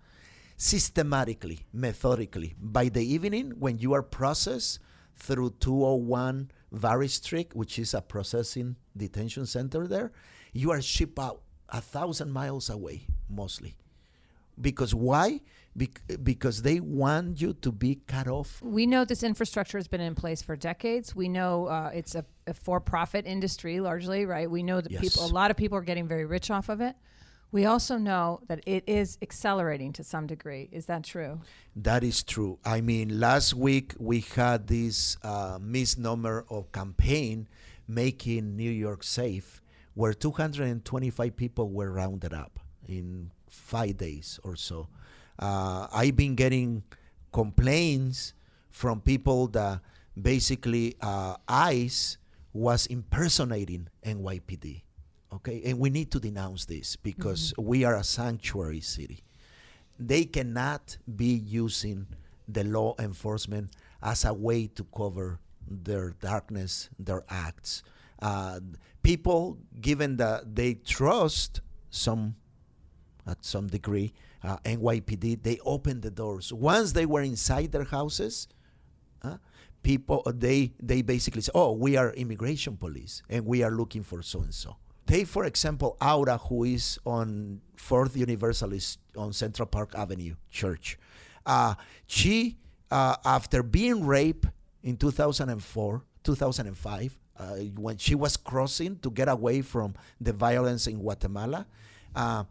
systematically, 0.56 1.66
methodically, 1.72 2.54
by 2.60 2.88
the 2.88 3.02
evening 3.04 3.50
when 3.58 3.78
you 3.78 3.92
are 3.92 4.02
processed 4.02 4.78
through 5.16 5.50
201 5.60 6.50
Varick 6.72 7.10
Street, 7.10 7.54
which 7.54 7.78
is 7.78 7.94
a 7.94 8.00
processing 8.00 8.76
detention 8.96 9.46
center 9.46 9.86
there, 9.86 10.12
you 10.52 10.70
are 10.70 10.80
shipped 10.80 11.18
out 11.18 11.42
a 11.68 11.80
thousand 11.80 12.32
miles 12.32 12.68
away, 12.70 13.06
mostly. 13.28 13.76
Because 14.60 14.94
why? 14.94 15.40
Bec- 15.74 16.02
because 16.22 16.60
they 16.62 16.78
want 16.80 17.40
you 17.40 17.54
to 17.54 17.72
be 17.72 18.00
cut 18.06 18.28
off. 18.28 18.60
We 18.62 18.84
know 18.86 19.06
this 19.06 19.22
infrastructure 19.22 19.78
has 19.78 19.88
been 19.88 20.02
in 20.02 20.14
place 20.14 20.42
for 20.42 20.54
decades. 20.56 21.16
We 21.16 21.28
know 21.30 21.66
uh, 21.66 21.90
it's 21.94 22.14
a, 22.14 22.24
a 22.46 22.52
for-profit 22.52 23.26
industry 23.26 23.80
largely, 23.80 24.26
right? 24.26 24.50
We 24.50 24.62
know 24.62 24.82
that 24.82 24.92
Yes. 24.92 25.00
people, 25.00 25.24
a 25.24 25.32
lot 25.32 25.50
of 25.50 25.56
people 25.56 25.78
are 25.78 25.82
getting 25.82 26.06
very 26.06 26.26
rich 26.26 26.50
off 26.50 26.68
of 26.68 26.82
it. 26.82 26.94
We 27.52 27.66
also 27.66 27.98
know 27.98 28.40
that 28.48 28.62
it 28.64 28.82
is 28.86 29.18
accelerating 29.20 29.92
to 29.92 30.02
some 30.02 30.26
degree. 30.26 30.70
Is 30.72 30.86
that 30.86 31.04
true? 31.04 31.40
That 31.76 32.02
is 32.02 32.22
true. 32.22 32.58
I 32.64 32.80
mean, 32.80 33.20
last 33.20 33.52
week 33.52 33.94
we 33.98 34.20
had 34.20 34.68
this 34.68 35.18
uh, 35.22 35.58
misnomer 35.60 36.46
of 36.48 36.72
campaign 36.72 37.46
making 37.86 38.56
New 38.56 38.70
York 38.70 39.04
safe, 39.04 39.60
where 39.92 40.14
225 40.14 41.36
people 41.36 41.68
were 41.68 41.92
rounded 41.92 42.32
up 42.32 42.58
in 42.88 43.30
five 43.50 43.98
days 43.98 44.40
or 44.42 44.56
so. 44.56 44.88
Uh, 45.38 45.88
I've 45.92 46.16
been 46.16 46.34
getting 46.34 46.82
complaints 47.32 48.32
from 48.70 49.02
people 49.02 49.48
that 49.48 49.80
basically 50.20 50.96
uh, 51.02 51.36
ICE 51.46 52.16
was 52.54 52.86
impersonating 52.86 53.88
NYPD. 54.06 54.84
Okay, 55.32 55.62
and 55.64 55.78
we 55.78 55.88
need 55.88 56.10
to 56.10 56.20
denounce 56.20 56.66
this 56.66 56.96
because 56.96 57.54
we 57.56 57.84
are 57.84 57.96
a 57.96 58.04
sanctuary 58.04 58.80
city 58.80 59.22
they 60.06 60.24
cannot 60.24 60.96
be 61.16 61.34
using 61.34 62.06
the 62.48 62.64
law 62.64 62.94
enforcement 62.98 63.70
as 64.02 64.24
a 64.24 64.32
way 64.32 64.66
to 64.66 64.84
cover 64.96 65.38
their 65.68 66.10
darkness, 66.20 66.90
their 66.98 67.24
acts. 67.28 67.82
Uh, 68.20 68.60
people, 69.02 69.58
given 69.80 70.16
that 70.16 70.54
they 70.54 70.74
trust 70.74 71.60
some, 71.90 72.34
at 73.26 73.44
some 73.44 73.68
degree, 73.68 74.12
uh, 74.42 74.56
NYPD, 74.64 75.42
they 75.42 75.58
open 75.64 76.00
the 76.00 76.10
doors. 76.10 76.52
Once 76.52 76.92
they 76.92 77.06
were 77.06 77.22
inside 77.22 77.70
their 77.70 77.84
houses, 77.84 78.48
uh, 79.22 79.36
people 79.84 80.22
they 80.26 80.72
they 80.82 81.02
basically 81.02 81.42
say, 81.42 81.52
"Oh, 81.54 81.72
we 81.72 81.96
are 81.96 82.12
immigration 82.12 82.76
police, 82.76 83.22
and 83.28 83.46
we 83.46 83.62
are 83.62 83.70
looking 83.70 84.02
for 84.02 84.20
so 84.22 84.40
and 84.40 84.52
so." 84.52 84.76
Take 85.06 85.26
for 85.26 85.44
example 85.44 85.96
Aura, 86.00 86.38
who 86.38 86.64
is 86.64 86.98
on 87.04 87.60
Fourth 87.76 88.16
Universalist 88.16 88.98
on 89.16 89.32
Central 89.32 89.66
Park 89.66 89.94
Avenue 89.94 90.34
Church. 90.50 90.98
Uh, 91.44 91.74
she, 92.06 92.58
uh, 92.90 93.16
after 93.24 93.62
being 93.62 94.06
raped 94.06 94.46
in 94.82 94.96
2004, 94.96 96.04
2005, 96.22 97.18
uh, 97.36 97.44
when 97.76 97.96
she 97.96 98.14
was 98.14 98.36
crossing 98.36 98.96
to 98.98 99.10
get 99.10 99.28
away 99.28 99.62
from 99.62 99.94
the 100.20 100.32
violence 100.32 100.86
in 100.86 100.98
Guatemala, 100.98 101.66
uh, 102.14 102.44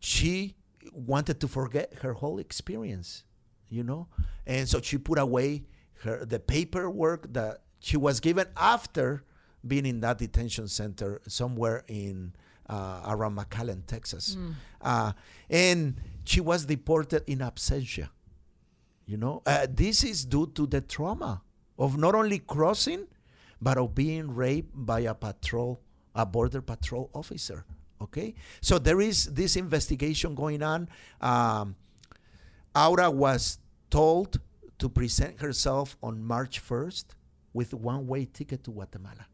she 0.00 0.56
wanted 0.92 1.40
to 1.40 1.48
forget 1.48 1.92
her 2.02 2.14
whole 2.14 2.38
experience, 2.38 3.24
you 3.68 3.84
know, 3.84 4.08
and 4.46 4.68
so 4.68 4.80
she 4.80 4.98
put 4.98 5.18
away 5.18 5.64
her 6.02 6.24
the 6.24 6.40
paperwork 6.40 7.32
that 7.32 7.62
she 7.78 7.96
was 7.96 8.20
given 8.20 8.46
after 8.56 9.24
being 9.66 9.86
in 9.86 10.00
that 10.00 10.18
detention 10.18 10.68
center 10.68 11.20
somewhere 11.28 11.84
in 11.88 12.32
uh, 12.68 13.02
around 13.06 13.36
McAllen, 13.36 13.86
Texas, 13.86 14.34
Mm. 14.36 14.54
uh, 14.82 15.12
and 15.48 16.00
she 16.24 16.40
was 16.40 16.64
deported 16.66 17.22
in 17.28 17.38
absentia. 17.38 18.08
You 19.06 19.16
know, 19.18 19.42
uh, 19.46 19.66
this 19.70 20.02
is 20.02 20.24
due 20.24 20.48
to 20.54 20.66
the 20.66 20.80
trauma 20.80 21.42
of 21.78 21.96
not 21.96 22.14
only 22.16 22.40
crossing, 22.40 23.06
but 23.62 23.78
of 23.78 23.94
being 23.94 24.34
raped 24.34 24.72
by 24.74 25.00
a 25.00 25.14
patrol, 25.14 25.80
a 26.14 26.26
border 26.26 26.60
patrol 26.60 27.08
officer. 27.14 27.64
Okay, 28.02 28.34
so 28.60 28.78
there 28.78 29.00
is 29.00 29.26
this 29.32 29.56
investigation 29.56 30.34
going 30.34 30.62
on. 30.62 30.88
Um, 31.20 31.76
Aura 32.74 33.10
was 33.10 33.58
told 33.90 34.38
to 34.78 34.88
present 34.88 35.40
herself 35.40 35.96
on 36.02 36.22
March 36.22 36.60
1st 36.60 37.04
with 37.54 37.72
one-way 37.72 38.26
ticket 38.26 38.64
to 38.64 38.70
Guatemala. 38.72 39.26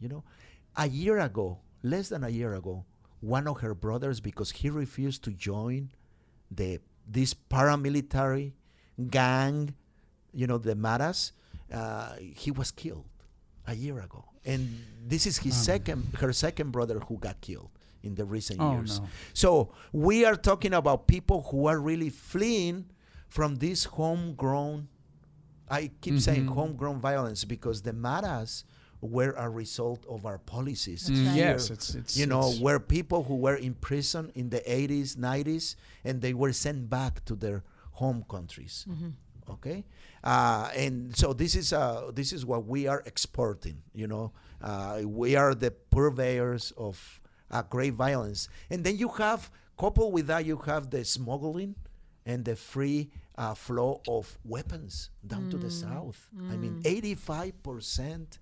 You 0.00 0.08
know, 0.08 0.24
a 0.76 0.88
year 0.88 1.18
ago, 1.18 1.58
less 1.82 2.08
than 2.08 2.22
a 2.24 2.28
year 2.28 2.54
ago, 2.54 2.84
one 3.20 3.48
of 3.48 3.60
her 3.60 3.74
brothers, 3.74 4.20
because 4.20 4.50
he 4.52 4.70
refused 4.70 5.24
to 5.24 5.30
join 5.32 5.90
the 6.50 6.80
this 7.10 7.34
paramilitary 7.34 8.52
gang, 9.10 9.74
you 10.32 10.46
know, 10.46 10.58
the 10.58 10.74
Maras, 10.74 11.32
uh, 11.72 12.14
he 12.20 12.50
was 12.50 12.70
killed 12.70 13.06
a 13.66 13.74
year 13.74 13.98
ago, 14.00 14.24
and 14.44 14.68
this 15.06 15.26
is 15.26 15.38
his 15.38 15.54
Um. 15.56 15.62
second, 15.64 16.04
her 16.20 16.32
second 16.32 16.70
brother 16.70 17.00
who 17.00 17.16
got 17.18 17.40
killed 17.40 17.70
in 18.02 18.14
the 18.14 18.24
recent 18.24 18.60
Oh, 18.60 18.72
years. 18.72 19.00
no. 19.00 19.08
So 19.34 19.72
we 19.92 20.24
are 20.24 20.36
talking 20.36 20.72
about 20.74 21.06
people 21.06 21.42
who 21.50 21.66
are 21.66 21.80
really 21.80 22.10
fleeing 22.10 22.86
from 23.28 23.56
this 23.56 23.84
homegrown. 23.84 24.88
I 25.68 25.90
keep 26.00 26.20
saying 26.20 26.46
Mhm. 26.46 26.54
homegrown 26.54 27.00
violence 27.00 27.44
because 27.44 27.82
the 27.82 27.92
Maras 27.92 28.64
were 29.00 29.32
a 29.36 29.48
result 29.48 30.04
of 30.06 30.26
our 30.26 30.38
policies. 30.38 31.06
That's 31.06 31.20
right. 31.20 31.36
Yes, 31.36 31.70
it's- 31.70 31.94
it's- 31.94 32.16
you 32.16 32.26
know 32.26 32.40
it's- 32.48 32.60
were 32.60 32.80
people 32.80 33.24
who 33.24 33.36
were 33.36 33.54
in 33.56 33.74
prison 33.74 34.32
in 34.34 34.50
the 34.50 34.60
80s, 34.70 35.16
90s, 35.16 35.76
and 36.04 36.20
they 36.20 36.34
were 36.34 36.52
sent 36.52 36.90
back 36.90 37.24
to 37.26 37.34
their 37.36 37.62
home 37.92 38.24
countries. 38.28 38.86
Mhm. 38.88 39.12
Okay, 39.50 39.84
uh, 40.24 40.70
and 40.76 41.16
so 41.16 41.32
this 41.32 41.54
is 41.54 41.72
uh, 41.72 42.10
this 42.12 42.32
is 42.32 42.44
what 42.44 42.66
we 42.66 42.86
are 42.86 43.02
exporting. 43.06 43.82
You 43.94 44.06
know, 44.06 44.32
uh, 44.60 45.02
we 45.06 45.36
are 45.36 45.54
the 45.54 45.70
purveyors 45.70 46.72
of 46.76 47.20
uh, 47.50 47.62
great 47.62 47.94
violence, 47.94 48.48
and 48.68 48.84
then 48.84 48.98
you 48.98 49.08
have 49.08 49.50
coupled 49.78 50.12
with 50.12 50.26
that, 50.26 50.44
you 50.44 50.56
have 50.66 50.90
the 50.90 51.02
smuggling 51.04 51.76
and 52.26 52.44
the 52.44 52.56
free 52.56 53.10
uh, 53.38 53.54
flow 53.54 54.02
of 54.08 54.36
weapons 54.44 55.08
down 55.26 55.48
to 55.48 55.56
the 55.56 55.68
Mm. 55.68 55.80
south. 55.86 56.28
I 56.50 56.56
mean, 56.56 56.82
Mm. 56.82 56.86
85 56.86 57.62
percent 57.62 58.38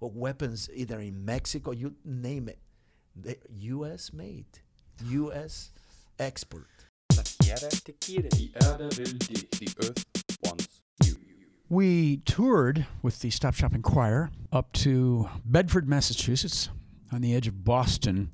of 0.00 0.16
weapons, 0.16 0.68
either 0.74 1.00
in 1.00 1.24
Mexico, 1.24 1.70
you 1.70 1.94
name 2.04 2.48
it, 2.48 2.58
the 3.14 3.36
U.S. 3.48 4.12
made, 4.12 4.46
U.S. 5.04 5.70
export. 6.18 6.66
La 7.16 7.22
tierra 7.22 7.70
te 7.70 7.92
quiere. 7.92 8.28
Die 8.28 8.50
Erde 8.62 8.84
will 8.84 9.18
dich. 9.18 9.50
The 9.50 9.68
earth 9.86 10.04
wants 10.44 10.80
you. 11.04 11.16
We 11.68 12.18
toured 12.18 12.86
with 13.02 13.20
the 13.20 13.30
Stop 13.30 13.54
Shopping 13.54 13.82
Choir 13.82 14.30
up 14.52 14.72
to 14.74 15.28
Bedford, 15.44 15.88
Massachusetts, 15.88 16.68
on 17.10 17.22
the 17.22 17.34
edge 17.34 17.46
of 17.46 17.64
Boston, 17.64 18.30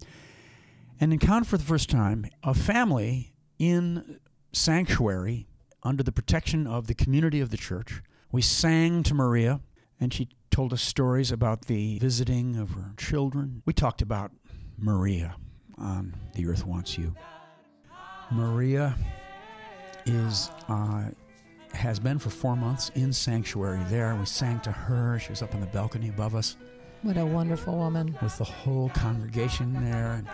and 1.00 1.12
encountered 1.12 1.46
for 1.46 1.58
the 1.58 1.64
first 1.64 1.88
time 1.88 2.26
a 2.42 2.54
family 2.54 3.32
in 3.58 4.18
sanctuary 4.52 5.46
under 5.82 6.02
the 6.02 6.12
protection 6.12 6.66
of 6.66 6.86
the 6.86 6.94
community 6.94 7.40
of 7.40 7.50
the 7.50 7.56
church. 7.56 8.02
We 8.30 8.42
sang 8.42 9.02
to 9.04 9.14
Maria, 9.14 9.60
and 10.00 10.12
she 10.12 10.28
told 10.52 10.72
us 10.72 10.82
stories 10.82 11.32
about 11.32 11.62
the 11.62 11.98
visiting 11.98 12.56
of 12.56 12.70
her 12.72 12.92
children. 12.98 13.62
We 13.64 13.72
talked 13.72 14.02
about 14.02 14.30
Maria 14.78 15.34
on 15.78 16.14
The 16.34 16.46
Earth 16.46 16.66
Wants 16.66 16.96
You. 16.98 17.14
Maria 18.30 18.94
is 20.06 20.50
uh, 20.68 21.04
has 21.72 21.98
been 21.98 22.18
for 22.18 22.28
four 22.30 22.54
months 22.54 22.90
in 22.94 23.12
sanctuary 23.14 23.80
there. 23.88 24.14
We 24.14 24.26
sang 24.26 24.60
to 24.60 24.70
her. 24.70 25.18
She 25.18 25.30
was 25.30 25.40
up 25.42 25.54
on 25.54 25.60
the 25.60 25.66
balcony 25.68 26.10
above 26.10 26.34
us 26.34 26.56
What 27.00 27.16
a 27.16 27.24
wonderful 27.24 27.74
woman. 27.76 28.16
with 28.22 28.36
the 28.36 28.44
whole 28.44 28.90
congregation 28.90 29.72
there, 29.82 30.12
and 30.18 30.28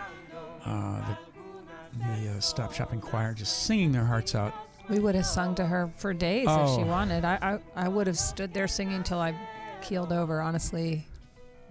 uh, 0.65 1.01
the, 1.07 1.97
the 2.23 2.31
uh, 2.31 2.39
Stop 2.41 2.73
Shopping 2.73 2.99
Choir 2.99 3.33
just 3.33 3.63
singing 3.63 3.93
their 3.93 4.05
hearts 4.05 4.35
out. 4.35 4.53
We 4.89 4.99
would 4.99 5.15
have 5.15 5.25
sung 5.25 5.55
to 5.55 5.65
her 5.65 5.89
for 5.97 6.13
days 6.13 6.43
if 6.43 6.49
Oh. 6.49 6.77
she 6.77 6.83
wanted. 6.83 7.23
I, 7.23 7.59
I, 7.75 7.85
I 7.85 7.87
would 7.87 8.07
have 8.07 8.17
stood 8.17 8.53
there 8.53 8.67
singing 8.67 9.03
till 9.03 9.19
I 9.19 9.33
keeled 9.81 10.11
over, 10.11 10.41
honestly. 10.41 11.05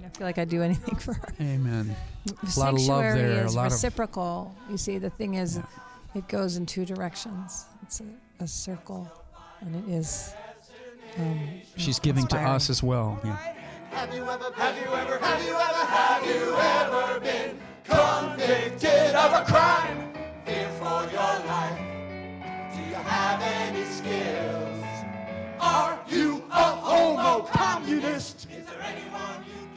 I 0.04 0.08
feel 0.10 0.26
like 0.26 0.38
I'd 0.38 0.48
do 0.48 0.62
anything 0.62 0.96
for 0.98 1.14
her. 1.14 1.28
Amen. 1.40 1.94
A 2.26 2.60
lot 2.60 2.74
of 2.74 2.80
love 2.80 3.02
Sanctuary 3.02 3.20
there. 3.20 3.42
A 3.42 3.46
is 3.46 3.56
lot 3.56 3.66
of 3.66 3.72
reciprocal. 3.72 4.54
You 4.70 4.76
see, 4.76 4.98
the 4.98 5.10
thing 5.10 5.34
is, 5.34 5.60
it 6.14 6.28
goes 6.28 6.56
in 6.56 6.66
two 6.66 6.84
directions. 6.84 7.66
It's 7.82 8.00
a, 8.00 8.44
a 8.44 8.46
circle, 8.46 9.10
and 9.60 9.74
it 9.76 9.92
is. 9.92 10.32
Um, 11.18 11.40
she's 11.76 11.98
giving 11.98 12.26
to 12.28 12.38
us 12.38 12.70
as 12.70 12.82
well. 12.82 13.20
Yeah. 13.24 13.36
Have 13.90 14.14
you 14.14 14.22
ever, 14.22 14.52
have 14.54 14.76
you 14.76 14.92
ever, 14.94 15.18
have 15.18 15.44
you 15.44 15.54
ever, 15.54 15.84
have 15.86 16.26
you 16.26 16.54
ever 16.56 17.20
been 17.20 17.58
convicted? 17.84 18.38
convicted 18.48 19.14
of 19.14 19.32
a 19.32 19.44
crime, 19.44 20.12
fear 20.44 20.68
for 20.78 21.02
your 21.10 21.34
life. 21.46 21.78
Do 22.74 22.80
you 22.82 22.94
have 22.94 23.42
any 23.42 23.84
skills? 23.84 24.77
Are 25.60 25.98
you 26.08 26.44
a 26.50 26.62
homo 26.62 27.42
communist? 27.46 28.46
Is 28.50 28.64
there 28.66 28.80
anyone 28.82 29.44
you 29.46 29.67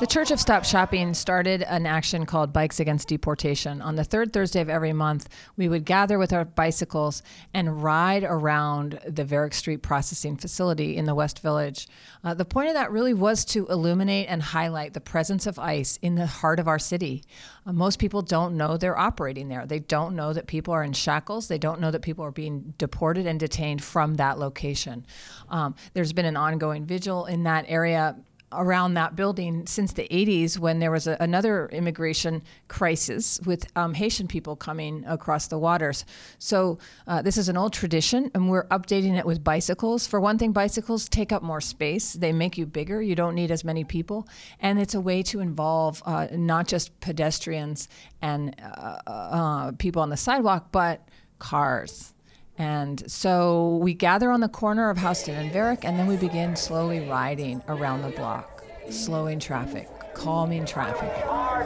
The 0.00 0.06
Church 0.06 0.30
of 0.30 0.40
Stop 0.40 0.64
Shopping 0.64 1.12
started 1.12 1.60
an 1.60 1.84
action 1.84 2.24
called 2.24 2.54
Bikes 2.54 2.80
Against 2.80 3.08
Deportation. 3.08 3.82
On 3.82 3.96
the 3.96 4.02
third 4.02 4.32
Thursday 4.32 4.62
of 4.62 4.70
every 4.70 4.94
month, 4.94 5.28
we 5.58 5.68
would 5.68 5.84
gather 5.84 6.18
with 6.18 6.32
our 6.32 6.46
bicycles 6.46 7.22
and 7.52 7.82
ride 7.82 8.24
around 8.24 8.98
the 9.06 9.26
Varick 9.26 9.52
Street 9.52 9.82
processing 9.82 10.38
facility 10.38 10.96
in 10.96 11.04
the 11.04 11.14
West 11.14 11.40
Village. 11.40 11.86
Uh, 12.24 12.32
the 12.32 12.46
point 12.46 12.68
of 12.68 12.74
that 12.76 12.90
really 12.90 13.12
was 13.12 13.44
to 13.44 13.66
illuminate 13.66 14.26
and 14.30 14.40
highlight 14.40 14.94
the 14.94 15.02
presence 15.02 15.46
of 15.46 15.58
ICE 15.58 15.98
in 15.98 16.14
the 16.14 16.26
heart 16.26 16.58
of 16.58 16.66
our 16.66 16.78
city. 16.78 17.22
Uh, 17.66 17.72
most 17.74 17.98
people 17.98 18.22
don't 18.22 18.56
know 18.56 18.78
they're 18.78 18.98
operating 18.98 19.48
there. 19.48 19.66
They 19.66 19.80
don't 19.80 20.16
know 20.16 20.32
that 20.32 20.46
people 20.46 20.72
are 20.72 20.82
in 20.82 20.94
shackles. 20.94 21.46
They 21.46 21.58
don't 21.58 21.78
know 21.78 21.90
that 21.90 22.00
people 22.00 22.24
are 22.24 22.30
being 22.30 22.72
deported 22.78 23.26
and 23.26 23.38
detained 23.38 23.84
from 23.84 24.14
that 24.14 24.38
location. 24.38 25.04
Um, 25.50 25.74
there's 25.92 26.14
been 26.14 26.24
an 26.24 26.38
ongoing 26.38 26.86
vigil 26.86 27.26
in 27.26 27.42
that 27.42 27.66
area 27.68 28.16
around 28.52 28.94
that 28.94 29.16
building 29.16 29.66
since 29.66 29.92
the 29.92 30.08
80s 30.10 30.58
when 30.58 30.78
there 30.78 30.90
was 30.90 31.06
a, 31.06 31.16
another 31.20 31.68
immigration 31.68 32.42
crisis 32.68 33.40
with 33.46 33.66
um, 33.76 33.94
Haitian 33.94 34.26
people 34.26 34.56
coming 34.56 35.04
across 35.06 35.46
the 35.46 35.58
waters. 35.58 36.04
So 36.38 36.78
uh, 37.06 37.22
this 37.22 37.36
is 37.36 37.48
an 37.48 37.56
old 37.56 37.72
tradition, 37.72 38.30
and 38.34 38.50
we're 38.50 38.66
updating 38.66 39.18
it 39.18 39.24
with 39.24 39.44
bicycles. 39.44 40.06
For 40.06 40.20
one 40.20 40.38
thing, 40.38 40.52
bicycles 40.52 41.08
take 41.08 41.32
up 41.32 41.42
more 41.42 41.60
space. 41.60 42.12
They 42.12 42.32
make 42.32 42.58
you 42.58 42.66
bigger. 42.66 43.00
You 43.00 43.14
don't 43.14 43.34
need 43.34 43.50
as 43.50 43.64
many 43.64 43.84
people, 43.84 44.28
and 44.60 44.80
it's 44.80 44.94
a 44.94 45.00
way 45.00 45.22
to 45.24 45.40
involve 45.40 46.02
uh, 46.04 46.28
not 46.32 46.66
just 46.66 46.98
pedestrians 47.00 47.88
and 48.22 48.54
uh, 48.62 48.98
uh, 49.06 49.72
people 49.72 50.02
on 50.02 50.10
the 50.10 50.16
sidewalk, 50.16 50.68
but 50.72 51.08
cars. 51.38 52.12
And 52.60 53.10
so 53.10 53.76
we 53.76 53.94
gather 53.94 54.30
on 54.30 54.40
the 54.40 54.48
corner 54.48 54.90
of 54.90 54.98
Houston 54.98 55.34
and 55.34 55.50
Varick, 55.50 55.82
and 55.82 55.98
then 55.98 56.06
we 56.06 56.18
begin 56.18 56.56
slowly 56.56 57.08
riding 57.08 57.62
around 57.68 58.02
the 58.02 58.10
block, 58.10 58.62
slowing 58.90 59.40
traffic, 59.40 59.88
calming 60.12 60.66
traffic. 60.66 61.10
There 61.10 61.26
are 61.26 61.64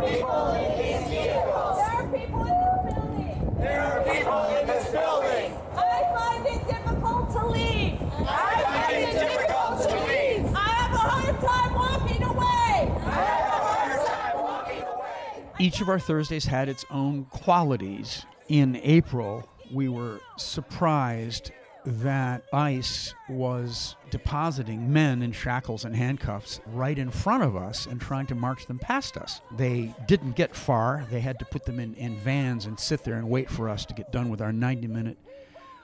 people 0.00 0.52
in 0.52 0.78
these 0.78 1.08
vehicles. 1.10 1.78
There 1.78 1.98
are 1.98 2.06
people 2.12 2.44
in 2.44 2.52
this 2.54 2.94
building. 2.94 3.56
There 3.58 3.82
are 3.82 4.02
people 4.04 4.44
in 4.44 4.66
this 4.66 4.90
building. 4.90 5.52
I 5.74 6.02
find 6.14 6.46
it 6.46 6.68
difficult 6.68 7.30
to 7.32 7.46
leave. 7.48 7.98
I 8.28 8.62
find 8.62 8.96
it 9.02 9.12
difficult 9.12 9.82
to 9.88 9.94
leave. 10.06 10.54
I 10.54 10.58
have 10.58 10.92
a 10.92 10.98
hard 10.98 11.36
time 11.40 11.74
walking 11.74 12.22
away. 12.22 12.92
I 13.06 13.10
have 13.10 13.48
a 13.48 13.60
hard 13.66 14.06
time 14.06 14.36
walking 14.42 14.82
away. 14.82 15.43
Each 15.58 15.80
of 15.80 15.88
our 15.88 16.00
Thursdays 16.00 16.44
had 16.44 16.68
its 16.68 16.84
own 16.90 17.26
qualities. 17.26 18.26
In 18.48 18.76
April, 18.82 19.48
we 19.72 19.88
were 19.88 20.20
surprised 20.36 21.52
that 21.86 22.42
ICE 22.52 23.14
was 23.28 23.94
depositing 24.10 24.92
men 24.92 25.22
in 25.22 25.30
shackles 25.32 25.84
and 25.84 25.94
handcuffs 25.94 26.60
right 26.66 26.98
in 26.98 27.10
front 27.10 27.42
of 27.42 27.56
us 27.56 27.86
and 27.86 28.00
trying 28.00 28.26
to 28.26 28.34
march 28.34 28.66
them 28.66 28.78
past 28.78 29.16
us. 29.16 29.40
They 29.56 29.94
didn't 30.06 30.32
get 30.32 30.56
far. 30.56 31.06
They 31.10 31.20
had 31.20 31.38
to 31.38 31.44
put 31.44 31.64
them 31.64 31.78
in, 31.78 31.94
in 31.94 32.16
vans 32.18 32.66
and 32.66 32.80
sit 32.80 33.04
there 33.04 33.16
and 33.16 33.28
wait 33.28 33.50
for 33.50 33.68
us 33.68 33.84
to 33.86 33.94
get 33.94 34.10
done 34.10 34.30
with 34.30 34.40
our 34.40 34.52
90 34.52 34.86
minute 34.88 35.18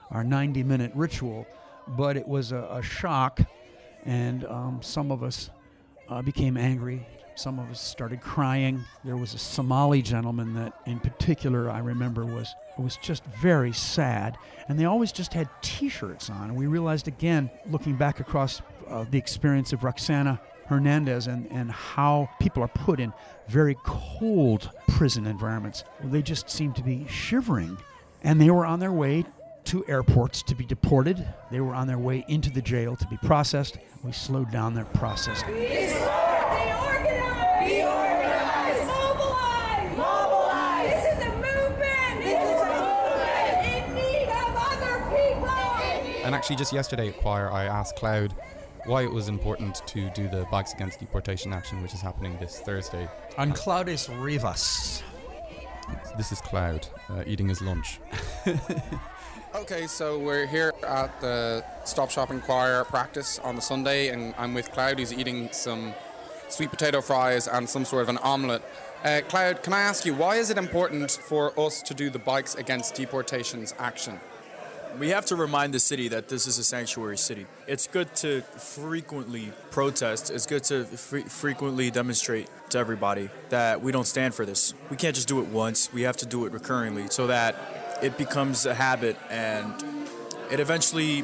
our 0.09 0.25
90 0.25 0.63
minute 0.63 0.91
ritual. 0.95 1.47
But 1.87 2.17
it 2.17 2.27
was 2.27 2.51
a, 2.51 2.67
a 2.69 2.81
shock, 2.81 3.39
and 4.03 4.43
um, 4.45 4.79
some 4.81 5.11
of 5.11 5.23
us 5.23 5.49
uh, 6.09 6.21
became 6.21 6.57
angry. 6.57 7.07
Some 7.41 7.57
of 7.57 7.71
us 7.71 7.81
started 7.81 8.21
crying. 8.21 8.83
There 9.03 9.17
was 9.17 9.33
a 9.33 9.39
Somali 9.39 10.03
gentleman 10.03 10.53
that, 10.53 10.73
in 10.85 10.99
particular, 10.99 11.71
I 11.71 11.79
remember 11.79 12.23
was 12.23 12.53
was 12.77 12.97
just 12.97 13.23
very 13.41 13.73
sad. 13.73 14.37
And 14.67 14.77
they 14.77 14.85
always 14.85 15.11
just 15.11 15.33
had 15.33 15.49
T-shirts 15.63 16.29
on. 16.29 16.49
And 16.49 16.55
we 16.55 16.67
realized 16.67 17.07
again, 17.07 17.49
looking 17.71 17.95
back 17.95 18.19
across 18.19 18.61
uh, 18.87 19.05
the 19.09 19.17
experience 19.17 19.73
of 19.73 19.83
Roxana 19.83 20.39
Hernandez 20.67 21.25
and, 21.25 21.51
and 21.51 21.71
how 21.71 22.29
people 22.39 22.61
are 22.61 22.67
put 22.67 22.99
in 22.99 23.11
very 23.47 23.75
cold 23.83 24.69
prison 24.89 25.25
environments. 25.25 25.83
They 26.03 26.21
just 26.21 26.47
seem 26.47 26.73
to 26.73 26.83
be 26.83 27.07
shivering. 27.07 27.75
And 28.21 28.39
they 28.39 28.51
were 28.51 28.67
on 28.67 28.79
their 28.79 28.91
way 28.91 29.25
to 29.63 29.83
airports 29.87 30.43
to 30.43 30.53
be 30.53 30.65
deported. 30.67 31.27
They 31.49 31.59
were 31.59 31.73
on 31.73 31.87
their 31.87 31.97
way 31.97 32.23
into 32.27 32.51
the 32.51 32.61
jail 32.61 32.95
to 32.97 33.07
be 33.07 33.17
processed. 33.17 33.79
We 34.03 34.11
slowed 34.11 34.51
down 34.51 34.75
their 34.75 34.85
process. 34.85 35.41
Actually, 46.41 46.55
just 46.55 46.73
yesterday 46.73 47.09
at 47.09 47.17
choir, 47.17 47.51
I 47.51 47.65
asked 47.65 47.95
Cloud 47.97 48.33
why 48.85 49.03
it 49.03 49.11
was 49.11 49.27
important 49.27 49.85
to 49.85 50.09
do 50.09 50.27
the 50.27 50.47
Bikes 50.49 50.73
Against 50.73 50.99
Deportation 50.99 51.53
action, 51.53 51.83
which 51.83 51.93
is 51.93 52.01
happening 52.01 52.35
this 52.39 52.61
Thursday. 52.61 53.07
And 53.37 53.53
Cloud 53.53 53.87
is 53.87 54.09
Rivas. 54.09 55.03
This 56.17 56.31
is 56.31 56.41
Cloud 56.41 56.87
uh, 57.11 57.23
eating 57.27 57.47
his 57.47 57.61
lunch. 57.61 57.99
Okay, 59.53 59.85
so 59.85 60.17
we're 60.17 60.45
here 60.45 60.71
at 60.87 61.19
the 61.19 61.61
Stop 61.83 62.09
Shopping 62.09 62.39
Choir 62.39 62.85
practice 62.85 63.37
on 63.39 63.57
the 63.57 63.61
Sunday, 63.61 64.07
and 64.07 64.33
I'm 64.37 64.53
with 64.53 64.71
Cloud, 64.71 64.97
who's 64.97 65.11
eating 65.13 65.49
some 65.51 65.93
sweet 66.47 66.69
potato 66.69 67.01
fries 67.01 67.49
and 67.49 67.67
some 67.67 67.83
sort 67.83 68.03
of 68.03 68.07
an 68.07 68.17
omelette. 68.19 68.61
Uh, 69.03 69.19
Cloud, 69.27 69.61
can 69.61 69.73
I 69.73 69.81
ask 69.81 70.05
you, 70.05 70.15
why 70.15 70.37
is 70.37 70.49
it 70.49 70.57
important 70.57 71.11
for 71.11 71.51
us 71.59 71.81
to 71.81 71.93
do 71.93 72.09
the 72.09 72.17
Bikes 72.17 72.55
Against 72.55 72.95
Deportations 72.95 73.75
action? 73.77 74.21
We 74.99 75.09
have 75.09 75.25
to 75.27 75.35
remind 75.35 75.73
the 75.73 75.79
city 75.79 76.09
that 76.09 76.27
this 76.27 76.47
is 76.47 76.57
a 76.57 76.63
sanctuary 76.63 77.17
city. 77.17 77.45
It's 77.65 77.87
good 77.87 78.13
to 78.17 78.41
frequently 78.41 79.53
protest. 79.69 80.29
It's 80.29 80.45
good 80.45 80.63
to 80.65 80.83
fre- 80.85 81.19
frequently 81.19 81.89
demonstrate 81.91 82.49
to 82.69 82.77
everybody 82.77 83.29
that 83.49 83.81
we 83.81 83.91
don't 83.91 84.07
stand 84.07 84.35
for 84.35 84.45
this. 84.45 84.73
We 84.89 84.97
can't 84.97 85.15
just 85.15 85.27
do 85.27 85.39
it 85.39 85.47
once. 85.47 85.93
We 85.93 86.01
have 86.01 86.17
to 86.17 86.25
do 86.25 86.45
it 86.45 86.51
recurringly 86.51 87.11
so 87.11 87.27
that 87.27 87.55
it 88.01 88.17
becomes 88.17 88.65
a 88.65 88.73
habit 88.73 89.15
and 89.29 89.73
it 90.49 90.59
eventually 90.59 91.23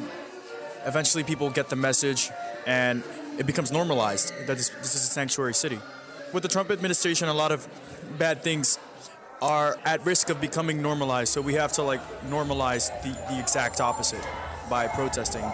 eventually 0.86 1.24
people 1.24 1.50
get 1.50 1.68
the 1.68 1.76
message 1.76 2.30
and 2.66 3.02
it 3.38 3.46
becomes 3.46 3.70
normalized 3.70 4.32
that 4.46 4.56
this, 4.56 4.70
this 4.70 4.94
is 4.94 5.02
a 5.02 5.12
sanctuary 5.12 5.54
city. 5.54 5.78
With 6.32 6.42
the 6.42 6.48
Trump 6.48 6.70
administration, 6.70 7.28
a 7.28 7.34
lot 7.34 7.52
of 7.52 7.68
bad 8.18 8.42
things 8.42 8.78
are 9.40 9.76
at 9.84 10.04
risk 10.04 10.30
of 10.30 10.40
becoming 10.40 10.82
normalized. 10.82 11.32
So 11.32 11.40
we 11.40 11.54
have 11.54 11.72
to 11.72 11.82
like 11.82 12.00
normalize 12.28 12.90
the, 13.02 13.10
the 13.32 13.38
exact 13.40 13.80
opposite 13.80 14.26
by 14.68 14.86
protesting 14.88 15.44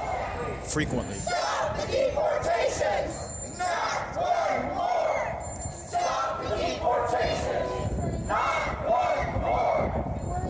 frequently. 0.64 1.16
Stop 1.16 1.76
the 1.76 1.86
deportations. 1.86 3.58
Not 3.58 4.16
one 4.16 4.74
more. 4.74 5.42
Stop 5.88 6.42
the 6.42 6.48
deportations. 6.56 8.26
Not 8.26 8.88
one 8.88 9.40
more. 9.42 9.92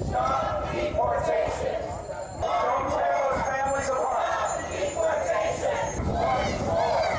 Stop 0.06 0.72
the 0.72 0.80
deportations. 0.80 1.86
Don't 2.40 2.90
tear 2.90 3.14
those 3.24 3.42
families 3.42 3.88
apart. 3.88 4.22
Stop 4.30 4.48
the 4.56 4.76
deportations. 4.78 5.92
One 6.08 6.54
more. 6.64 7.10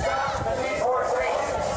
Stop 0.00 0.32
the 0.46 0.54
deportations. 0.62 1.74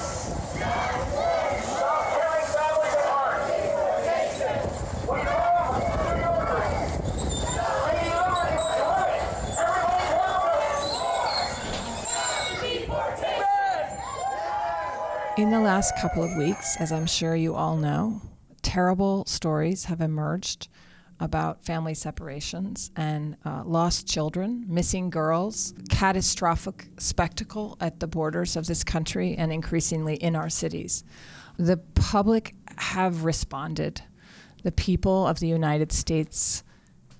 Not 0.60 0.94
one. 1.18 1.58
Stop 1.64 2.04
tearing 2.14 2.48
families 2.54 2.96
apart. 3.02 3.38
Deportations. 3.50 4.70
We 5.04 5.18
all 5.18 5.74
have 5.74 6.30
liberty. 6.30 6.72
We 7.84 7.92
need 7.98 8.14
liberty. 8.14 8.94
Everybody 15.26 15.33
In 15.44 15.52
the 15.52 15.60
last 15.60 15.98
couple 15.98 16.24
of 16.24 16.38
weeks, 16.38 16.78
as 16.78 16.94
I'm 16.94 17.06
sure 17.06 17.36
you 17.36 17.54
all 17.54 17.76
know, 17.76 18.22
terrible 18.62 19.26
stories 19.26 19.84
have 19.84 20.00
emerged 20.00 20.70
about 21.20 21.66
family 21.66 21.96
separations 21.96 22.92
and 22.96 23.36
uh, 23.44 23.62
lost 23.66 24.08
children, 24.08 24.64
missing 24.70 25.10
girls, 25.10 25.74
catastrophic 25.90 26.88
spectacle 26.98 27.76
at 27.82 28.00
the 28.00 28.08
borders 28.08 28.56
of 28.56 28.68
this 28.68 28.86
country 28.86 29.36
and 29.36 29.52
increasingly 29.52 30.16
in 30.16 30.38
our 30.38 30.50
cities. 30.50 31.04
The 31.58 31.76
public 31.76 32.56
have 32.78 33.26
responded. 33.26 34.02
The 34.64 34.72
people 34.72 35.28
of 35.28 35.42
the 35.42 35.50
United 35.50 35.92
States 35.92 36.64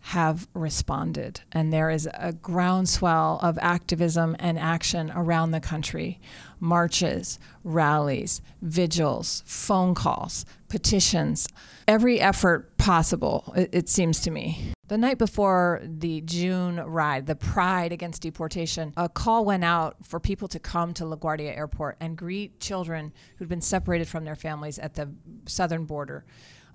have 0.08 0.50
responded, 0.54 1.40
and 1.54 1.72
there 1.72 1.90
is 1.90 2.10
a 2.14 2.34
groundswell 2.34 3.40
of 3.42 3.58
activism 3.62 4.36
and 4.38 4.60
action 4.60 5.10
around 5.16 5.52
the 5.52 5.62
country 5.62 6.20
marches, 6.60 7.40
rallies, 7.64 8.42
vigils, 8.62 9.44
phone 9.46 9.96
calls, 9.96 10.46
petitions, 10.68 11.48
every 11.88 12.20
effort 12.20 12.78
possible, 12.78 13.54
it, 13.56 13.70
it 13.72 13.90
seems 13.90 14.20
to 14.20 14.30
me. 14.30 14.74
The 14.90 14.98
night 14.98 15.18
before 15.18 15.82
the 15.82 16.20
June 16.20 16.82
ride, 16.82 17.26
the 17.26 17.36
Pride 17.36 17.94
Against 17.94 18.22
Deportation, 18.22 18.94
a 18.98 19.08
call 19.08 19.46
went 19.46 19.64
out 19.64 19.96
for 20.04 20.20
people 20.20 20.50
to 20.50 20.60
come 20.60 20.94
to 20.96 21.06
LaGuardia 21.06 21.56
Airport 21.56 21.96
and 22.02 22.18
greet 22.18 22.60
children 22.60 23.14
who'd 23.38 23.48
been 23.48 23.62
separated 23.62 24.10
from 24.10 24.26
their 24.26 24.36
families 24.36 24.78
at 24.80 24.96
the 24.96 25.10
southern 25.46 25.86
border. 25.86 26.26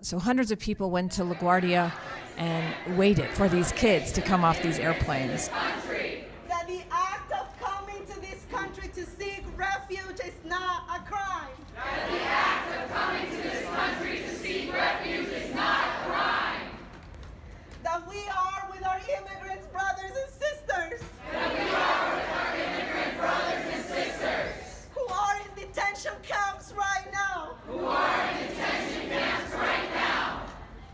So 0.00 0.18
hundreds 0.18 0.52
of 0.52 0.60
people 0.60 0.90
went 0.90 1.12
to 1.12 1.22
LaGuardia 1.22 1.92
and 2.36 2.96
waited 2.96 3.30
for 3.30 3.48
these 3.48 3.72
kids 3.72 4.12
to 4.12 4.22
come 4.22 4.44
off 4.44 4.62
these 4.62 4.78
airplanes. 4.78 5.48
That 5.48 6.66
the 6.68 6.82
act 6.90 7.32
of 7.32 7.48
coming 7.60 8.06
to 8.06 8.20
this 8.20 8.46
country 8.50 8.88
to 8.94 9.04
seek 9.04 9.44
refuge 9.56 10.20
is 10.24 10.34
not 10.44 10.84
a 10.88 11.00
crime. 11.00 11.50
That 11.74 12.10
the 12.10 12.20
act 12.22 12.76
of 12.80 12.96
coming 12.96 13.28
to 13.28 13.36
this 13.42 13.64
country 13.64 14.18
to 14.18 14.34
seek 14.36 14.72
refuge 14.72 15.28
is 15.28 15.54
not 15.54 15.80
a 15.80 16.10
crime. 16.10 16.70
That 17.82 18.08
we 18.08 18.22
are 18.28 18.70
with 18.70 18.86
our 18.86 19.00
immigrant 19.00 19.72
brothers 19.72 20.12
and 20.14 20.30
sisters. 20.32 21.02
That 21.32 21.52
we 21.52 21.60
are 21.74 22.14
with 22.14 22.30
our 22.38 22.54
immigrant 22.54 23.18
brothers 23.18 23.64
and 23.74 23.84
sisters. 23.84 24.86
Who 24.94 25.04
are 25.12 25.40
in 25.40 25.66
detention 25.66 26.12
camps 26.22 26.72
right 26.72 27.06
now. 27.12 27.56
Who 27.66 27.84
are 27.84 28.30
in 28.30 28.48
detention 28.48 29.08
camps 29.10 29.54
right 29.54 29.90
now. 29.94 30.42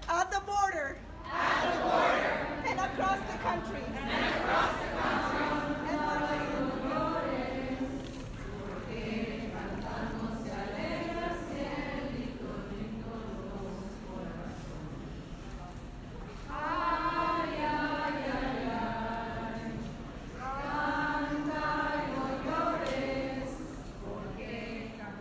At 0.08 0.30
the 0.30 0.40
border. 0.40 0.98
At 1.32 1.74
the 1.74 1.80
border. 1.82 2.46
And 2.66 2.80
across 2.80 3.18
the 3.30 3.38
country. 3.54 3.83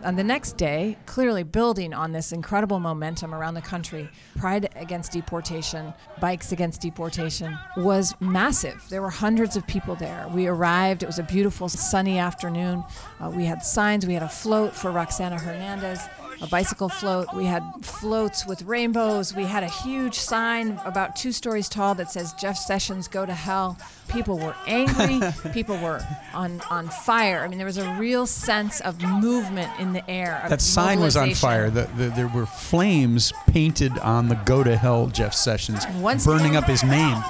On 0.04 0.16
the 0.16 0.24
next 0.24 0.58
day, 0.58 0.98
clearly 1.06 1.44
building 1.44 1.94
on 1.94 2.12
this 2.12 2.30
incredible 2.30 2.78
momentum 2.78 3.34
around 3.34 3.54
the 3.54 3.62
country, 3.62 4.06
Pride 4.36 4.68
Against 4.76 5.12
Deportation, 5.12 5.94
Bikes 6.20 6.52
Against 6.52 6.82
Deportation 6.82 7.58
was 7.78 8.14
massive. 8.20 8.84
There 8.90 9.00
were 9.00 9.08
hundreds 9.08 9.56
of 9.56 9.66
people 9.66 9.94
there. 9.94 10.28
We 10.28 10.46
arrived, 10.46 11.02
it 11.02 11.06
was 11.06 11.18
a 11.18 11.22
beautiful 11.22 11.70
sunny 11.70 12.18
afternoon. 12.18 12.84
Uh, 13.18 13.30
we 13.30 13.46
had 13.46 13.62
signs, 13.62 14.06
we 14.06 14.12
had 14.12 14.22
a 14.22 14.28
float 14.28 14.74
for 14.74 14.90
Roxana 14.90 15.38
Hernandez. 15.38 16.00
A 16.44 16.46
bicycle 16.46 16.90
float. 16.90 17.32
We 17.32 17.46
had 17.46 17.62
floats 17.80 18.46
with 18.46 18.60
rainbows. 18.64 19.34
We 19.34 19.44
had 19.44 19.62
a 19.62 19.68
huge 19.68 20.18
sign 20.18 20.78
about 20.84 21.16
two 21.16 21.32
stories 21.32 21.70
tall 21.70 21.94
that 21.94 22.10
says 22.10 22.34
Jeff 22.34 22.58
Sessions 22.58 23.08
go 23.08 23.24
to 23.24 23.32
hell. 23.32 23.78
People 24.08 24.38
were 24.38 24.54
angry. 24.66 25.22
People 25.54 25.78
were 25.78 26.06
on 26.34 26.60
on 26.68 26.88
fire. 26.88 27.42
I 27.42 27.48
mean, 27.48 27.56
there 27.56 27.64
was 27.66 27.78
a 27.78 27.94
real 27.94 28.26
sense 28.26 28.82
of 28.82 29.00
movement 29.00 29.70
in 29.80 29.94
the 29.94 30.08
air. 30.10 30.44
That 30.50 30.60
sign 30.60 31.00
was 31.00 31.16
on 31.16 31.32
fire. 31.32 31.70
The, 31.70 31.88
the, 31.96 32.10
there 32.10 32.28
were 32.28 32.44
flames 32.44 33.32
painted 33.46 33.98
on 34.00 34.28
the 34.28 34.34
"Go 34.34 34.62
to 34.62 34.76
Hell" 34.76 35.06
Jeff 35.06 35.32
Sessions, 35.32 35.86
Once- 35.96 36.26
burning 36.26 36.56
up 36.56 36.64
his 36.64 36.84
name. 36.84 37.24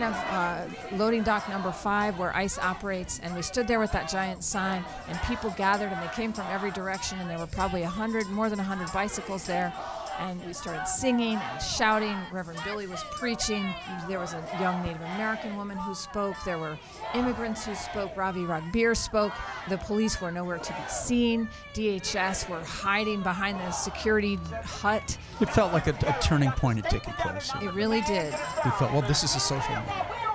Front 0.00 0.16
of 0.16 0.32
uh, 0.32 0.96
loading 0.96 1.22
dock 1.22 1.48
number 1.48 1.70
five 1.72 2.18
where 2.18 2.34
ICE 2.34 2.58
operates, 2.58 3.20
and 3.22 3.34
we 3.34 3.42
stood 3.42 3.66
there 3.68 3.78
with 3.78 3.92
that 3.92 4.08
giant 4.08 4.42
sign, 4.42 4.84
and 5.08 5.18
people 5.22 5.50
gathered, 5.50 5.90
and 5.92 6.02
they 6.02 6.12
came 6.14 6.32
from 6.32 6.46
every 6.48 6.70
direction, 6.70 7.18
and 7.20 7.28
there 7.28 7.38
were 7.38 7.46
probably 7.46 7.82
a 7.82 7.88
hundred, 7.88 8.26
more 8.28 8.48
than 8.48 8.58
a 8.58 8.62
hundred 8.62 8.90
bicycles 8.92 9.44
there. 9.44 9.72
And 10.20 10.44
we 10.44 10.52
started 10.52 10.86
singing 10.86 11.36
and 11.36 11.62
shouting. 11.62 12.14
Reverend 12.30 12.60
Billy 12.62 12.86
was 12.86 13.02
preaching. 13.10 13.74
There 14.06 14.18
was 14.18 14.34
a 14.34 14.44
young 14.60 14.82
Native 14.82 15.00
American 15.14 15.56
woman 15.56 15.78
who 15.78 15.94
spoke. 15.94 16.36
There 16.44 16.58
were 16.58 16.78
immigrants 17.14 17.64
who 17.64 17.74
spoke. 17.74 18.14
Ravi 18.16 18.40
Ragbir 18.40 18.94
spoke. 18.94 19.32
The 19.70 19.78
police 19.78 20.20
were 20.20 20.30
nowhere 20.30 20.58
to 20.58 20.72
be 20.72 20.88
seen. 20.88 21.48
DHS 21.74 22.50
were 22.50 22.62
hiding 22.62 23.22
behind 23.22 23.58
the 23.60 23.70
security 23.70 24.38
hut. 24.62 25.16
It 25.40 25.48
felt 25.48 25.72
like 25.72 25.86
a, 25.86 25.96
a 26.06 26.16
turning 26.20 26.50
point 26.52 26.84
had 26.84 26.90
taken 26.90 27.14
place. 27.14 27.50
It 27.62 27.72
really 27.72 28.02
did. 28.02 28.34
We 28.64 28.70
felt, 28.72 28.92
well, 28.92 29.02
this 29.02 29.24
is 29.24 29.34
a 29.34 29.40
social 29.40 29.74
movement. 29.74 30.29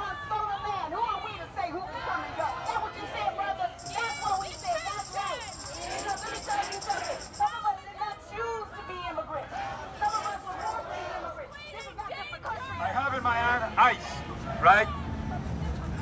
Right? 14.66 14.88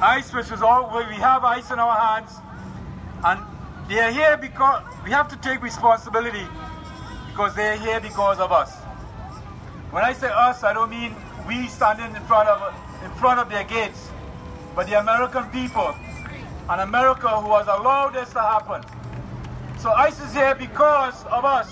Ice, 0.01 0.33
which 0.33 0.49
is 0.51 0.61
all 0.61 0.89
we 0.97 1.15
have 1.15 1.43
ice 1.43 1.69
in 1.69 1.79
our 1.79 1.97
hands, 1.99 2.31
and 3.25 3.39
they 3.89 3.99
are 3.99 4.11
here 4.11 4.37
because 4.37 4.81
we 5.03 5.11
have 5.11 5.27
to 5.27 5.35
take 5.37 5.61
responsibility 5.61 6.47
because 7.27 7.53
they 7.55 7.67
are 7.67 7.75
here 7.75 7.99
because 7.99 8.39
of 8.39 8.51
us. 8.53 8.73
When 9.91 10.03
I 10.03 10.13
say 10.13 10.29
us, 10.29 10.63
I 10.63 10.73
don't 10.73 10.89
mean 10.89 11.13
we 11.45 11.67
standing 11.67 12.15
in 12.15 12.23
front 12.23 12.47
of 12.47 12.73
in 13.03 13.11
front 13.19 13.39
of 13.39 13.49
their 13.49 13.65
gates, 13.65 14.09
but 14.75 14.87
the 14.87 14.97
American 14.97 15.43
people 15.49 15.93
and 16.69 16.81
America 16.81 17.27
who 17.41 17.53
has 17.55 17.67
allowed 17.67 18.13
this 18.13 18.31
to 18.31 18.41
happen. 18.41 18.81
So 19.79 19.91
ICE 19.91 20.17
is 20.21 20.33
here 20.33 20.55
because 20.55 21.25
of 21.25 21.43
us, 21.43 21.69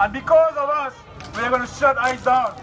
and 0.00 0.12
because 0.12 0.54
of 0.56 0.68
us, 0.68 0.94
we 1.34 1.42
are 1.42 1.50
going 1.50 1.66
to 1.66 1.74
shut 1.74 1.98
ICE 1.98 2.22
down. 2.22 2.54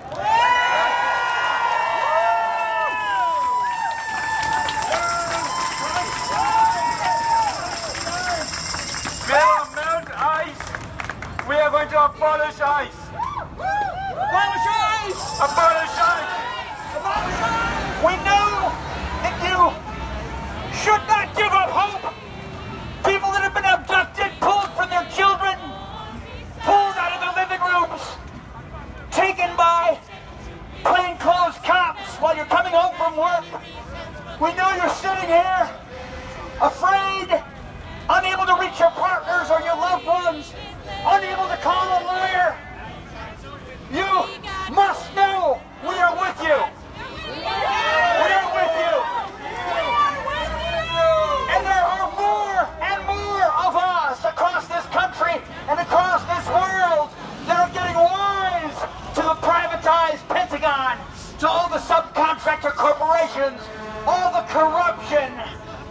Corruption, 64.50 65.30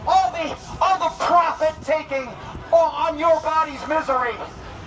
all 0.07 0.33
the 0.33 0.51
all 0.83 0.99
the 0.99 1.15
profit 1.25 1.75
taking 1.85 2.29
on 2.73 3.19
your 3.19 3.41
body's 3.41 3.81
misery. 3.87 4.35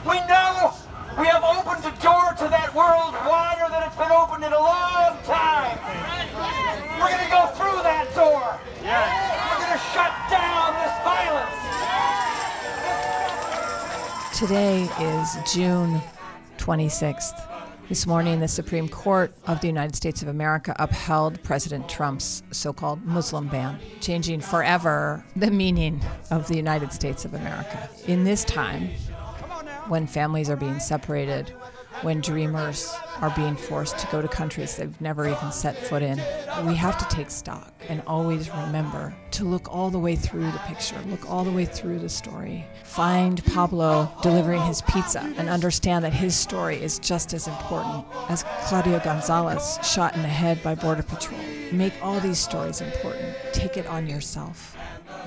We 0.06 0.20
know 0.28 0.74
we 1.18 1.26
have 1.28 1.44
opened 1.44 1.84
the 1.84 1.96
door 2.04 2.36
to 2.38 2.48
that 2.52 2.74
world 2.76 3.14
wider 3.26 3.68
than 3.72 3.84
it's 3.84 3.96
been 3.96 4.12
opened 4.12 4.44
in 4.44 4.52
a 4.54 4.60
long 4.60 5.18
time. 5.24 5.80
We're 7.00 7.12
gonna 7.16 7.32
go 7.32 7.48
through 7.56 7.82
that 7.84 8.08
door. 8.14 8.60
We're 8.84 9.62
gonna 9.64 9.80
shut 9.96 10.14
down 10.30 10.76
this 10.84 10.96
violence. 11.08 11.60
Today 14.38 14.90
is 15.00 15.38
June 15.54 16.02
26th, 16.58 17.40
This 17.92 18.08
morning, 18.08 18.40
the 18.40 18.48
Supreme 18.48 18.88
Court 18.88 19.36
of 19.48 19.60
the 19.60 19.68
United 19.68 19.98
States 19.98 20.22
of 20.22 20.30
America 20.30 20.74
upheld 20.80 21.44
President 21.44 21.90
Trump's 21.90 22.42
so 22.50 22.72
called 22.72 23.04
Muslim 23.04 23.50
ban, 23.50 23.80
changing 24.00 24.40
forever 24.40 25.26
the 25.36 25.52
meaning 25.52 26.02
of 26.30 26.48
the 26.48 26.56
United 26.56 26.94
States 26.94 27.26
of 27.26 27.34
America. 27.34 27.90
In 28.08 28.24
this 28.24 28.46
time, 28.46 28.92
when 29.90 30.08
families 30.08 30.50
are 30.50 30.56
being 30.56 30.80
separated, 30.80 31.54
when 32.02 32.22
dreamers 32.22 32.94
are 33.20 33.32
being 33.36 33.56
forced 33.56 33.98
to 34.00 34.08
go 34.08 34.22
to 34.22 34.28
countries 34.28 34.76
they've 34.76 35.00
never 35.00 35.28
even 35.28 35.52
set 35.52 35.78
foot 35.78 36.02
in, 36.02 36.18
we 36.66 36.76
have 36.76 36.98
to 36.98 37.16
take 37.16 37.30
stock 37.30 37.74
and 37.90 38.02
always 38.08 38.50
remember 38.50 39.14
to 39.32 39.44
look 39.44 39.72
all 39.74 39.90
the 39.90 40.00
way 40.00 40.16
through 40.16 40.50
the 40.52 40.62
picture, 40.66 41.00
look 41.08 41.30
all 41.30 41.44
the 41.44 41.52
way 41.52 41.66
through 41.66 42.00
the 42.00 42.10
story. 42.10 42.66
Find 42.84 43.44
Pablo 43.46 44.12
delivering 44.22 44.62
his 44.64 44.82
pizza 44.84 45.22
and 45.38 45.50
understand 45.50 46.04
that 46.06 46.14
his 46.14 46.36
story 46.36 46.82
is 46.82 47.00
just 47.00 47.34
as 47.34 47.48
important 47.48 48.06
as 48.30 48.44
Claudia 48.66 49.02
Gonzalez 49.04 49.78
shot 49.84 50.16
in 50.16 50.22
the 50.22 50.28
head 50.28 50.62
by 50.64 50.76
Border 50.76 51.04
Patrol. 51.04 51.40
Make 51.72 51.94
all 52.02 52.20
these 52.20 52.40
stories 52.40 52.82
important. 52.82 53.36
Take 53.54 53.78
it 53.78 53.86
on 53.88 54.08
yourself. 54.08 54.76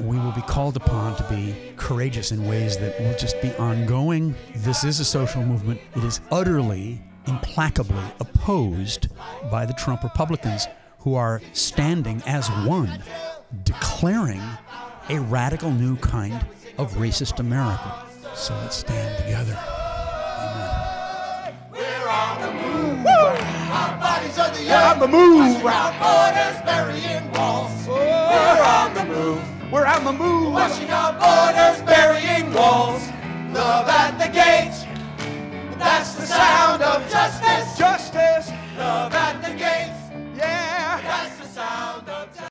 We 0.01 0.19
will 0.19 0.33
be 0.33 0.43
called 0.43 0.77
upon 0.77 1.17
to 1.17 1.23
be 1.25 1.55
courageous 1.77 2.33
in 2.33 2.47
ways 2.47 2.77
that 2.79 2.99
will 3.01 3.17
just 3.17 3.41
be 3.41 3.55
ongoing. 3.57 4.35
This 4.57 4.85
is 4.85 5.01
a 5.01 5.05
social 5.05 5.43
movement. 5.43 5.81
It 5.97 6.05
is 6.05 6.21
utterly, 6.31 7.03
implacably 7.27 8.05
opposed 8.21 9.09
by 9.51 9.67
the 9.67 9.73
Trump 9.75 10.03
Republicans 10.03 10.67
who 11.01 11.15
are 11.15 11.41
standing 11.53 12.23
as 12.27 12.49
one, 12.67 13.03
declaring 13.63 14.43
a 15.09 15.21
radical 15.21 15.71
new 15.71 15.97
kind 15.97 16.47
of 16.79 16.93
racist 16.95 17.39
America. 17.39 18.07
So 18.35 18.55
let's 18.55 18.77
stand 18.77 19.17
together. 19.23 19.59
Our 23.75 23.99
bodies 23.99 24.39
are 24.39 24.51
the 24.51 24.61
We're 24.65 24.77
on 24.77 24.99
the 24.99 25.09
move. 25.09 25.63
Borders, 25.63 26.61
burying 26.65 27.31
walls. 27.33 27.87
We're 27.87 28.63
on 28.63 28.95
the 28.95 29.05
move. 29.05 29.54
We're 29.75 29.87
on 29.87 30.05
the 30.05 30.13
move. 30.13 30.53
Washing 30.53 30.89
up 30.91 31.19
borders, 31.19 31.83
burying 31.83 32.53
walls. 32.53 33.03
Love 33.53 33.89
at 33.89 34.17
the 34.23 34.29
gate. 34.29 34.71
That's 35.81 36.15
the 36.15 36.27
sound 36.27 36.81
of 36.81 37.03
justice. 37.11 37.77
Justice. 37.77 38.53
Love 38.79 39.13
at 39.13 39.43
the 39.43 39.53
gate. 39.59 39.84